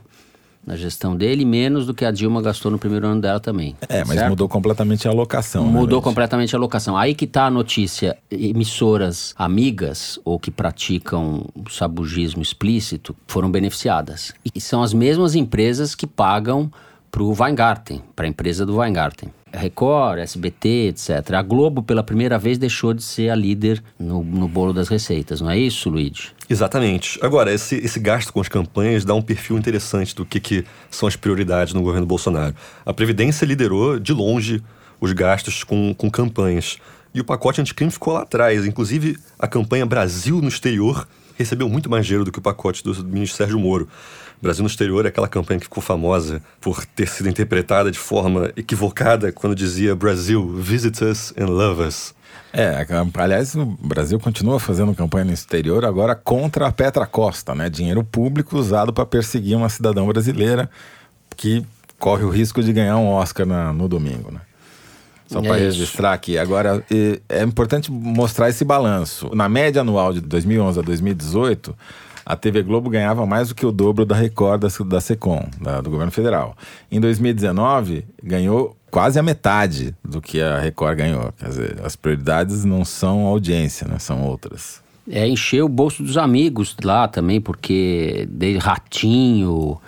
na 0.67 0.75
gestão 0.75 1.15
dele, 1.15 1.45
menos 1.45 1.87
do 1.87 1.93
que 1.93 2.03
a 2.03 2.11
Dilma 2.11 2.41
gastou 2.41 2.69
no 2.69 2.77
primeiro 2.77 3.07
ano 3.07 3.21
dela 3.21 3.39
também. 3.39 3.77
É, 3.87 4.03
mas 4.03 4.15
certo? 4.17 4.29
mudou 4.31 4.49
completamente 4.49 5.07
a 5.07 5.11
alocação. 5.11 5.65
Né, 5.65 5.71
mudou 5.71 5.99
né, 5.99 6.03
completamente 6.03 6.53
a 6.53 6.59
alocação. 6.59 6.97
Aí 6.97 7.15
que 7.15 7.23
está 7.23 7.45
a 7.45 7.49
notícia: 7.49 8.17
emissoras 8.29 9.33
amigas 9.37 10.19
ou 10.25 10.37
que 10.37 10.51
praticam 10.51 11.45
sabugismo 11.69 12.41
explícito 12.41 13.15
foram 13.27 13.49
beneficiadas. 13.49 14.33
E 14.53 14.59
são 14.59 14.83
as 14.83 14.93
mesmas 14.93 15.35
empresas 15.35 15.95
que 15.95 16.05
pagam 16.05 16.69
para 17.17 17.23
o 17.23 17.35
Weingarten, 17.35 18.03
para 18.15 18.27
a 18.27 18.29
empresa 18.29 18.63
do 18.63 18.77
Weingarten. 18.77 19.33
Record, 19.51 20.19
SBT, 20.19 20.89
etc. 20.89 21.33
A 21.33 21.41
Globo, 21.41 21.81
pela 21.81 22.03
primeira 22.03 22.37
vez, 22.37 22.59
deixou 22.59 22.93
de 22.93 23.01
ser 23.01 23.31
a 23.31 23.35
líder 23.35 23.83
no, 23.97 24.23
no 24.23 24.47
bolo 24.47 24.71
das 24.71 24.87
receitas, 24.87 25.41
não 25.41 25.49
é 25.49 25.57
isso, 25.57 25.89
Luigi? 25.89 26.29
Exatamente. 26.47 27.17
Agora, 27.23 27.51
esse, 27.51 27.75
esse 27.77 27.99
gasto 27.99 28.31
com 28.31 28.39
as 28.39 28.47
campanhas 28.47 29.03
dá 29.03 29.15
um 29.15 29.21
perfil 29.23 29.57
interessante 29.57 30.15
do 30.15 30.23
que, 30.23 30.39
que 30.39 30.63
são 30.91 31.07
as 31.07 31.15
prioridades 31.15 31.73
no 31.73 31.81
governo 31.81 32.05
Bolsonaro. 32.05 32.53
A 32.85 32.93
Previdência 32.93 33.45
liderou, 33.45 33.97
de 33.97 34.13
longe, 34.13 34.63
os 35.01 35.11
gastos 35.11 35.63
com, 35.63 35.95
com 35.95 36.11
campanhas. 36.11 36.77
E 37.17 37.19
o 37.19 37.23
pacote 37.23 37.59
anticrime 37.59 37.89
ficou 37.89 38.13
lá 38.13 38.21
atrás. 38.21 38.63
Inclusive, 38.63 39.17
a 39.39 39.47
campanha 39.47 39.87
Brasil 39.87 40.39
no 40.39 40.47
Exterior 40.47 41.07
recebeu 41.35 41.67
muito 41.67 41.89
mais 41.89 42.05
dinheiro 42.05 42.23
do 42.23 42.31
que 42.31 42.37
o 42.37 42.41
pacote 42.43 42.83
do 42.83 42.93
ministro 43.03 43.37
Sérgio 43.37 43.57
Moro. 43.57 43.89
Brasil 44.39 44.61
no 44.61 44.69
Exterior 44.69 45.03
é 45.03 45.09
aquela 45.09 45.27
campanha 45.27 45.59
que 45.59 45.65
ficou 45.65 45.81
famosa 45.81 46.43
por 46.61 46.85
ter 46.85 47.07
sido 47.07 47.27
interpretada 47.27 47.89
de 47.89 47.97
forma 47.97 48.51
equivocada 48.55 49.31
quando 49.31 49.55
dizia 49.55 49.95
Brasil, 49.95 50.47
visit 50.57 51.03
us 51.03 51.33
and 51.35 51.47
love 51.47 51.81
us. 51.81 52.13
É, 52.53 52.85
aliás, 53.15 53.55
o 53.55 53.65
Brasil 53.65 54.19
continua 54.19 54.59
fazendo 54.59 54.93
campanha 54.93 55.25
no 55.25 55.33
exterior 55.33 55.85
agora 55.85 56.13
contra 56.13 56.67
a 56.67 56.71
Petra 56.71 57.07
Costa, 57.07 57.55
né? 57.55 57.67
Dinheiro 57.67 58.03
público 58.03 58.55
usado 58.55 58.93
para 58.93 59.07
perseguir 59.07 59.57
uma 59.57 59.69
cidadã 59.69 60.05
brasileira 60.05 60.69
que 61.35 61.65
corre 61.97 62.23
o 62.23 62.29
risco 62.29 62.61
de 62.61 62.71
ganhar 62.71 62.97
um 62.97 63.07
Oscar 63.07 63.47
na, 63.47 63.73
no 63.73 63.87
domingo, 63.87 64.31
né? 64.31 64.41
Só 65.27 65.41
para 65.41 65.57
é 65.57 65.61
registrar 65.61 66.13
aqui. 66.13 66.37
Agora, 66.37 66.83
é 67.29 67.43
importante 67.43 67.91
mostrar 67.91 68.49
esse 68.49 68.63
balanço. 68.63 69.29
Na 69.33 69.49
média 69.49 69.81
anual 69.81 70.13
de 70.13 70.21
2011 70.21 70.79
a 70.79 70.81
2018, 70.81 71.75
a 72.25 72.35
TV 72.35 72.63
Globo 72.63 72.89
ganhava 72.89 73.25
mais 73.25 73.49
do 73.49 73.55
que 73.55 73.65
o 73.65 73.71
dobro 73.71 74.05
da 74.05 74.15
Record 74.15 74.61
da, 74.61 74.85
da 74.85 75.01
Secom, 75.01 75.47
da, 75.61 75.81
do 75.81 75.89
governo 75.89 76.11
federal. 76.11 76.55
Em 76.91 76.99
2019, 76.99 78.05
ganhou 78.23 78.75
quase 78.89 79.19
a 79.19 79.23
metade 79.23 79.95
do 80.03 80.21
que 80.21 80.41
a 80.41 80.59
Record 80.59 80.97
ganhou. 80.97 81.33
Quer 81.37 81.49
dizer, 81.49 81.77
as 81.83 81.95
prioridades 81.95 82.65
não 82.65 82.83
são 82.83 83.25
audiência, 83.25 83.87
né? 83.87 83.99
São 83.99 84.23
outras. 84.23 84.81
É 85.09 85.27
encher 85.27 85.63
o 85.63 85.69
bolso 85.69 86.03
dos 86.03 86.17
amigos 86.17 86.75
lá 86.83 87.07
também, 87.07 87.39
porque 87.39 88.27
de 88.29 88.57
Ratinho, 88.57 89.79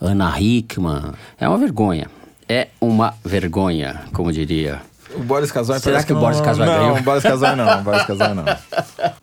Ana 0.00 0.40
Hickman, 0.40 1.12
é 1.38 1.48
uma 1.48 1.58
vergonha. 1.58 2.08
É 2.48 2.68
uma 2.80 3.14
vergonha, 3.24 4.02
como 4.12 4.32
diria 4.32 4.82
o 5.14 5.20
Boris 5.20 5.50
Casoy 5.52 5.78
Será 5.78 6.00
que, 6.00 6.06
que 6.06 6.12
o 6.12 6.18
Boris 6.18 6.40
Casoy 6.40 6.66
não, 6.66 6.74
ganhou? 6.74 6.94
Não, 6.96 7.02
Boris 7.02 7.22
Casoy 7.22 7.56
não, 7.56 7.82
Boris 7.82 8.02
Casoy 8.04 8.34
não. 8.34 8.44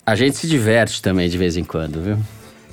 A 0.05 0.15
gente 0.15 0.37
se 0.37 0.47
diverte 0.47 1.01
também 1.01 1.29
de 1.29 1.37
vez 1.37 1.57
em 1.57 1.63
quando, 1.63 2.01
viu? 2.01 2.17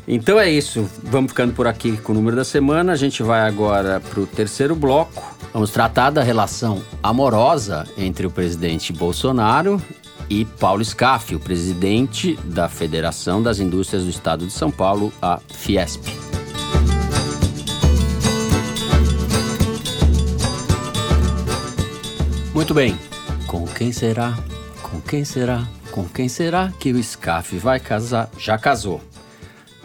Então 0.07 0.41
é 0.41 0.49
isso, 0.49 0.89
vamos 1.03 1.33
ficando 1.33 1.53
por 1.53 1.67
aqui 1.67 1.97
com 1.99 2.13
o 2.13 2.15
número 2.15 2.35
da 2.35 2.45
semana. 2.45 2.93
A 2.93 2.97
gente 2.97 3.23
vai 3.23 3.41
agora 3.41 4.01
para 4.01 4.21
o 4.21 4.27
terceiro 4.27 4.75
bloco. 4.75 5.37
Vamos 5.53 5.71
tratar 5.71 6.11
da 6.11 6.23
relação 6.23 6.83
amorosa 7.03 7.87
entre 7.97 8.27
o 8.27 8.31
presidente 8.31 8.93
Bolsonaro 8.93 9.83
e 10.31 10.45
Paulo 10.45 10.83
Scaff, 10.85 11.35
o 11.35 11.41
presidente 11.41 12.39
da 12.45 12.69
Federação 12.69 13.43
das 13.43 13.59
Indústrias 13.59 14.05
do 14.05 14.11
Estado 14.11 14.47
de 14.47 14.53
São 14.53 14.71
Paulo, 14.71 15.13
a 15.21 15.41
Fiesp. 15.53 16.28
Muito 22.59 22.75
bem. 22.75 22.99
Com 23.47 23.64
quem 23.68 23.92
será? 23.92 24.37
Com 24.83 25.01
quem 25.01 25.25
será? 25.25 25.64
Com 25.92 26.09
quem 26.09 26.29
será 26.29 26.73
que 26.73 26.90
o 26.90 27.01
Scaff 27.01 27.57
vai 27.57 27.79
casar? 27.79 28.29
Já 28.37 28.59
casou. 28.59 29.01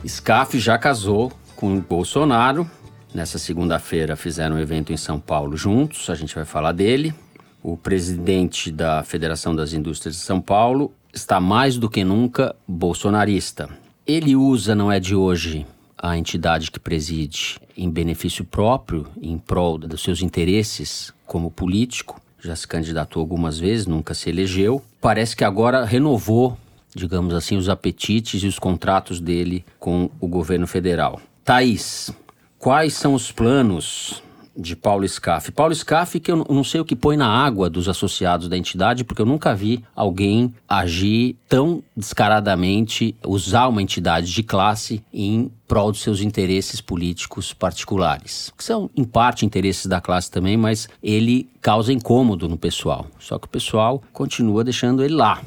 Scaff 0.03 0.57
já 0.59 0.75
casou 0.79 1.31
com 1.55 1.79
Bolsonaro. 1.79 2.67
Nessa 3.13 3.37
segunda-feira 3.37 4.15
fizeram 4.15 4.55
um 4.55 4.59
evento 4.59 4.91
em 4.91 4.97
São 4.97 5.19
Paulo 5.19 5.55
juntos, 5.55 6.09
a 6.09 6.15
gente 6.15 6.33
vai 6.33 6.45
falar 6.45 6.71
dele. 6.71 7.13
O 7.61 7.77
presidente 7.77 8.71
da 8.71 9.03
Federação 9.03 9.55
das 9.55 9.71
Indústrias 9.71 10.15
de 10.15 10.21
São 10.21 10.41
Paulo 10.41 10.91
está 11.13 11.39
mais 11.39 11.77
do 11.77 11.87
que 11.87 12.03
nunca 12.03 12.55
bolsonarista. 12.67 13.69
Ele 14.03 14.35
usa, 14.35 14.73
não 14.73 14.91
é 14.91 14.99
de 14.99 15.13
hoje, 15.15 15.63
a 15.95 16.17
entidade 16.17 16.71
que 16.71 16.79
preside 16.79 17.59
em 17.77 17.87
benefício 17.87 18.43
próprio, 18.43 19.05
em 19.21 19.37
prol 19.37 19.77
dos 19.77 20.01
seus 20.01 20.23
interesses 20.23 21.13
como 21.27 21.51
político. 21.51 22.19
Já 22.43 22.55
se 22.55 22.67
candidatou 22.67 23.21
algumas 23.21 23.57
vezes, 23.57 23.87
nunca 23.87 24.13
se 24.13 24.29
elegeu. 24.29 24.83
parece 24.99 25.35
que 25.35 25.45
agora 25.45 25.85
renovou, 25.85 26.57
digamos 26.93 27.33
assim, 27.33 27.55
os 27.55 27.69
apetites 27.69 28.43
e 28.43 28.47
os 28.47 28.59
contratos 28.59 29.21
dele 29.21 29.65
com 29.79 30.09
o 30.19 30.27
governo 30.27 30.67
federal. 30.67 31.21
Thaís, 31.45 32.11
quais 32.59 32.93
são 32.93 33.13
os 33.13 33.31
planos 33.31 34.21
de 34.55 34.75
Paulo 34.75 35.07
Scaff. 35.07 35.51
Paulo 35.51 35.73
Scaff, 35.73 36.19
que 36.19 36.31
eu 36.31 36.45
não 36.49 36.63
sei 36.63 36.81
o 36.81 36.85
que 36.85 36.95
põe 36.95 37.17
na 37.17 37.27
água 37.27 37.69
dos 37.69 37.89
associados 37.89 38.47
da 38.47 38.57
entidade, 38.57 39.03
porque 39.03 39.21
eu 39.21 39.25
nunca 39.25 39.55
vi 39.55 39.83
alguém 39.95 40.53
agir 40.67 41.35
tão 41.47 41.83
descaradamente, 41.95 43.15
usar 43.25 43.67
uma 43.67 43.81
entidade 43.81 44.31
de 44.31 44.43
classe 44.43 45.03
em 45.13 45.51
prol 45.67 45.91
dos 45.91 46.01
seus 46.01 46.21
interesses 46.21 46.81
políticos 46.81 47.53
particulares. 47.53 48.51
Que 48.57 48.63
são, 48.63 48.89
em 48.95 49.03
parte, 49.03 49.45
interesses 49.45 49.85
da 49.87 49.99
classe 49.99 50.29
também, 50.29 50.55
mas 50.55 50.87
ele 51.01 51.49
causa 51.61 51.91
incômodo 51.91 52.47
no 52.47 52.57
pessoal. 52.57 53.07
Só 53.19 53.39
que 53.39 53.47
o 53.47 53.49
pessoal 53.49 54.01
continua 54.11 54.63
deixando 54.63 55.03
ele 55.03 55.15
lá. 55.15 55.41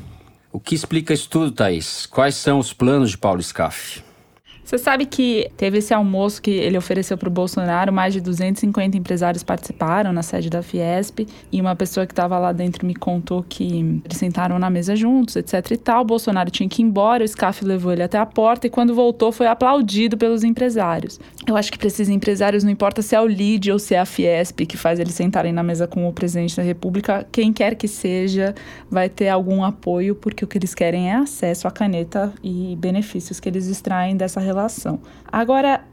O 0.53 0.59
que 0.59 0.75
explica 0.75 1.13
isso 1.13 1.29
tudo, 1.29 1.53
Thaís? 1.53 2.07
Quais 2.07 2.35
são 2.35 2.59
os 2.59 2.73
planos 2.73 3.11
de 3.11 3.19
Paulo 3.19 3.43
Scaff? 3.43 4.06
Você 4.67 4.79
sabe 4.79 5.07
que 5.07 5.49
teve 5.57 5.79
esse 5.79 5.95
almoço 5.95 6.43
que 6.43 6.51
ele 6.51 6.77
ofereceu 6.77 7.17
para 7.17 7.29
o 7.29 7.31
Bolsonaro, 7.31 7.93
mais 7.93 8.13
de 8.13 8.21
250 8.21 8.97
empresários 8.97 9.45
participaram 9.45 10.13
na 10.13 10.25
sede 10.25 10.51
da 10.51 10.61
Fiesp, 10.61 11.21
e 11.53 11.61
uma 11.61 11.77
pessoa 11.77 12.05
que 12.05 12.11
estava 12.11 12.37
lá 12.37 12.51
dentro 12.51 12.85
me 12.85 12.93
contou 12.93 13.45
que 13.49 14.03
eles 14.05 14.19
sentaram 14.19 14.59
na 14.59 14.69
mesa 14.69 14.97
juntos, 14.97 15.37
etc 15.37 15.71
e 15.71 15.77
tal. 15.77 16.03
O 16.03 16.05
Bolsonaro 16.05 16.51
tinha 16.51 16.69
que 16.69 16.83
ir 16.83 16.85
embora, 16.85 17.23
o 17.23 17.29
SCAF 17.29 17.65
levou 17.65 17.93
ele 17.93 18.03
até 18.03 18.19
a 18.19 18.27
porta 18.27 18.67
e 18.67 18.71
quando 18.71 18.93
voltou 18.93 19.31
foi 19.31 19.47
aplaudido 19.47 20.19
pelos 20.19 20.43
empresários. 20.43 21.21
Eu 21.47 21.57
acho 21.57 21.71
que 21.71 21.79
para 21.79 21.87
esses 21.87 22.09
empresários 22.09 22.65
não 22.65 22.71
importa 22.73 23.03
se 23.03 23.15
é 23.15 23.21
o 23.21 23.27
LID 23.27 23.71
ou 23.71 23.79
se 23.79 23.95
é 23.95 24.01
a 24.01 24.05
Fiesp 24.05 24.67
que 24.67 24.77
faz 24.77 24.99
eles 24.99 25.15
sentarem 25.15 25.53
na 25.53 25.63
mesa 25.63 25.87
com 25.87 26.09
o 26.09 26.13
presidente 26.13 26.57
da 26.57 26.65
República, 26.65 27.25
quem 27.31 27.53
quer 27.53 27.77
que 27.77 27.87
seja 27.87 28.53
vai 28.91 29.09
ter 29.09 29.29
algum 29.29 29.63
apoio, 29.63 30.17
porque 30.17 30.45
o 30.45 30.49
que 30.49 30.59
eles 30.59 30.75
querem 30.75 31.09
é 31.09 31.15
acesso 31.15 31.69
à 31.69 31.71
caneta 31.71 32.35
e 32.43 32.77
benefícios 32.81 33.39
que 33.39 33.49
eles 33.49 33.69
extraem 33.69 34.17
dessa 34.17 34.41
relação 34.41 34.56
relação. 34.57 35.01
Agora, 35.31 35.85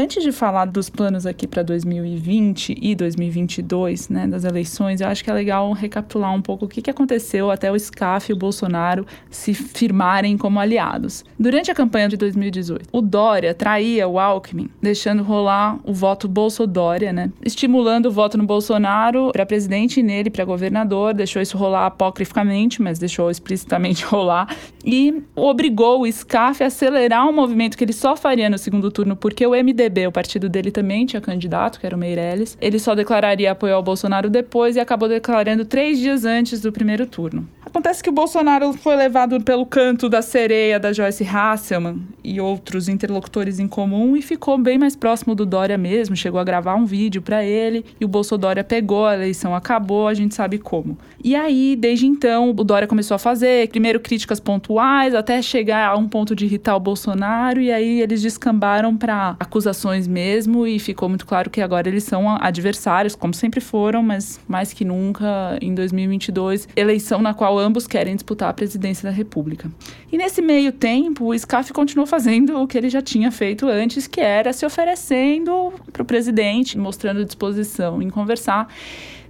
Antes 0.00 0.22
de 0.22 0.32
falar 0.32 0.64
dos 0.64 0.88
planos 0.88 1.26
aqui 1.26 1.46
para 1.46 1.62
2020 1.62 2.74
e 2.80 2.94
2022, 2.94 4.08
né, 4.08 4.26
das 4.26 4.44
eleições, 4.44 5.02
eu 5.02 5.06
acho 5.06 5.22
que 5.22 5.28
é 5.28 5.34
legal 5.34 5.70
recapitular 5.72 6.34
um 6.34 6.40
pouco 6.40 6.64
o 6.64 6.68
que, 6.68 6.80
que 6.80 6.88
aconteceu 6.88 7.50
até 7.50 7.70
o 7.70 7.78
SCAF 7.78 8.30
e 8.30 8.32
o 8.32 8.36
Bolsonaro 8.36 9.06
se 9.28 9.52
firmarem 9.52 10.38
como 10.38 10.58
aliados. 10.58 11.22
Durante 11.38 11.70
a 11.70 11.74
campanha 11.74 12.08
de 12.08 12.16
2018, 12.16 12.88
o 12.90 13.02
Dória 13.02 13.52
traía 13.52 14.08
o 14.08 14.18
Alckmin, 14.18 14.70
deixando 14.80 15.22
rolar 15.22 15.78
o 15.84 15.92
voto 15.92 16.26
Bolsodória, 16.26 17.12
né, 17.12 17.30
estimulando 17.44 18.06
o 18.06 18.10
voto 18.10 18.38
no 18.38 18.44
Bolsonaro 18.44 19.30
para 19.32 19.44
presidente 19.44 20.00
e 20.00 20.02
nele 20.02 20.30
para 20.30 20.46
governador, 20.46 21.12
deixou 21.12 21.42
isso 21.42 21.58
rolar 21.58 21.84
apocrificamente, 21.84 22.80
mas 22.80 22.98
deixou 22.98 23.30
explicitamente 23.30 24.02
rolar, 24.08 24.56
e 24.82 25.22
obrigou 25.36 26.00
o 26.00 26.10
SCAF 26.10 26.64
a 26.64 26.68
acelerar 26.68 27.28
um 27.28 27.34
movimento 27.34 27.76
que 27.76 27.84
ele 27.84 27.92
só 27.92 28.16
faria 28.16 28.48
no 28.48 28.56
segundo 28.56 28.90
turno 28.90 29.14
porque 29.14 29.46
o 29.46 29.50
MDB 29.50 29.89
MDB, 29.90 30.06
o 30.06 30.12
partido 30.12 30.48
dele 30.48 30.70
também 30.70 31.04
tinha 31.04 31.20
candidato, 31.20 31.80
que 31.80 31.86
era 31.86 31.96
o 31.96 31.98
Meirelles. 31.98 32.56
Ele 32.60 32.78
só 32.78 32.94
declararia 32.94 33.50
apoio 33.50 33.74
ao 33.74 33.82
Bolsonaro 33.82 34.30
depois 34.30 34.76
e 34.76 34.80
acabou 34.80 35.08
declarando 35.08 35.64
três 35.64 35.98
dias 35.98 36.24
antes 36.24 36.60
do 36.60 36.72
primeiro 36.72 37.06
turno. 37.06 37.48
Acontece 37.64 38.02
que 38.02 38.08
o 38.08 38.12
Bolsonaro 38.12 38.72
foi 38.72 38.96
levado 38.96 39.40
pelo 39.42 39.66
canto 39.66 40.08
da 40.08 40.22
sereia 40.22 40.78
da 40.78 40.92
Joyce 40.92 41.24
Hasselman 41.24 42.02
e 42.22 42.40
outros 42.40 42.88
interlocutores 42.88 43.58
em 43.58 43.68
comum 43.68 44.16
e 44.16 44.22
ficou 44.22 44.56
bem 44.58 44.78
mais 44.78 44.96
próximo 44.96 45.34
do 45.34 45.44
Dória 45.44 45.76
mesmo. 45.76 46.16
Chegou 46.16 46.40
a 46.40 46.44
gravar 46.44 46.74
um 46.74 46.84
vídeo 46.84 47.20
para 47.20 47.44
ele 47.44 47.84
e 48.00 48.04
o 48.04 48.08
Bolsonaro 48.08 48.62
pegou, 48.64 49.06
a 49.06 49.14
eleição 49.14 49.54
acabou, 49.54 50.08
a 50.08 50.14
gente 50.14 50.34
sabe 50.34 50.58
como. 50.58 50.96
E 51.22 51.34
aí, 51.34 51.76
desde 51.76 52.06
então, 52.06 52.50
o 52.50 52.64
Dória 52.64 52.88
começou 52.88 53.14
a 53.14 53.18
fazer 53.18 53.68
primeiro 53.68 54.00
críticas 54.00 54.40
pontuais 54.40 55.14
até 55.14 55.40
chegar 55.42 55.88
a 55.88 55.96
um 55.96 56.08
ponto 56.08 56.34
de 56.34 56.44
irritar 56.44 56.76
o 56.76 56.80
Bolsonaro 56.80 57.60
e 57.60 57.70
aí 57.70 58.00
eles 58.00 58.22
descambaram 58.22 58.96
para 58.96 59.36
acusações 59.38 59.79
mesmo 60.06 60.66
e 60.66 60.78
ficou 60.78 61.08
muito 61.08 61.26
claro 61.26 61.50
que 61.50 61.60
agora 61.60 61.88
eles 61.88 62.04
são 62.04 62.28
adversários, 62.40 63.14
como 63.14 63.34
sempre 63.34 63.60
foram, 63.60 64.02
mas 64.02 64.40
mais 64.46 64.72
que 64.72 64.84
nunca 64.84 65.58
em 65.60 65.74
2022, 65.74 66.68
eleição 66.76 67.20
na 67.20 67.34
qual 67.34 67.58
ambos 67.58 67.86
querem 67.86 68.14
disputar 68.14 68.50
a 68.50 68.52
presidência 68.52 69.08
da 69.08 69.14
República. 69.14 69.70
E 70.12 70.16
nesse 70.16 70.42
meio 70.42 70.72
tempo, 70.72 71.26
o 71.26 71.38
SCAF 71.38 71.72
continuou 71.72 72.06
fazendo 72.06 72.60
o 72.60 72.66
que 72.66 72.76
ele 72.76 72.88
já 72.88 73.00
tinha 73.00 73.30
feito 73.30 73.66
antes, 73.66 74.06
que 74.06 74.20
era 74.20 74.52
se 74.52 74.66
oferecendo 74.66 75.72
para 75.92 76.02
o 76.02 76.04
presidente, 76.04 76.76
mostrando 76.78 77.24
disposição 77.24 78.02
em 78.02 78.10
conversar. 78.10 78.68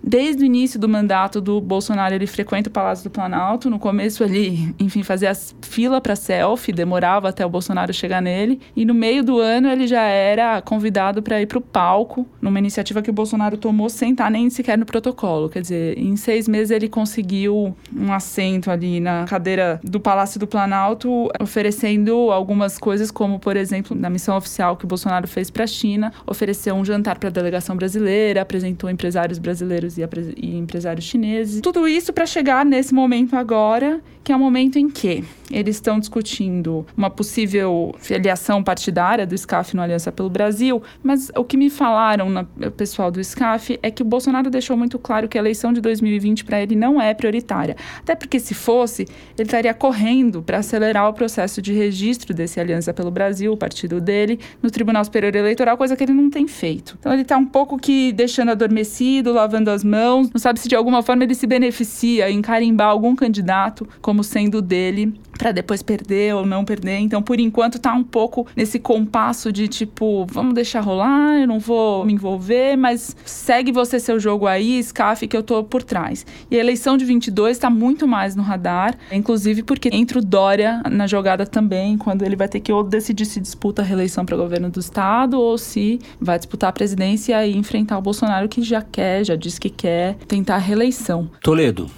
Desde 0.03 0.43
o 0.43 0.47
início 0.47 0.81
do 0.81 0.89
mandato 0.89 1.41
do 1.41 1.61
Bolsonaro, 1.61 2.15
ele 2.15 2.27
frequenta 2.27 2.69
o 2.69 2.73
Palácio 2.73 3.05
do 3.05 3.11
Planalto. 3.11 3.69
No 3.69 3.79
começo, 3.79 4.25
ele, 4.25 4.75
enfim, 4.79 5.03
fazia 5.03 5.33
fila 5.61 6.01
para 6.01 6.17
selfie, 6.17 6.73
demorava 6.73 7.29
até 7.29 7.45
o 7.45 7.51
Bolsonaro 7.51 7.93
chegar 7.93 8.23
nele. 8.23 8.61
E 8.75 8.85
no 8.85 8.95
meio 8.95 9.23
do 9.23 9.39
ano, 9.39 9.69
ele 9.69 9.87
já 9.87 10.03
era 10.03 10.61
convidado 10.63 11.23
para 11.23 11.41
ir 11.41 11.47
para 11.47 11.59
o 11.59 11.61
palco, 11.61 12.27
numa 12.41 12.59
iniciativa 12.59 13.03
que 13.03 13.11
o 13.11 13.13
Bolsonaro 13.13 13.57
tomou 13.57 13.89
sem 13.89 14.13
estar 14.13 14.31
nem 14.31 14.49
sequer 14.49 14.79
no 14.79 14.87
protocolo. 14.87 15.49
Quer 15.49 15.63
dizer, 15.63 15.99
em 15.99 16.17
seis 16.17 16.49
meses, 16.49 16.71
ele 16.71 16.89
conseguiu 16.89 17.75
um 17.95 18.13
assento 18.13 18.71
ali 18.71 19.01
na 19.01 19.27
cadeira 19.27 19.81
do 19.85 20.01
Palácio 20.01 20.41
do 20.41 20.47
Planalto, 20.47 21.29
oferecendo 21.41 22.31
algumas 22.31 22.79
coisas, 22.79 23.11
como, 23.11 23.39
por 23.39 23.57
exemplo, 23.57 23.97
na 23.97 24.09
missão 24.09 24.37
oficial 24.37 24.77
que 24.77 24.85
o 24.85 24.89
Bolsonaro 24.89 25.29
fez 25.29 25.51
para 25.51 25.65
a 25.65 25.67
China, 25.67 26.13
ofereceu 26.27 26.75
um 26.75 26.85
jantar 26.85 27.19
para 27.19 27.29
a 27.29 27.33
delegação 27.33 27.77
brasileira, 27.77 28.41
apresentou 28.41 28.89
empresários 28.89 29.39
brasileiros 29.39 29.90
e, 29.99 30.03
e 30.37 30.57
empresários 30.57 31.05
chineses. 31.05 31.61
Tudo 31.61 31.87
isso 31.87 32.13
para 32.13 32.27
chegar 32.27 32.65
nesse 32.65 32.95
momento 32.95 33.35
agora, 33.35 34.01
que 34.23 34.33
é 34.33 34.37
o 34.37 34.39
momento 34.39 34.79
em 34.79 34.89
que 34.89 35.25
eles 35.51 35.77
estão 35.77 35.99
discutindo 35.99 36.87
uma 36.97 37.11
possível 37.11 37.95
filiação 37.99 38.63
partidária 38.63 39.27
do 39.27 39.37
SCAF 39.37 39.75
no 39.75 39.83
Aliança 39.83 40.13
pelo 40.13 40.31
Brasil, 40.31 40.83
mas 41.03 41.31
o 41.37 41.45
que 41.45 41.57
me 41.57 41.69
falaram, 41.69 42.31
na, 42.31 42.43
o 42.43 42.71
pessoal 42.71 43.11
do 43.11 43.23
SCAF, 43.23 43.79
é 43.83 43.91
que 43.91 44.03
o 44.03 44.05
Bolsonaro 44.05 44.49
deixou 44.49 44.77
muito 44.77 44.99
claro 44.99 45.29
que 45.29 45.37
a 45.37 45.41
eleição 45.41 45.73
de 45.73 45.81
2020 45.81 46.45
para 46.45 46.63
ele 46.63 46.77
não 46.77 47.01
é 47.01 47.13
prioritária. 47.13 47.77
Até 47.99 48.15
porque, 48.15 48.39
se 48.39 48.55
fosse, 48.55 49.03
ele 49.37 49.49
estaria 49.49 49.75
correndo 49.75 50.43
para 50.43 50.59
acelerar 50.59 51.09
o 51.09 51.13
processo 51.13 51.61
de 51.61 51.73
registro 51.73 52.33
desse 52.33 52.61
Aliança 52.61 52.95
pelo 52.95 53.11
Brasil, 53.11 53.53
o 53.53 53.57
partido 53.57 54.01
dele, 54.01 54.39
no 54.63 54.71
Tribunal 54.71 55.05
Superior 55.05 55.35
Eleitoral, 55.35 55.77
coisa 55.77 55.97
que 55.97 56.05
ele 56.05 56.13
não 56.13 56.31
tem 56.31 56.47
feito. 56.47 56.97
Então, 57.01 57.13
ele 57.13 57.23
está 57.23 57.37
um 57.37 57.47
pouco 57.47 57.77
que 57.77 58.13
deixando 58.13 58.51
adormecido, 58.51 59.33
lavando 59.33 59.71
as 59.71 59.80
mãos, 59.85 60.31
não 60.31 60.39
sabe 60.41 60.61
se 60.61 60.69
de 60.69 60.75
alguma 60.75 61.03
forma 61.03 61.25
ele 61.25 61.35
se 61.35 61.47
beneficia 61.47 62.31
em 62.31 62.41
carimbar 62.41 62.89
algum 62.89 63.15
candidato 63.15 63.89
como 64.01 64.23
sendo 64.23 64.61
dele 64.63 65.15
para 65.41 65.53
depois 65.53 65.83
perder 65.83 66.35
ou 66.35 66.45
não 66.45 66.67
perder. 66.67 66.99
Então, 66.99 67.23
por 67.23 67.41
enquanto, 67.41 67.79
tá 67.79 67.95
um 67.95 68.05
pouco 68.05 68.47
nesse 68.55 68.79
compasso 68.79 69.51
de 69.51 69.69
tipo, 69.69 70.27
vamos 70.31 70.53
deixar 70.53 70.83
rolar, 70.83 71.41
eu 71.41 71.47
não 71.47 71.59
vou 71.59 72.05
me 72.05 72.13
envolver, 72.13 72.77
mas 72.77 73.17
segue 73.25 73.73
você 73.73 73.99
seu 73.99 74.21
jogo 74.21 74.47
aí, 74.47 74.83
SCAF, 74.83 75.27
que 75.27 75.35
eu 75.35 75.43
tô 75.43 75.65
por 75.65 75.83
trás. 75.83 76.27
E 76.51 76.57
a 76.57 76.61
eleição 76.61 76.99
de 76.99 77.07
22 77.07 77.57
está 77.57 77.71
muito 77.71 78.07
mais 78.07 78.37
no 78.37 78.43
radar, 78.43 78.95
inclusive 79.11 79.63
porque 79.63 79.89
entra 79.91 80.19
o 80.19 80.23
Dória 80.23 80.83
na 80.91 81.07
jogada 81.07 81.47
também, 81.47 81.97
quando 81.97 82.23
ele 82.23 82.37
vai 82.37 82.47
ter 82.47 82.61
que 82.61 82.71
ou 82.71 82.85
decidir 82.85 83.25
se 83.25 83.41
disputa 83.41 83.81
a 83.81 83.85
reeleição 83.85 84.27
para 84.27 84.37
governo 84.37 84.69
do 84.69 84.79
estado 84.79 85.41
ou 85.41 85.57
se 85.57 85.99
vai 86.21 86.39
disputar 86.39 86.69
a 86.69 86.73
presidência 86.73 87.47
e 87.47 87.57
enfrentar 87.57 87.97
o 87.97 88.03
Bolsonaro 88.03 88.47
que 88.47 88.63
já 88.63 88.83
quer, 88.83 89.25
já 89.25 89.37
disse 89.37 89.59
que 89.59 89.71
quer 89.71 90.17
tentar 90.29 90.57
a 90.57 90.59
reeleição. 90.59 91.31
Toledo. 91.41 91.91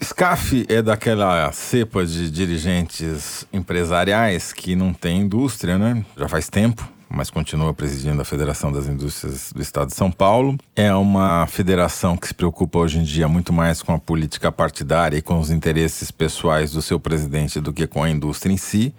SCAF 0.00 0.64
é 0.68 0.80
daquela 0.80 1.50
cepa 1.52 2.06
de 2.06 2.30
dirigentes 2.30 3.44
empresariais 3.52 4.52
que 4.52 4.76
não 4.76 4.92
tem 4.92 5.22
indústria, 5.22 5.76
né? 5.76 6.04
Já 6.16 6.28
faz 6.28 6.48
tempo, 6.48 6.88
mas 7.10 7.30
continua 7.30 7.74
presidindo 7.74 8.22
a 8.22 8.24
Federação 8.24 8.70
das 8.70 8.86
Indústrias 8.86 9.52
do 9.52 9.60
Estado 9.60 9.88
de 9.88 9.96
São 9.96 10.10
Paulo. 10.10 10.56
É 10.76 10.94
uma 10.94 11.46
federação 11.48 12.16
que 12.16 12.28
se 12.28 12.34
preocupa 12.34 12.78
hoje 12.78 13.00
em 13.00 13.02
dia 13.02 13.26
muito 13.26 13.52
mais 13.52 13.82
com 13.82 13.92
a 13.92 13.98
política 13.98 14.52
partidária 14.52 15.16
e 15.16 15.22
com 15.22 15.38
os 15.40 15.50
interesses 15.50 16.12
pessoais 16.12 16.70
do 16.70 16.80
seu 16.80 17.00
presidente 17.00 17.60
do 17.60 17.72
que 17.72 17.86
com 17.86 18.02
a 18.02 18.10
indústria 18.10 18.52
em 18.52 18.56
si. 18.56 18.94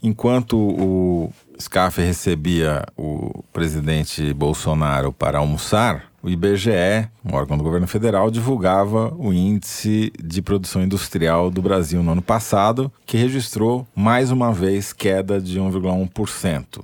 Enquanto 0.00 0.56
o 0.56 1.32
SCAF 1.58 2.00
recebia 2.00 2.84
o 2.96 3.42
presidente 3.52 4.32
Bolsonaro 4.32 5.12
para 5.12 5.38
almoçar, 5.38 6.07
o 6.22 6.28
IBGE, 6.28 7.08
um 7.24 7.34
órgão 7.34 7.56
do 7.56 7.62
governo 7.62 7.86
federal, 7.86 8.30
divulgava 8.30 9.14
o 9.16 9.32
índice 9.32 10.12
de 10.22 10.42
produção 10.42 10.82
industrial 10.82 11.50
do 11.50 11.62
Brasil 11.62 12.02
no 12.02 12.12
ano 12.12 12.22
passado, 12.22 12.92
que 13.06 13.16
registrou 13.16 13.86
mais 13.94 14.30
uma 14.30 14.52
vez 14.52 14.92
queda 14.92 15.40
de 15.40 15.60
1,1%. 15.60 16.82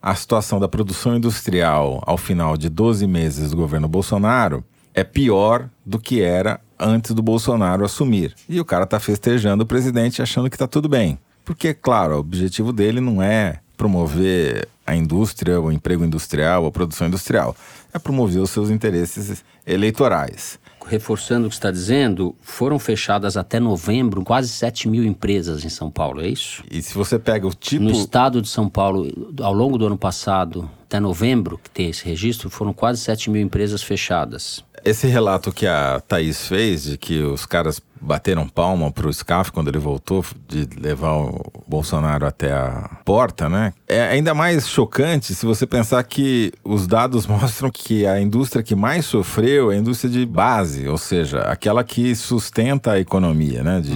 A 0.00 0.14
situação 0.14 0.60
da 0.60 0.68
produção 0.68 1.16
industrial 1.16 2.02
ao 2.06 2.16
final 2.18 2.56
de 2.56 2.68
12 2.68 3.06
meses 3.06 3.50
do 3.50 3.56
governo 3.56 3.88
Bolsonaro 3.88 4.64
é 4.94 5.02
pior 5.02 5.68
do 5.84 5.98
que 5.98 6.22
era 6.22 6.60
antes 6.78 7.12
do 7.12 7.22
Bolsonaro 7.22 7.84
assumir. 7.84 8.34
E 8.48 8.60
o 8.60 8.64
cara 8.64 8.84
está 8.84 9.00
festejando 9.00 9.64
o 9.64 9.66
presidente 9.66 10.22
achando 10.22 10.48
que 10.48 10.56
está 10.56 10.66
tudo 10.66 10.88
bem. 10.88 11.18
Porque, 11.44 11.74
claro, 11.74 12.16
o 12.16 12.18
objetivo 12.18 12.72
dele 12.72 13.00
não 13.00 13.22
é 13.22 13.60
promover 13.76 14.68
a 14.86 14.94
indústria, 14.94 15.60
o 15.60 15.72
emprego 15.72 16.04
industrial, 16.04 16.66
a 16.66 16.70
produção 16.70 17.06
industrial. 17.06 17.56
É 17.92 17.98
promover 17.98 18.42
os 18.42 18.50
seus 18.50 18.70
interesses 18.70 19.44
eleitorais. 19.66 20.58
reforçando 20.86 21.46
o 21.46 21.48
que 21.48 21.54
está 21.54 21.70
dizendo, 21.70 22.34
foram 22.42 22.78
fechadas 22.78 23.38
até 23.38 23.58
novembro 23.58 24.22
quase 24.22 24.48
7 24.48 24.88
mil 24.88 25.02
empresas 25.04 25.64
em 25.64 25.70
São 25.70 25.90
Paulo, 25.90 26.20
é 26.20 26.28
isso? 26.28 26.62
E 26.70 26.82
se 26.82 26.92
você 26.92 27.18
pega 27.18 27.46
o 27.46 27.54
tipo. 27.54 27.84
No 27.84 27.90
estado 27.90 28.42
de 28.42 28.48
São 28.48 28.68
Paulo, 28.68 29.06
ao 29.40 29.54
longo 29.54 29.78
do 29.78 29.86
ano 29.86 29.96
passado, 29.96 30.68
até 30.82 31.00
novembro, 31.00 31.58
que 31.58 31.70
tem 31.70 31.88
esse 31.88 32.04
registro, 32.04 32.50
foram 32.50 32.74
quase 32.74 33.00
7 33.00 33.30
mil 33.30 33.40
empresas 33.40 33.82
fechadas. 33.82 34.62
Esse 34.84 35.06
relato 35.06 35.50
que 35.50 35.66
a 35.66 35.98
Thaís 36.06 36.46
fez, 36.46 36.82
de 36.84 36.98
que 36.98 37.22
os 37.22 37.46
caras 37.46 37.80
bateram 37.98 38.46
palma 38.46 38.92
pro 38.92 39.10
SCAF 39.10 39.50
quando 39.50 39.68
ele 39.68 39.78
voltou 39.78 40.22
de 40.46 40.68
levar 40.78 41.14
o 41.14 41.64
Bolsonaro 41.66 42.26
até 42.26 42.52
a 42.52 42.98
porta, 43.02 43.48
né? 43.48 43.72
É 43.88 44.02
ainda 44.02 44.34
mais 44.34 44.68
chocante 44.68 45.34
se 45.34 45.46
você 45.46 45.66
pensar 45.66 46.02
que 46.04 46.52
os 46.62 46.86
dados 46.86 47.24
mostram 47.26 47.70
que 47.70 48.06
a 48.06 48.20
indústria 48.20 48.62
que 48.62 48.74
mais 48.74 49.06
sofreu 49.06 49.72
é 49.72 49.76
a 49.76 49.78
indústria 49.78 50.12
de 50.12 50.26
base, 50.26 50.86
ou 50.86 50.98
seja, 50.98 51.40
aquela 51.40 51.82
que 51.82 52.14
sustenta 52.14 52.92
a 52.92 53.00
economia, 53.00 53.62
né? 53.62 53.80
De 53.80 53.94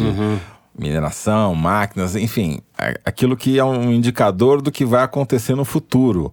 mineração, 0.78 1.54
máquinas, 1.54 2.16
enfim, 2.16 2.60
aquilo 3.04 3.36
que 3.36 3.58
é 3.58 3.64
um 3.64 3.92
indicador 3.92 4.62
do 4.62 4.72
que 4.72 4.86
vai 4.86 5.02
acontecer 5.02 5.54
no 5.54 5.66
futuro. 5.66 6.32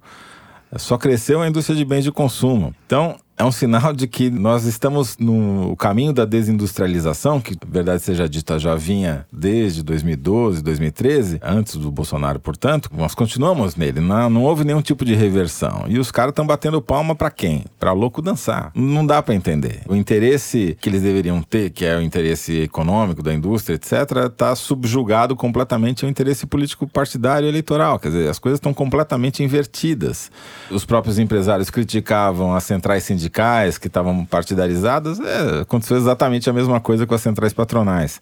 Só 0.78 0.98
cresceu 0.98 1.42
a 1.42 1.48
indústria 1.48 1.76
de 1.76 1.84
bens 1.84 2.04
de 2.04 2.12
consumo. 2.12 2.74
Então, 2.86 3.18
é 3.38 3.44
um 3.44 3.52
sinal 3.52 3.92
de 3.92 4.08
que 4.08 4.30
nós 4.30 4.64
estamos 4.64 5.18
no 5.18 5.76
caminho 5.76 6.14
da 6.14 6.24
desindustrialização, 6.24 7.42
que, 7.42 7.58
verdade 7.68 8.02
seja 8.02 8.30
dita, 8.30 8.58
já 8.58 8.76
vinha 8.76 9.26
desde 9.32 9.84
2012, 9.84 10.64
2013, 10.64 11.40
antes 11.44 11.76
do 11.76 11.92
Bolsonaro, 11.92 12.40
portanto, 12.40 12.90
nós 12.96 13.14
continuamos 13.14 13.76
nele. 13.76 14.00
Não, 14.00 14.30
não 14.30 14.44
houve 14.44 14.64
nenhum 14.64 14.82
tipo 14.82 15.04
de 15.04 15.14
reversão. 15.16 15.84
E 15.88 16.00
os 16.00 16.12
caras 16.12 16.32
estão 16.32 16.48
batendo 16.48 16.82
palma 16.82 17.14
para 17.14 17.30
quem? 17.30 17.66
Para 17.78 17.92
louco 17.92 18.22
dançar. 18.22 18.72
Não 18.74 19.06
dá 19.06 19.22
para 19.22 19.36
entender. 19.36 19.82
O 19.86 19.96
interesse 19.96 20.78
que 20.80 20.88
eles 20.88 21.02
deveriam 21.02 21.42
ter, 21.42 21.72
que 21.72 21.84
é 21.84 21.98
o 21.98 22.02
interesse 22.02 22.62
econômico 22.62 23.22
da 23.22 23.34
indústria, 23.34 23.76
etc., 23.76 24.30
está 24.32 24.56
subjugado 24.56 25.36
completamente 25.36 26.06
ao 26.06 26.10
interesse 26.10 26.46
político 26.46 26.88
partidário 26.88 27.50
eleitoral. 27.50 28.00
Quer 28.00 28.10
dizer, 28.10 28.30
as 28.30 28.40
coisas 28.40 28.60
estão 28.60 28.74
completamente 28.74 29.44
invertidas. 29.44 30.32
Os 30.72 30.86
próprios 30.86 31.20
empresários 31.20 31.70
criticavam 31.70 32.56
as 32.56 32.64
centrais 32.64 33.04
sindicais 33.04 33.25
sindicais 33.26 33.78
que 33.78 33.88
estavam 33.88 34.26
partidarizadas, 34.26 35.20
é, 35.20 35.62
aconteceu 35.62 35.98
exatamente 35.98 36.50
a 36.50 36.54
mesma 36.54 36.80
coisa 36.80 37.06
com 37.06 37.16
as 37.16 37.22
centrais 37.22 37.54
patronais. 37.54 38.22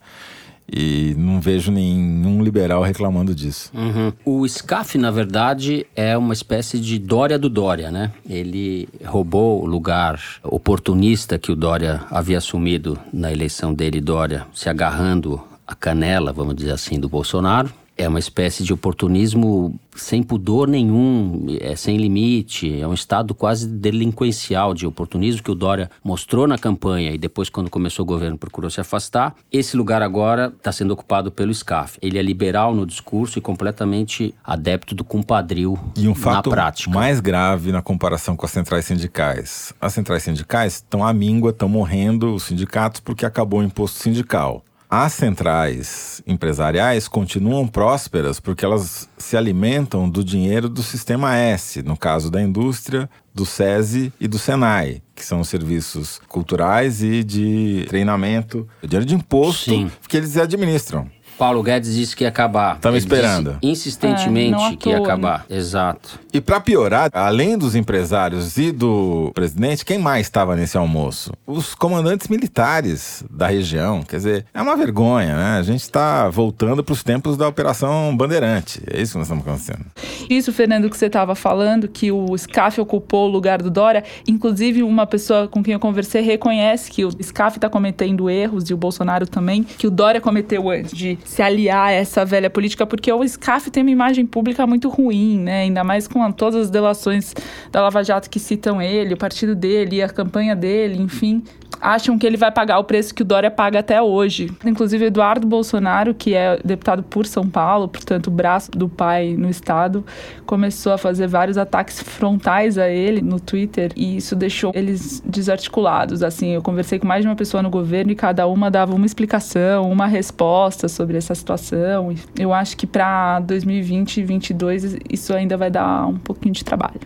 E 0.71 1.13
não 1.17 1.41
vejo 1.41 1.73
nenhum 1.73 2.41
liberal 2.41 2.81
reclamando 2.81 3.35
disso. 3.35 3.69
Uhum. 3.73 4.13
O 4.23 4.47
SCAF, 4.47 4.97
na 4.97 5.11
verdade, 5.11 5.85
é 5.93 6.17
uma 6.17 6.33
espécie 6.33 6.79
de 6.79 6.97
Dória 6.97 7.37
do 7.37 7.49
Dória, 7.49 7.91
né? 7.91 8.13
Ele 8.27 8.87
roubou 9.05 9.61
o 9.61 9.65
lugar 9.65 10.21
oportunista 10.41 11.37
que 11.37 11.51
o 11.51 11.55
Dória 11.55 12.01
havia 12.09 12.37
assumido 12.37 12.97
na 13.11 13.29
eleição 13.29 13.73
dele, 13.73 13.99
Dória, 13.99 14.47
se 14.53 14.69
agarrando 14.69 15.41
a 15.67 15.75
canela, 15.75 16.31
vamos 16.31 16.55
dizer 16.55 16.71
assim, 16.71 16.97
do 16.97 17.09
Bolsonaro. 17.09 17.69
É 17.97 18.07
uma 18.07 18.19
espécie 18.19 18.63
de 18.63 18.73
oportunismo 18.73 19.79
sem 19.95 20.23
pudor 20.23 20.67
nenhum, 20.67 21.45
é 21.59 21.75
sem 21.75 21.97
limite, 21.97 22.81
é 22.81 22.87
um 22.87 22.93
estado 22.93 23.35
quase 23.35 23.67
delinquencial 23.67 24.73
de 24.73 24.87
oportunismo 24.87 25.43
que 25.43 25.51
o 25.51 25.55
Dória 25.55 25.91
mostrou 26.03 26.47
na 26.47 26.57
campanha 26.57 27.11
e 27.11 27.17
depois, 27.17 27.49
quando 27.49 27.69
começou 27.69 28.03
o 28.03 28.05
governo, 28.05 28.37
procurou 28.37 28.69
se 28.69 28.81
afastar. 28.81 29.35
Esse 29.51 29.77
lugar 29.77 30.01
agora 30.01 30.51
está 30.55 30.71
sendo 30.71 30.91
ocupado 30.91 31.31
pelo 31.31 31.53
SCAF. 31.53 31.97
Ele 32.01 32.17
é 32.17 32.21
liberal 32.21 32.73
no 32.73 32.85
discurso 32.85 33.37
e 33.37 33.41
completamente 33.41 34.33
adepto 34.43 34.95
do 34.95 35.03
compadril 35.03 35.77
E 35.95 36.07
um 36.07 36.15
fato 36.15 36.49
na 36.49 36.55
prática. 36.55 36.91
mais 36.91 37.19
grave 37.19 37.71
na 37.71 37.81
comparação 37.81 38.35
com 38.35 38.45
as 38.45 38.51
centrais 38.51 38.85
sindicais. 38.85 39.73
As 39.79 39.93
centrais 39.93 40.23
sindicais 40.23 40.75
estão 40.75 41.05
à 41.05 41.13
míngua, 41.13 41.51
estão 41.51 41.69
morrendo 41.69 42.33
os 42.33 42.43
sindicatos 42.43 42.99
porque 42.99 43.25
acabou 43.25 43.59
o 43.59 43.63
imposto 43.63 43.99
sindical. 43.99 44.63
As 44.95 45.13
centrais 45.13 46.21
empresariais 46.27 47.07
continuam 47.07 47.67
prósperas 47.67 48.39
porque 48.39 48.63
elas 48.63 49.09
se 49.17 49.35
alimentam 49.35 50.07
do 50.07 50.23
dinheiro 50.23 50.69
do 50.69 50.83
sistema 50.83 51.35
S, 51.35 51.81
no 51.81 51.97
caso 51.97 52.29
da 52.29 52.39
indústria, 52.39 53.09
do 53.33 53.43
SESI 53.43 54.13
e 54.19 54.27
do 54.27 54.37
SENAI, 54.37 55.01
que 55.15 55.25
são 55.25 55.39
os 55.39 55.49
serviços 55.49 56.21
culturais 56.27 57.01
e 57.01 57.23
de 57.23 57.85
treinamento, 57.89 58.67
dinheiro 58.83 59.03
de 59.03 59.15
imposto 59.15 59.71
Sim. 59.71 59.91
que 60.07 60.15
eles 60.15 60.37
administram. 60.37 61.09
Paulo 61.37 61.61
Guedes 61.63 61.93
disse 61.95 62.15
que 62.15 62.23
ia 62.23 62.29
acabar. 62.29 62.77
Tamo 62.79 62.95
Ele 62.95 63.03
esperando. 63.03 63.57
disse 63.61 63.65
insistentemente 63.89 64.73
É, 64.73 64.75
que 64.75 64.89
ia 64.89 64.97
toa, 64.97 65.05
acabar. 65.05 65.45
Exato. 65.49 66.19
E 66.31 66.39
para 66.41 66.59
piorar, 66.59 67.09
além 67.13 67.57
dos 67.57 67.75
empresários 67.75 68.57
e 68.57 68.71
do 68.71 69.31
presidente, 69.33 69.85
quem 69.85 69.97
mais 69.97 70.25
estava 70.27 70.55
nesse 70.55 70.77
almoço? 70.77 71.31
Os 71.45 71.75
comandantes 71.75 72.27
militares 72.27 73.23
da 73.29 73.47
região. 73.47 74.03
Quer 74.03 74.17
dizer, 74.17 74.45
é 74.53 74.61
uma 74.61 74.75
vergonha, 74.75 75.35
né? 75.35 75.57
A 75.57 75.63
gente 75.63 75.81
está 75.81 76.29
voltando 76.29 76.83
para 76.83 76.93
os 76.93 77.03
tempos 77.03 77.35
da 77.37 77.47
Operação 77.47 78.15
Bandeirante. 78.15 78.81
É 78.91 79.01
isso 79.01 79.13
que 79.13 79.17
nós 79.17 79.27
estamos 79.27 79.43
acontecendo. 79.45 79.85
Isso, 80.29 80.51
Fernando, 80.53 80.89
que 80.89 80.97
você 80.97 81.07
estava 81.07 81.35
falando, 81.35 81.87
que 81.87 82.11
o 82.11 82.37
SCAF 82.37 82.79
ocupou 82.79 83.27
o 83.27 83.31
lugar 83.31 83.61
do 83.61 83.69
Dória. 83.69 84.03
Inclusive, 84.27 84.83
uma 84.83 85.05
pessoa 85.05 85.47
com 85.47 85.61
quem 85.63 85.73
eu 85.73 85.79
conversei 85.79 86.21
reconhece 86.21 86.89
que 86.89 87.03
o 87.05 87.11
SCAF 87.21 87.57
está 87.57 87.69
cometendo 87.69 88.29
erros, 88.29 88.69
e 88.69 88.73
o 88.73 88.77
Bolsonaro 88.77 89.27
também, 89.27 89.63
que 89.63 89.87
o 89.87 89.91
Dória 89.91 90.21
cometeu 90.21 90.69
antes 90.69 90.95
de 90.95 91.17
se 91.23 91.41
aliar 91.41 91.87
a 91.87 91.91
essa 91.91 92.25
velha 92.25 92.49
política, 92.49 92.85
porque 92.85 93.11
o 93.11 93.27
SCAF 93.27 93.69
tem 93.71 93.83
uma 93.83 93.91
imagem 93.91 94.25
pública 94.25 94.65
muito 94.67 94.89
ruim, 94.89 95.39
né? 95.39 95.61
Ainda 95.61 95.83
mais 95.83 96.07
com 96.07 96.31
todas 96.31 96.61
as 96.61 96.69
delações 96.69 97.33
da 97.71 97.81
Lava 97.81 98.03
Jato 98.03 98.29
que 98.29 98.39
citam 98.39 98.81
ele, 98.81 99.13
o 99.13 99.17
partido 99.17 99.55
dele, 99.55 100.01
a 100.01 100.09
campanha 100.09 100.55
dele, 100.55 101.01
enfim 101.01 101.43
acham 101.83 102.17
que 102.17 102.25
ele 102.25 102.37
vai 102.37 102.49
pagar 102.49 102.79
o 102.79 102.83
preço 102.85 103.13
que 103.13 103.21
o 103.21 103.25
Dória 103.25 103.51
paga 103.51 103.79
até 103.79 104.01
hoje. 104.01 104.49
Inclusive, 104.65 105.05
Eduardo 105.05 105.45
Bolsonaro, 105.45 106.13
que 106.13 106.33
é 106.33 106.57
deputado 106.63 107.03
por 107.03 107.25
São 107.25 107.47
Paulo, 107.49 107.89
portanto, 107.89 108.27
o 108.27 108.31
braço 108.31 108.71
do 108.71 108.87
pai 108.87 109.35
no 109.37 109.49
estado, 109.49 110.05
começou 110.45 110.93
a 110.93 110.97
fazer 110.97 111.27
vários 111.27 111.57
ataques 111.57 112.01
frontais 112.01 112.77
a 112.77 112.87
ele 112.87 113.21
no 113.21 113.39
Twitter 113.39 113.91
e 113.97 114.15
isso 114.15 114.33
deixou 114.33 114.71
eles 114.73 115.21
desarticulados. 115.25 116.23
Assim, 116.23 116.51
eu 116.51 116.61
conversei 116.61 116.97
com 116.99 117.05
mais 117.05 117.21
de 117.21 117.27
uma 117.27 117.35
pessoa 117.35 117.61
no 117.61 117.69
governo 117.69 118.11
e 118.13 118.15
cada 118.15 118.47
uma 118.47 118.71
dava 118.71 118.95
uma 118.95 119.05
explicação, 119.05 119.91
uma 119.91 120.07
resposta 120.07 120.87
sobre 120.87 121.12
essa 121.17 121.35
situação. 121.35 122.13
Eu 122.37 122.53
acho 122.53 122.77
que 122.77 122.87
para 122.87 123.39
2020 123.39 124.17
e 124.17 124.23
2022 124.23 124.97
isso 125.09 125.33
ainda 125.33 125.57
vai 125.57 125.69
dar 125.69 126.07
um 126.07 126.17
pouquinho 126.17 126.53
de 126.53 126.63
trabalho. 126.63 127.01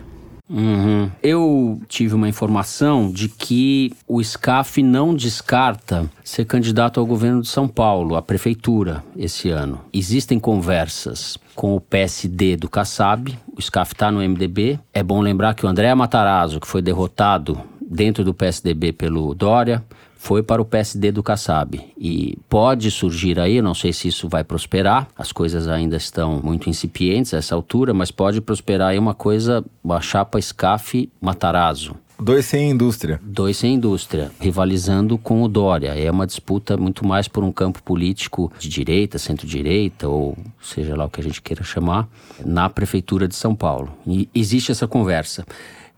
Uhum. 0.48 1.10
Eu 1.22 1.80
tive 1.88 2.14
uma 2.14 2.28
informação 2.28 3.10
de 3.12 3.28
que 3.28 3.92
o 4.06 4.22
SCAF 4.22 4.82
não 4.82 5.14
descarta 5.14 6.10
ser 6.24 6.46
candidato 6.46 6.98
ao 6.98 7.04
governo 7.04 7.42
de 7.42 7.48
São 7.48 7.68
Paulo, 7.68 8.16
à 8.16 8.22
prefeitura, 8.22 9.04
esse 9.14 9.50
ano. 9.50 9.80
Existem 9.92 10.38
conversas 10.40 11.36
com 11.54 11.76
o 11.76 11.80
PSD 11.80 12.56
do 12.56 12.68
Kassab, 12.68 13.36
o 13.54 13.60
SCAF 13.60 13.92
está 13.92 14.10
no 14.10 14.20
MDB. 14.20 14.80
É 14.94 15.02
bom 15.02 15.20
lembrar 15.20 15.54
que 15.54 15.66
o 15.66 15.68
André 15.68 15.94
Matarazzo, 15.94 16.60
que 16.60 16.66
foi 16.66 16.80
derrotado 16.80 17.60
dentro 17.90 18.24
do 18.24 18.32
PSDB 18.32 18.92
pelo 18.92 19.34
Dória, 19.34 19.84
foi 20.18 20.42
para 20.42 20.60
o 20.60 20.64
PSD 20.64 21.12
do 21.12 21.22
Kassab. 21.22 21.80
E 21.96 22.36
pode 22.48 22.90
surgir 22.90 23.38
aí, 23.38 23.62
não 23.62 23.72
sei 23.72 23.92
se 23.92 24.08
isso 24.08 24.28
vai 24.28 24.42
prosperar, 24.42 25.08
as 25.16 25.32
coisas 25.32 25.68
ainda 25.68 25.96
estão 25.96 26.40
muito 26.42 26.68
incipientes 26.68 27.32
a 27.32 27.38
essa 27.38 27.54
altura, 27.54 27.94
mas 27.94 28.10
pode 28.10 28.40
prosperar 28.40 28.90
aí 28.90 28.98
uma 28.98 29.14
coisa, 29.14 29.64
uma 29.82 30.00
chapa 30.00 30.38
SCAF 30.40 31.08
Matarazzo. 31.20 31.94
Dois 32.20 32.46
sem 32.46 32.70
indústria. 32.70 33.20
Dois 33.22 33.56
sem 33.56 33.74
indústria, 33.74 34.32
rivalizando 34.40 35.16
com 35.16 35.40
o 35.40 35.48
Dória. 35.48 35.96
É 35.96 36.10
uma 36.10 36.26
disputa 36.26 36.76
muito 36.76 37.06
mais 37.06 37.28
por 37.28 37.44
um 37.44 37.52
campo 37.52 37.80
político 37.80 38.52
de 38.58 38.68
direita, 38.68 39.18
centro-direita, 39.18 40.08
ou 40.08 40.36
seja 40.60 40.96
lá 40.96 41.04
o 41.04 41.08
que 41.08 41.20
a 41.20 41.24
gente 41.24 41.40
queira 41.40 41.62
chamar, 41.62 42.08
na 42.44 42.68
Prefeitura 42.68 43.28
de 43.28 43.36
São 43.36 43.54
Paulo. 43.54 43.96
E 44.04 44.28
existe 44.34 44.72
essa 44.72 44.88
conversa. 44.88 45.46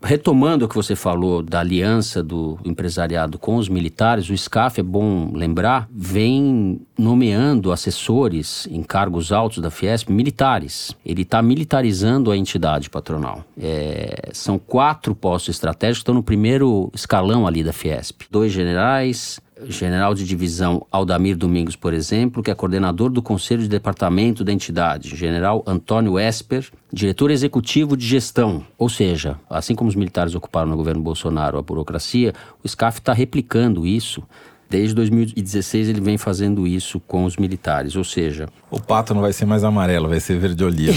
Retomando 0.03 0.65
o 0.65 0.67
que 0.67 0.75
você 0.75 0.95
falou 0.95 1.43
da 1.43 1.59
aliança 1.59 2.23
do 2.23 2.57
empresariado 2.65 3.37
com 3.37 3.55
os 3.55 3.69
militares, 3.69 4.29
o 4.29 4.37
SCAF, 4.37 4.79
é 4.79 4.83
bom 4.83 5.31
lembrar, 5.33 5.87
vem 5.91 6.81
nomeando 6.97 7.71
assessores 7.71 8.67
em 8.71 8.81
cargos 8.81 9.31
altos 9.31 9.59
da 9.59 9.69
Fiesp 9.69 10.09
militares. 10.09 10.95
Ele 11.05 11.21
está 11.21 11.41
militarizando 11.41 12.31
a 12.31 12.37
entidade 12.37 12.89
patronal. 12.89 13.43
É, 13.59 14.29
são 14.33 14.57
quatro 14.57 15.13
postos 15.13 15.55
estratégicos 15.55 15.99
que 15.99 16.03
estão 16.03 16.15
no 16.15 16.23
primeiro 16.23 16.91
escalão 16.93 17.45
ali 17.45 17.63
da 17.63 17.71
Fiesp. 17.71 18.23
Dois 18.29 18.51
generais, 18.51 19.39
general 19.67 20.13
de 20.13 20.25
divisão 20.25 20.85
Aldamir 20.91 21.37
Domingos, 21.37 21.75
por 21.75 21.93
exemplo, 21.93 22.41
que 22.41 22.51
é 22.51 22.55
coordenador 22.55 23.09
do 23.09 23.21
Conselho 23.21 23.61
de 23.61 23.69
Departamento 23.69 24.43
da 24.43 24.51
entidade, 24.51 25.15
general 25.15 25.63
Antônio 25.65 26.19
Esper, 26.19 26.69
diretor 26.91 27.31
executivo 27.31 27.95
de 27.95 28.05
gestão. 28.05 28.65
Ou 28.77 28.89
seja, 28.89 29.37
assim 29.49 29.75
como 29.75 29.89
os 29.89 29.95
militares 29.95 30.35
ocuparam 30.35 30.69
no 30.69 30.77
governo 30.77 31.01
Bolsonaro 31.01 31.57
a 31.57 31.61
burocracia, 31.61 32.33
o 32.63 32.67
SCAF 32.67 32.99
está 32.99 33.13
replicando 33.13 33.85
isso. 33.85 34.23
Desde 34.69 34.95
2016 34.95 35.89
ele 35.89 35.99
vem 35.99 36.17
fazendo 36.17 36.65
isso 36.65 36.97
com 37.01 37.25
os 37.25 37.35
militares, 37.35 37.97
ou 37.97 38.05
seja, 38.05 38.47
O 38.69 38.79
pato 38.79 39.13
não 39.13 39.19
vai 39.19 39.33
ser 39.33 39.45
mais 39.45 39.65
amarelo, 39.65 40.07
vai 40.07 40.21
ser 40.21 40.39
verde 40.39 40.63
oliva. 40.63 40.93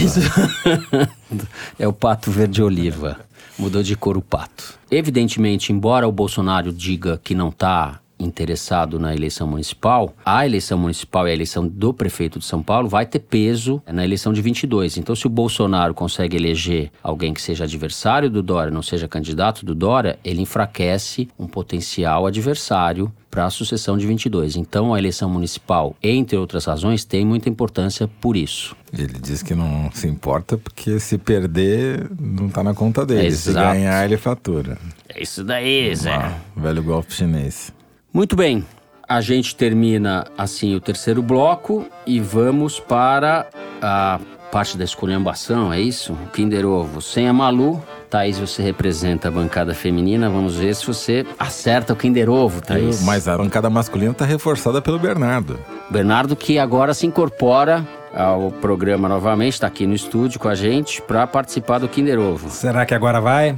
é 1.76 1.88
o 1.88 1.92
pato 1.92 2.30
verde-oliva. 2.30 3.18
Mudou 3.58 3.82
de 3.82 3.96
cor 3.96 4.16
o 4.16 4.22
pato. 4.22 4.78
Evidentemente, 4.88 5.72
embora 5.72 6.06
o 6.06 6.12
Bolsonaro 6.12 6.72
diga 6.72 7.20
que 7.22 7.34
não 7.34 7.48
está 7.48 8.00
interessado 8.18 8.98
na 8.98 9.14
eleição 9.14 9.46
municipal, 9.46 10.14
a 10.24 10.46
eleição 10.46 10.78
municipal 10.78 11.26
e 11.26 11.30
a 11.30 11.34
eleição 11.34 11.66
do 11.66 11.92
prefeito 11.92 12.38
de 12.38 12.44
São 12.44 12.62
Paulo 12.62 12.88
vai 12.88 13.06
ter 13.06 13.18
peso 13.18 13.82
na 13.86 14.04
eleição 14.04 14.32
de 14.32 14.40
22. 14.40 14.96
Então, 14.96 15.14
se 15.14 15.26
o 15.26 15.30
Bolsonaro 15.30 15.94
consegue 15.94 16.36
eleger 16.36 16.90
alguém 17.02 17.34
que 17.34 17.42
seja 17.42 17.64
adversário 17.64 18.30
do 18.30 18.42
Dória, 18.42 18.70
não 18.70 18.82
seja 18.82 19.08
candidato 19.08 19.64
do 19.64 19.74
Dória, 19.74 20.18
ele 20.24 20.42
enfraquece 20.42 21.28
um 21.38 21.46
potencial 21.46 22.26
adversário 22.26 23.12
para 23.30 23.46
a 23.46 23.50
sucessão 23.50 23.98
de 23.98 24.06
22. 24.06 24.54
Então, 24.54 24.94
a 24.94 24.98
eleição 24.98 25.28
municipal, 25.28 25.96
entre 26.00 26.36
outras 26.36 26.66
razões, 26.66 27.04
tem 27.04 27.26
muita 27.26 27.48
importância 27.48 28.06
por 28.20 28.36
isso. 28.36 28.76
Ele 28.92 29.18
diz 29.20 29.42
que 29.42 29.56
não 29.56 29.90
se 29.92 30.06
importa 30.06 30.56
porque 30.56 31.00
se 31.00 31.18
perder, 31.18 32.08
não 32.18 32.46
está 32.46 32.62
na 32.62 32.72
conta 32.72 33.04
dele. 33.04 33.32
Se 33.32 33.52
ganhar, 33.52 34.04
ele 34.04 34.16
fatura. 34.16 34.78
É 35.08 35.20
isso 35.20 35.42
daí, 35.42 35.92
Zé. 35.96 36.32
Velho 36.56 36.82
golpe 36.82 37.12
chinês. 37.12 37.72
Muito 38.14 38.36
bem. 38.36 38.64
A 39.08 39.20
gente 39.20 39.56
termina 39.56 40.24
assim 40.38 40.76
o 40.76 40.80
terceiro 40.80 41.20
bloco 41.20 41.84
e 42.06 42.20
vamos 42.20 42.78
para 42.78 43.48
a 43.82 44.20
parte 44.52 44.78
da 44.78 44.84
esculhambação, 44.84 45.72
é 45.72 45.80
isso? 45.80 46.12
O 46.12 46.28
Kinder 46.28 46.64
Ovo. 46.64 47.02
Sem 47.02 47.28
a 47.28 47.32
Malu, 47.32 47.82
Thaís, 48.08 48.38
você 48.38 48.62
representa 48.62 49.26
a 49.26 49.30
bancada 49.32 49.74
feminina. 49.74 50.30
Vamos 50.30 50.54
ver 50.54 50.76
se 50.76 50.86
você 50.86 51.26
acerta 51.36 51.92
o 51.92 51.96
Kinder 51.96 52.30
Ovo, 52.30 52.60
Thaís. 52.60 53.02
Mas 53.02 53.26
a 53.26 53.36
bancada 53.36 53.68
masculina 53.68 54.12
está 54.12 54.24
reforçada 54.24 54.80
pelo 54.80 55.00
Bernardo. 55.00 55.58
Bernardo, 55.90 56.36
que 56.36 56.56
agora 56.56 56.94
se 56.94 57.08
incorpora 57.08 57.84
ao 58.14 58.52
programa 58.52 59.08
novamente, 59.08 59.54
está 59.54 59.66
aqui 59.66 59.88
no 59.88 59.94
estúdio 59.94 60.38
com 60.38 60.48
a 60.48 60.54
gente 60.54 61.02
para 61.02 61.26
participar 61.26 61.78
do 61.78 61.88
Kinder 61.88 62.20
Ovo. 62.20 62.48
Será 62.48 62.86
que 62.86 62.94
agora 62.94 63.20
vai? 63.20 63.56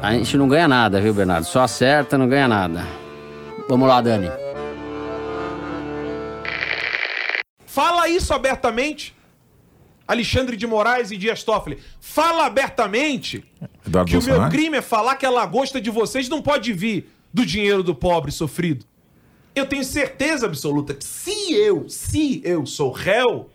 A 0.00 0.14
gente 0.14 0.38
não 0.38 0.48
ganha 0.48 0.66
nada, 0.66 1.02
viu, 1.02 1.12
Bernardo? 1.12 1.44
Só 1.44 1.60
acerta, 1.60 2.16
não 2.16 2.26
ganha 2.26 2.48
nada. 2.48 2.99
Vamos 3.70 3.86
lá, 3.86 4.00
Dani. 4.00 4.28
Fala 7.64 8.08
isso 8.08 8.34
abertamente. 8.34 9.14
Alexandre 10.08 10.56
de 10.56 10.66
Moraes 10.66 11.12
e 11.12 11.16
Dias 11.16 11.44
Toffoli. 11.44 11.78
Fala 12.00 12.46
abertamente 12.46 13.44
Eduardo 13.86 14.10
que 14.10 14.16
o 14.16 14.20
meu 14.22 14.26
Bolsonaro? 14.30 14.50
crime 14.50 14.78
é 14.78 14.82
falar 14.82 15.14
que 15.14 15.24
a 15.24 15.30
lagosta 15.30 15.80
de 15.80 15.88
vocês 15.88 16.28
não 16.28 16.42
pode 16.42 16.72
vir 16.72 17.12
do 17.32 17.46
dinheiro 17.46 17.84
do 17.84 17.94
pobre 17.94 18.32
sofrido. 18.32 18.84
Eu 19.54 19.66
tenho 19.66 19.84
certeza 19.84 20.46
absoluta 20.46 20.92
que 20.92 21.04
se 21.04 21.54
eu, 21.54 21.88
se 21.88 22.42
eu 22.44 22.66
sou 22.66 22.90
réu, 22.90 23.50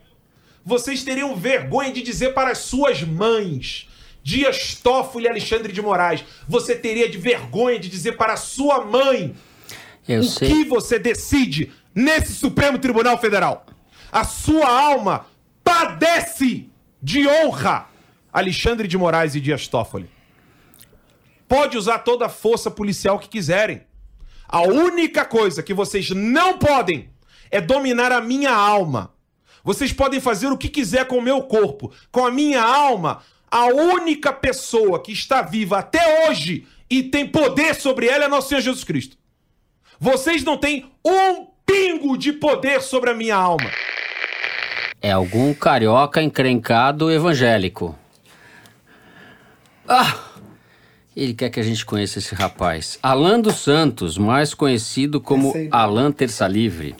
vocês 0.63 1.03
teriam 1.03 1.35
vergonha 1.35 1.91
de 1.91 2.01
dizer 2.01 2.33
para 2.33 2.51
as 2.51 2.59
suas 2.59 3.03
mães, 3.03 3.89
Dias 4.23 4.75
Toffoli 4.81 5.25
e 5.25 5.27
Alexandre 5.27 5.73
de 5.73 5.81
Moraes, 5.81 6.23
você 6.47 6.73
teria 6.73 7.09
de 7.09 7.17
vergonha 7.17 7.77
de 7.77 7.89
dizer 7.89 8.15
para 8.15 8.31
a 8.31 8.37
sua 8.37 8.85
mãe 8.85 9.35
Eu 10.07 10.21
o 10.21 10.23
sei. 10.23 10.47
que 10.49 10.63
você 10.65 10.99
decide 10.99 11.71
nesse 11.93 12.33
Supremo 12.33 12.77
Tribunal 12.77 13.17
Federal. 13.17 13.65
A 14.11 14.23
sua 14.23 14.67
alma 14.67 15.25
padece 15.63 16.69
de 17.01 17.27
honra, 17.27 17.87
Alexandre 18.31 18.87
de 18.87 18.97
Moraes 18.97 19.35
e 19.35 19.41
Dias 19.41 19.67
Toffoli. 19.67 20.09
Pode 21.47 21.77
usar 21.77 21.99
toda 21.99 22.25
a 22.25 22.29
força 22.29 22.71
policial 22.71 23.19
que 23.19 23.29
quiserem. 23.29 23.81
A 24.47 24.61
única 24.61 25.25
coisa 25.25 25.63
que 25.63 25.73
vocês 25.73 26.09
não 26.11 26.57
podem 26.57 27.09
é 27.49 27.59
dominar 27.59 28.11
a 28.11 28.21
minha 28.21 28.53
alma. 28.53 29.13
Vocês 29.63 29.91
podem 29.91 30.19
fazer 30.19 30.47
o 30.47 30.57
que 30.57 30.69
quiser 30.69 31.07
com 31.07 31.17
o 31.17 31.21
meu 31.21 31.41
corpo, 31.43 31.91
com 32.11 32.25
a 32.25 32.31
minha 32.31 32.61
alma. 32.61 33.23
A 33.49 33.65
única 33.65 34.31
pessoa 34.31 35.01
que 35.01 35.11
está 35.11 35.41
viva 35.41 35.79
até 35.79 36.27
hoje 36.27 36.67
e 36.89 37.03
tem 37.03 37.27
poder 37.27 37.73
sobre 37.75 38.07
ela 38.07 38.25
é 38.25 38.27
nosso 38.27 38.49
Senhor 38.49 38.61
Jesus 38.61 38.83
Cristo. 38.83 39.17
Vocês 39.99 40.43
não 40.43 40.57
têm 40.57 40.91
um 41.05 41.47
pingo 41.65 42.17
de 42.17 42.33
poder 42.33 42.81
sobre 42.81 43.09
a 43.09 43.13
minha 43.13 43.35
alma. 43.35 43.69
É 45.01 45.11
algum 45.11 45.53
carioca 45.53 46.21
encrencado 46.21 47.11
evangélico. 47.11 47.97
Ah! 49.87 50.15
Ele 51.15 51.33
quer 51.33 51.49
que 51.49 51.59
a 51.59 51.63
gente 51.63 51.85
conheça 51.85 52.19
esse 52.19 52.35
rapaz. 52.35 52.99
Alan 53.01 53.39
dos 53.39 53.55
Santos, 53.55 54.17
mais 54.17 54.53
conhecido 54.53 55.21
como 55.21 55.53
Alan 55.71 56.11
Terça 56.11 56.47
Livre. 56.47 56.95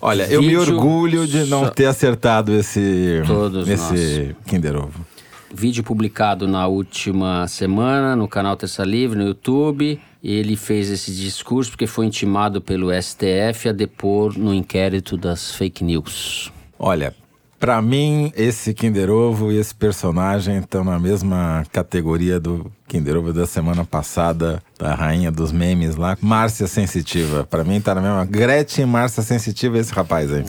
Olha, 0.00 0.24
eu 0.24 0.40
me 0.40 0.48
Vídeo 0.48 0.60
orgulho 0.60 1.26
de 1.26 1.44
não 1.44 1.68
ter 1.68 1.86
acertado 1.86 2.54
esse, 2.54 3.22
Todos 3.26 3.68
esse 3.68 4.34
Kinder 4.46 4.76
Ovo. 4.76 5.06
Vídeo 5.52 5.82
publicado 5.82 6.46
na 6.46 6.66
última 6.66 7.48
semana 7.48 8.14
no 8.14 8.28
canal 8.28 8.56
Terça 8.56 8.84
Livre, 8.84 9.18
no 9.18 9.24
YouTube. 9.24 9.98
Ele 10.22 10.56
fez 10.56 10.90
esse 10.90 11.10
discurso 11.14 11.70
porque 11.70 11.86
foi 11.86 12.06
intimado 12.06 12.60
pelo 12.60 12.90
STF 12.92 13.68
a 13.68 13.72
depor 13.72 14.36
no 14.36 14.52
inquérito 14.52 15.16
das 15.16 15.52
fake 15.52 15.82
news. 15.82 16.52
Olha, 16.78 17.14
pra 17.58 17.82
mim, 17.82 18.32
esse 18.36 18.72
Kinder 18.72 19.10
Ovo 19.10 19.50
e 19.52 19.58
esse 19.58 19.74
personagem 19.74 20.58
estão 20.58 20.84
na 20.84 20.98
mesma 20.98 21.64
categoria 21.72 22.38
do 22.38 22.70
Kinder 22.86 23.16
Ovo 23.16 23.32
da 23.32 23.46
semana 23.46 23.84
passada, 23.84 24.62
da 24.78 24.94
rainha 24.94 25.30
dos 25.30 25.52
memes 25.52 25.96
lá, 25.96 26.16
Márcia 26.20 26.66
Sensitiva. 26.66 27.44
Pra 27.44 27.64
mim 27.64 27.80
tá 27.80 27.94
na 27.94 28.00
mesma. 28.00 28.24
Gretchen 28.24 28.86
Márcia 28.86 29.22
Sensitiva, 29.22 29.78
esse 29.78 29.92
rapaz 29.92 30.32
aí. 30.32 30.44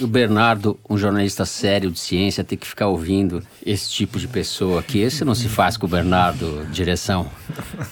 E 0.00 0.04
o 0.04 0.06
Bernardo, 0.06 0.78
um 0.88 0.96
jornalista 0.96 1.44
sério 1.44 1.90
de 1.90 1.98
ciência, 1.98 2.42
tem 2.42 2.58
que 2.58 2.66
ficar 2.66 2.88
ouvindo 2.88 3.42
esse 3.64 3.90
tipo 3.90 4.18
de 4.18 4.26
pessoa 4.26 4.80
aqui. 4.80 5.00
Esse 5.00 5.24
não 5.24 5.34
se 5.34 5.48
faz 5.48 5.76
com 5.76 5.86
o 5.86 5.88
Bernardo, 5.88 6.66
direção. 6.72 7.26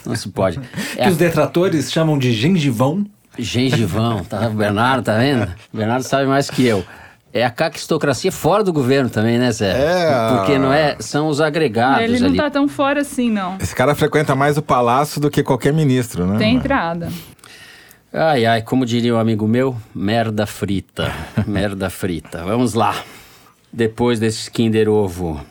Não 0.05 0.15
se 0.15 0.29
pode. 0.29 0.59
É 0.95 1.05
Que 1.05 1.09
os 1.09 1.17
detratores 1.17 1.91
chamam 1.91 2.17
de 2.17 2.31
gengivão. 2.31 3.05
Gengivão, 3.37 4.23
tá? 4.23 4.47
O 4.47 4.53
Bernardo, 4.53 5.05
tá 5.05 5.17
vendo? 5.17 5.51
O 5.73 5.77
Bernardo 5.77 6.03
sabe 6.03 6.27
mais 6.27 6.49
que 6.49 6.65
eu. 6.65 6.85
É 7.33 7.43
a 7.43 7.49
caquistocracia 7.49 8.31
fora 8.31 8.63
do 8.63 8.71
governo 8.71 9.09
também, 9.09 9.39
né, 9.39 9.51
Zé? 9.51 9.71
É. 9.71 10.37
Porque 10.37 10.59
não 10.59 10.71
é, 10.71 10.95
são 10.99 11.27
os 11.27 11.41
agregados 11.41 12.03
Ele 12.03 12.19
não 12.19 12.27
ali. 12.27 12.37
tá 12.37 12.51
tão 12.51 12.67
fora 12.67 13.01
assim, 13.01 13.31
não. 13.31 13.57
Esse 13.59 13.73
cara 13.73 13.95
frequenta 13.95 14.35
mais 14.35 14.55
o 14.55 14.61
palácio 14.61 15.19
do 15.19 15.31
que 15.31 15.41
qualquer 15.41 15.73
ministro, 15.73 16.27
né? 16.27 16.37
Tem 16.37 16.55
entrada. 16.55 17.09
Ai, 18.13 18.45
ai, 18.45 18.61
como 18.61 18.85
diria 18.85 19.15
um 19.15 19.17
amigo 19.17 19.47
meu, 19.47 19.75
merda 19.95 20.45
frita. 20.45 21.11
merda 21.47 21.89
frita. 21.89 22.43
Vamos 22.43 22.75
lá. 22.75 22.95
Depois 23.71 24.19
desse 24.19 24.51
Kinder 24.51 24.87
Ovo 24.87 25.43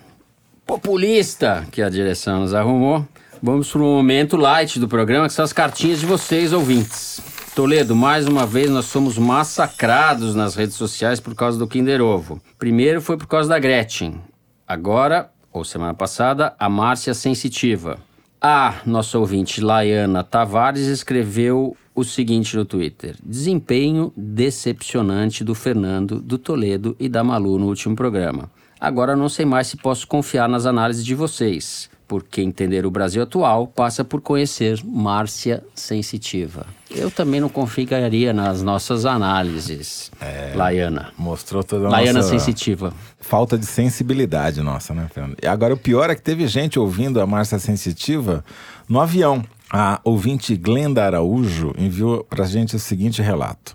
populista 0.64 1.66
que 1.70 1.82
a 1.82 1.90
direção 1.90 2.40
nos 2.40 2.54
arrumou, 2.54 3.06
vamos 3.42 3.70
para 3.70 3.80
o 3.80 3.84
momento 3.84 4.36
light 4.36 4.78
do 4.78 4.88
programa, 4.88 5.26
que 5.26 5.34
são 5.34 5.44
as 5.44 5.52
cartinhas 5.52 6.00
de 6.00 6.06
vocês, 6.06 6.52
ouvintes. 6.52 7.20
Toledo, 7.54 7.94
mais 7.94 8.26
uma 8.26 8.46
vez 8.46 8.70
nós 8.70 8.86
somos 8.86 9.18
massacrados 9.18 10.34
nas 10.34 10.54
redes 10.54 10.74
sociais 10.74 11.20
por 11.20 11.34
causa 11.34 11.58
do 11.58 11.68
Kinder 11.68 12.00
Ovo. 12.00 12.40
Primeiro 12.58 13.02
foi 13.02 13.18
por 13.18 13.26
causa 13.26 13.50
da 13.50 13.58
Gretchen. 13.58 14.22
Agora, 14.66 15.30
ou 15.52 15.62
semana 15.62 15.92
passada, 15.92 16.54
a 16.58 16.70
Márcia 16.70 17.12
Sensitiva. 17.12 17.98
A 18.40 18.76
nossa 18.86 19.18
ouvinte 19.18 19.60
Laiana 19.60 20.24
Tavares 20.24 20.86
escreveu 20.86 21.76
o 21.94 22.02
seguinte 22.02 22.56
no 22.56 22.64
Twitter: 22.64 23.16
Desempenho 23.22 24.14
decepcionante 24.16 25.44
do 25.44 25.54
Fernando, 25.54 26.22
do 26.22 26.38
Toledo 26.38 26.96
e 26.98 27.06
da 27.06 27.22
Malu 27.22 27.58
no 27.58 27.66
último 27.66 27.94
programa. 27.94 28.50
Agora 28.80 29.14
não 29.14 29.28
sei 29.28 29.44
mais 29.44 29.66
se 29.66 29.76
posso 29.76 30.06
confiar 30.06 30.48
nas 30.48 30.64
análises 30.64 31.04
de 31.04 31.14
vocês, 31.14 31.90
porque 32.12 32.42
entender 32.42 32.84
o 32.84 32.90
Brasil 32.90 33.22
atual 33.22 33.66
passa 33.66 34.04
por 34.04 34.20
conhecer 34.20 34.78
Márcia 34.84 35.64
Sensitiva. 35.74 36.66
Eu 36.90 37.10
também 37.10 37.40
não 37.40 37.48
confiaria 37.48 38.34
nas 38.34 38.60
nossas 38.60 39.06
análises, 39.06 40.10
Laiana. 40.54 41.10
Mostrou 41.16 41.64
toda 41.64 41.86
a 41.86 41.90
Laiana 41.90 42.18
nossa 42.18 42.28
Sensitiva. 42.28 42.92
falta 43.18 43.56
de 43.56 43.64
sensibilidade 43.64 44.60
nossa, 44.60 44.92
né, 44.92 45.08
Fernando? 45.10 45.38
E 45.42 45.46
agora 45.46 45.72
o 45.72 45.76
pior 45.78 46.10
é 46.10 46.14
que 46.14 46.20
teve 46.20 46.46
gente 46.46 46.78
ouvindo 46.78 47.18
a 47.18 47.26
Márcia 47.26 47.58
Sensitiva 47.58 48.44
no 48.86 49.00
avião. 49.00 49.42
A 49.70 49.98
ouvinte 50.04 50.54
Glenda 50.54 51.02
Araújo 51.02 51.72
enviou 51.78 52.22
pra 52.24 52.44
gente 52.44 52.76
o 52.76 52.78
seguinte 52.78 53.22
relato. 53.22 53.74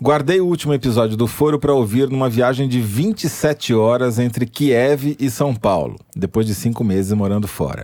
Guardei 0.00 0.42
o 0.42 0.46
último 0.46 0.74
episódio 0.74 1.16
do 1.16 1.26
Foro 1.26 1.58
para 1.58 1.72
ouvir 1.72 2.10
numa 2.10 2.28
viagem 2.28 2.68
de 2.68 2.78
27 2.82 3.72
horas 3.72 4.18
entre 4.18 4.44
Kiev 4.44 5.16
e 5.18 5.30
São 5.30 5.54
Paulo, 5.54 5.96
depois 6.14 6.46
de 6.46 6.54
cinco 6.54 6.84
meses 6.84 7.12
morando 7.14 7.48
fora. 7.48 7.82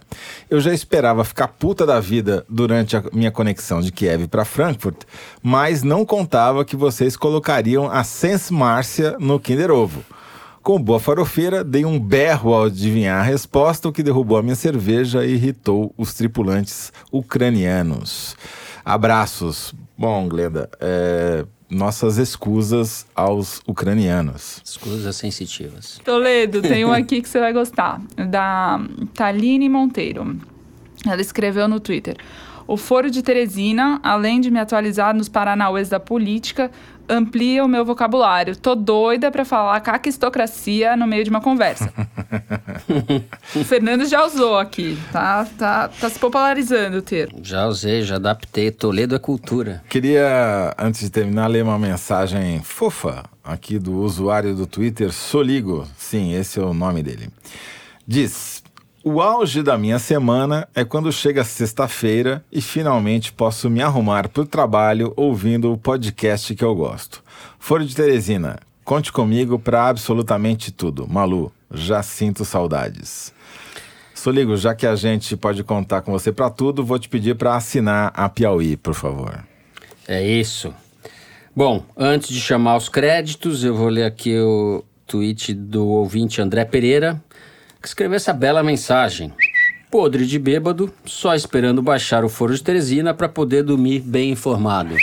Eu 0.51 0.61
já 0.61 0.75
esperava 0.75 1.25
ficar 1.25 1.49
puta 1.49 1.87
da 1.87 1.99
vida 2.01 2.45
durante 2.51 2.99
a 2.99 3.05
minha 3.15 3.31
conexão 3.31 3.81
de 3.81 3.91
Kiev 3.91 4.29
para 4.29 4.45
Frankfurt, 4.45 5.05
mas 5.43 5.83
não 5.83 6.05
contava 6.05 6.67
que 6.67 6.77
vocês 6.77 7.17
colocariam 7.17 7.91
a 7.91 8.05
Sense 8.05 8.53
Márcia 8.53 9.17
no 9.19 9.41
Kinder 9.41 9.71
Ovo. 9.71 10.05
Com 10.63 10.79
boa 10.79 11.01
farofeira, 11.01 11.65
dei 11.65 11.87
um 11.87 11.99
berro 11.99 12.53
ao 12.53 12.65
adivinhar 12.65 13.21
a 13.21 13.25
resposta, 13.25 13.89
o 13.89 13.93
que 13.93 14.03
derrubou 14.03 14.37
a 14.37 14.43
minha 14.43 14.55
cerveja 14.55 15.25
e 15.25 15.33
irritou 15.33 15.95
os 15.97 16.13
tripulantes 16.13 16.93
ucranianos. 17.11 18.37
Abraços. 18.85 19.75
Bom, 19.97 20.29
Glenda, 20.29 20.69
é, 20.79 21.45
nossas 21.73 22.19
escusas 22.19 23.07
aos 23.15 23.63
ucranianos. 23.67 24.61
Escusas 24.65 25.17
sensitivas. 25.17 25.99
Toledo, 26.05 26.61
tem 26.61 26.85
um 26.85 26.93
aqui 26.93 27.23
que 27.23 27.29
você 27.29 27.41
vai 27.41 27.53
gostar. 27.53 28.01
Da 28.29 28.79
Taline 29.15 29.69
Monteiro. 29.69 30.37
Ela 31.07 31.21
escreveu 31.21 31.67
no 31.67 31.81
Twitter. 31.81 32.17
O 32.67 32.77
Foro 32.77 33.11
de 33.11 33.23
Teresina, 33.23 34.01
além 34.03 34.41
de 34.41 34.51
me 34.51 34.59
atualizar 34.59 35.15
nos 35.15 35.29
paranauês 35.29 35.89
da 35.89 35.99
política, 35.99 36.71
amplia 37.09 37.65
o 37.65 37.69
meu 37.69 37.85
vocabulário. 37.85 38.57
Tô 38.57 38.75
doida 38.75 39.31
pra 39.31 39.45
falar 39.45 39.81
caquistocracia 39.81 40.97
no 40.97 41.07
meio 41.07 41.25
de 41.25 41.31
uma 41.31 41.41
conversa. 41.41 41.93
o 43.55 43.65
Fernando 43.65 44.07
já 44.07 44.25
usou 44.25 44.59
aqui, 44.59 44.99
tá, 45.13 45.47
tá, 45.59 45.89
tá 45.89 46.11
se 46.11 46.19
popularizando 46.19 46.99
o 46.99 47.03
termo. 47.03 47.41
Já 47.43 47.67
usei, 47.67 48.03
já 48.03 48.17
adaptei. 48.17 48.71
Toledo 48.71 49.15
é 49.15 49.19
cultura. 49.19 49.83
Queria, 49.89 50.75
antes 50.79 51.01
de 51.01 51.11
terminar, 51.11 51.47
ler 51.49 51.63
uma 51.63 51.79
mensagem 51.79 52.61
fofa 52.63 53.25
aqui 53.45 53.79
do 53.79 53.99
usuário 53.99 54.55
do 54.55 54.67
Twitter, 54.67 55.13
Soligo. 55.13 55.87
Sim, 55.97 56.35
esse 56.35 56.59
é 56.59 56.63
o 56.63 56.73
nome 56.73 57.03
dele. 57.03 57.29
Diz: 58.07 58.62
O 59.05 59.21
auge 59.21 59.65
da 59.65 59.77
minha 59.77 59.99
semana 59.99 60.69
é 60.77 60.85
quando 60.85 61.11
chega 61.11 61.43
sexta-feira 61.43 62.45
e 62.53 62.63
finalmente 62.63 63.33
posso 63.33 63.69
me 63.69 63.83
arrumar 63.83 64.29
para 64.29 64.43
o 64.43 64.47
trabalho 64.47 65.13
ouvindo 65.17 65.73
o 65.73 65.77
podcast 65.77 66.55
que 66.55 66.65
eu 66.65 66.73
gosto. 66.73 67.21
Foro 67.59 67.85
de 67.85 67.97
Teresina, 67.97 68.61
conte 68.85 69.11
comigo 69.11 69.59
para 69.59 69.89
absolutamente 69.89 70.71
tudo. 70.71 71.09
Malu, 71.09 71.53
já 71.69 72.01
sinto 72.01 72.45
saudades. 72.45 73.35
Soligo, 74.15 74.57
já 74.57 74.73
que 74.73 74.87
a 74.87 74.95
gente 74.95 75.37
pode 75.37 75.65
contar 75.65 76.03
com 76.03 76.13
você 76.13 76.31
para 76.31 76.49
tudo, 76.49 76.85
vou 76.85 76.97
te 76.97 77.09
pedir 77.09 77.35
para 77.35 77.57
assinar 77.57 78.13
a 78.15 78.29
Piauí, 78.29 78.77
por 78.77 78.95
favor. 78.95 79.45
É 80.07 80.25
isso. 80.25 80.73
Bom, 81.57 81.85
antes 81.97 82.29
de 82.29 82.41
chamar 82.41 82.77
os 82.77 82.89
créditos, 82.89 83.65
eu 83.65 83.75
vou 83.75 83.89
ler 83.89 84.05
aqui 84.05 84.39
o 84.39 84.85
tweet 85.09 85.53
do 85.55 85.89
ouvinte 85.89 86.41
André 86.41 86.65
Pereira, 86.65 87.21
que 87.83 87.89
escreveu 87.89 88.17
essa 88.17 88.33
bela 88.33 88.63
mensagem. 88.63 89.33
Podre 89.91 90.25
de 90.25 90.39
bêbado, 90.39 90.91
só 91.05 91.35
esperando 91.35 91.83
baixar 91.83 92.25
o 92.25 92.29
foro 92.29 92.55
de 92.55 92.63
Teresina 92.63 93.13
para 93.13 93.29
poder 93.29 93.63
dormir 93.63 94.01
bem 94.01 94.31
informado. 94.31 94.97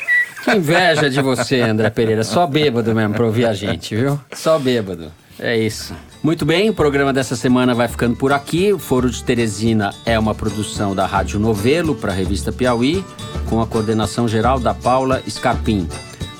Que 0.43 0.51
inveja 0.51 1.09
de 1.09 1.21
você, 1.21 1.61
André 1.61 1.89
Pereira. 1.89 2.23
Só 2.23 2.47
bêbado 2.47 2.95
mesmo 2.95 3.13
pra 3.13 3.25
ouvir 3.25 3.45
a 3.45 3.53
gente, 3.53 3.95
viu? 3.95 4.19
Só 4.34 4.57
bêbado. 4.57 5.11
É 5.38 5.57
isso. 5.57 5.93
Muito 6.23 6.45
bem, 6.45 6.69
o 6.69 6.73
programa 6.73 7.13
dessa 7.13 7.36
semana 7.36 7.73
vai 7.73 7.88
ficando 7.88 8.15
por 8.15 8.34
aqui. 8.34 8.73
O 8.73 8.80
Foro 8.80 9.09
de 9.09 9.23
Teresina 9.23 9.93
é 10.05 10.17
uma 10.17 10.34
produção 10.34 10.95
da 10.95 11.05
Rádio 11.05 11.39
Novelo 11.39 11.95
para 11.95 12.11
a 12.11 12.15
revista 12.15 12.51
Piauí, 12.51 13.05
com 13.49 13.61
a 13.61 13.67
coordenação 13.67 14.27
geral 14.27 14.59
da 14.59 14.73
Paula 14.73 15.21
Scarpim. 15.30 15.88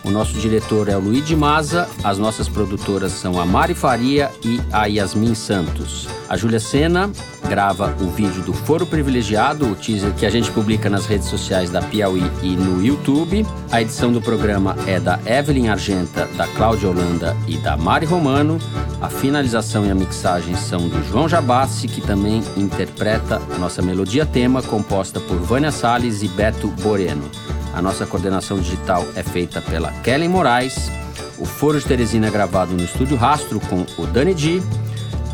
O 0.10 0.12
nosso 0.12 0.34
diretor 0.40 0.90
é 0.90 0.98
o 0.98 1.00
Luiz 1.00 1.24
de 1.24 1.36
Maza, 1.36 1.88
as 2.04 2.18
nossas 2.18 2.50
produtoras 2.50 3.12
são 3.12 3.40
a 3.40 3.46
Mari 3.46 3.76
Faria 3.76 4.32
e 4.44 4.60
a 4.72 4.88
Yasmin 4.88 5.36
Santos. 5.36 6.08
A 6.28 6.36
Júlia 6.36 6.60
Sena 6.60 7.12
grava 7.48 7.96
o 8.02 8.10
vídeo 8.10 8.42
do 8.42 8.52
Foro 8.52 8.88
Privilegiado, 8.88 9.68
o 9.68 9.76
teaser 9.76 10.12
que 10.16 10.26
a 10.26 10.30
gente 10.32 10.50
publica 10.50 10.90
nas 10.90 11.06
redes 11.06 11.28
sociais 11.28 11.70
da 11.70 11.80
Piauí 11.84 12.24
e 12.42 12.56
no 12.56 12.84
YouTube. 12.84 13.46
A 13.72 13.84
edição 13.84 14.12
do 14.12 14.20
programa 14.20 14.76
é 14.88 15.00
da 15.00 15.20
Evelyn 15.28 15.68
Argenta, 15.68 16.26
da 16.36 16.48
Cláudia 16.48 16.90
Holanda 16.90 17.38
e 17.48 17.58
da 17.58 17.78
Mari 17.78 18.08
Romano. 18.08 18.58
A 19.00 19.10
finalização 19.10 19.86
e 19.86 19.92
a 19.92 19.96
mixagem 19.96 20.56
são 20.56 20.90
do 20.90 21.08
João 21.08 21.30
Jabassi, 21.30 21.88
que 21.88 22.02
também 22.02 22.42
interpreta 22.58 23.40
a 23.56 23.60
nossa 23.60 23.84
melodia 23.84 24.26
tema, 24.26 24.64
composta 24.64 25.20
por 25.20 25.38
Vânia 25.38 25.72
Salles 25.72 26.24
e 26.24 26.28
Beto 26.28 26.68
Boreno. 26.82 27.30
A 27.74 27.82
nossa 27.82 28.06
coordenação 28.06 28.60
digital 28.60 29.06
é 29.16 29.24
feita 29.24 29.62
pela 29.62 29.92
Kellen 30.04 30.30
Moraes. 30.30 30.92
O 31.38 31.46
Foro 31.46 31.80
de 31.80 31.86
Teresina 31.86 32.28
é 32.28 32.32
gravado 32.32 32.74
no 32.74 32.84
Estúdio 32.84 33.16
Rastro 33.16 33.60
com 33.60 33.86
o 33.98 34.06
Dani 34.08 34.34
Di. 34.34 34.62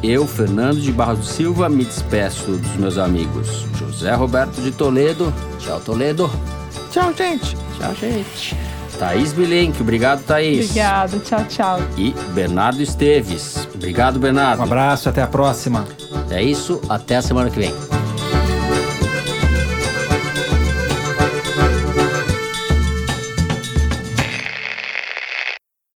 Eu, 0.03 0.27
Fernando 0.27 0.79
de 0.79 0.91
Barros 0.91 1.19
do 1.19 1.25
Silva, 1.25 1.67
me 1.67 1.83
despeço 1.83 2.51
dos 2.51 2.75
meus 2.75 2.97
amigos 2.97 3.65
José 3.77 4.13
Roberto 4.13 4.61
de 4.61 4.71
Toledo. 4.71 5.33
Tchau, 5.59 5.79
Toledo. 5.79 6.29
Tchau, 6.91 7.13
gente. 7.13 7.55
Tchau, 7.77 7.95
gente. 7.95 8.55
Thaís 8.99 9.33
Bilenque, 9.33 9.81
obrigado, 9.81 10.23
Thaís. 10.23 10.69
Obrigado, 10.69 11.19
tchau, 11.19 11.43
tchau. 11.45 11.79
E 11.97 12.13
Bernardo 12.33 12.81
Esteves. 12.81 13.67
Obrigado, 13.73 14.19
Bernardo. 14.19 14.59
Um 14.59 14.63
abraço, 14.63 15.09
até 15.09 15.21
a 15.21 15.27
próxima. 15.27 15.85
É 16.29 16.41
isso, 16.41 16.79
até 16.87 17.17
a 17.17 17.21
semana 17.21 17.49
que 17.49 17.59
vem. 17.59 17.73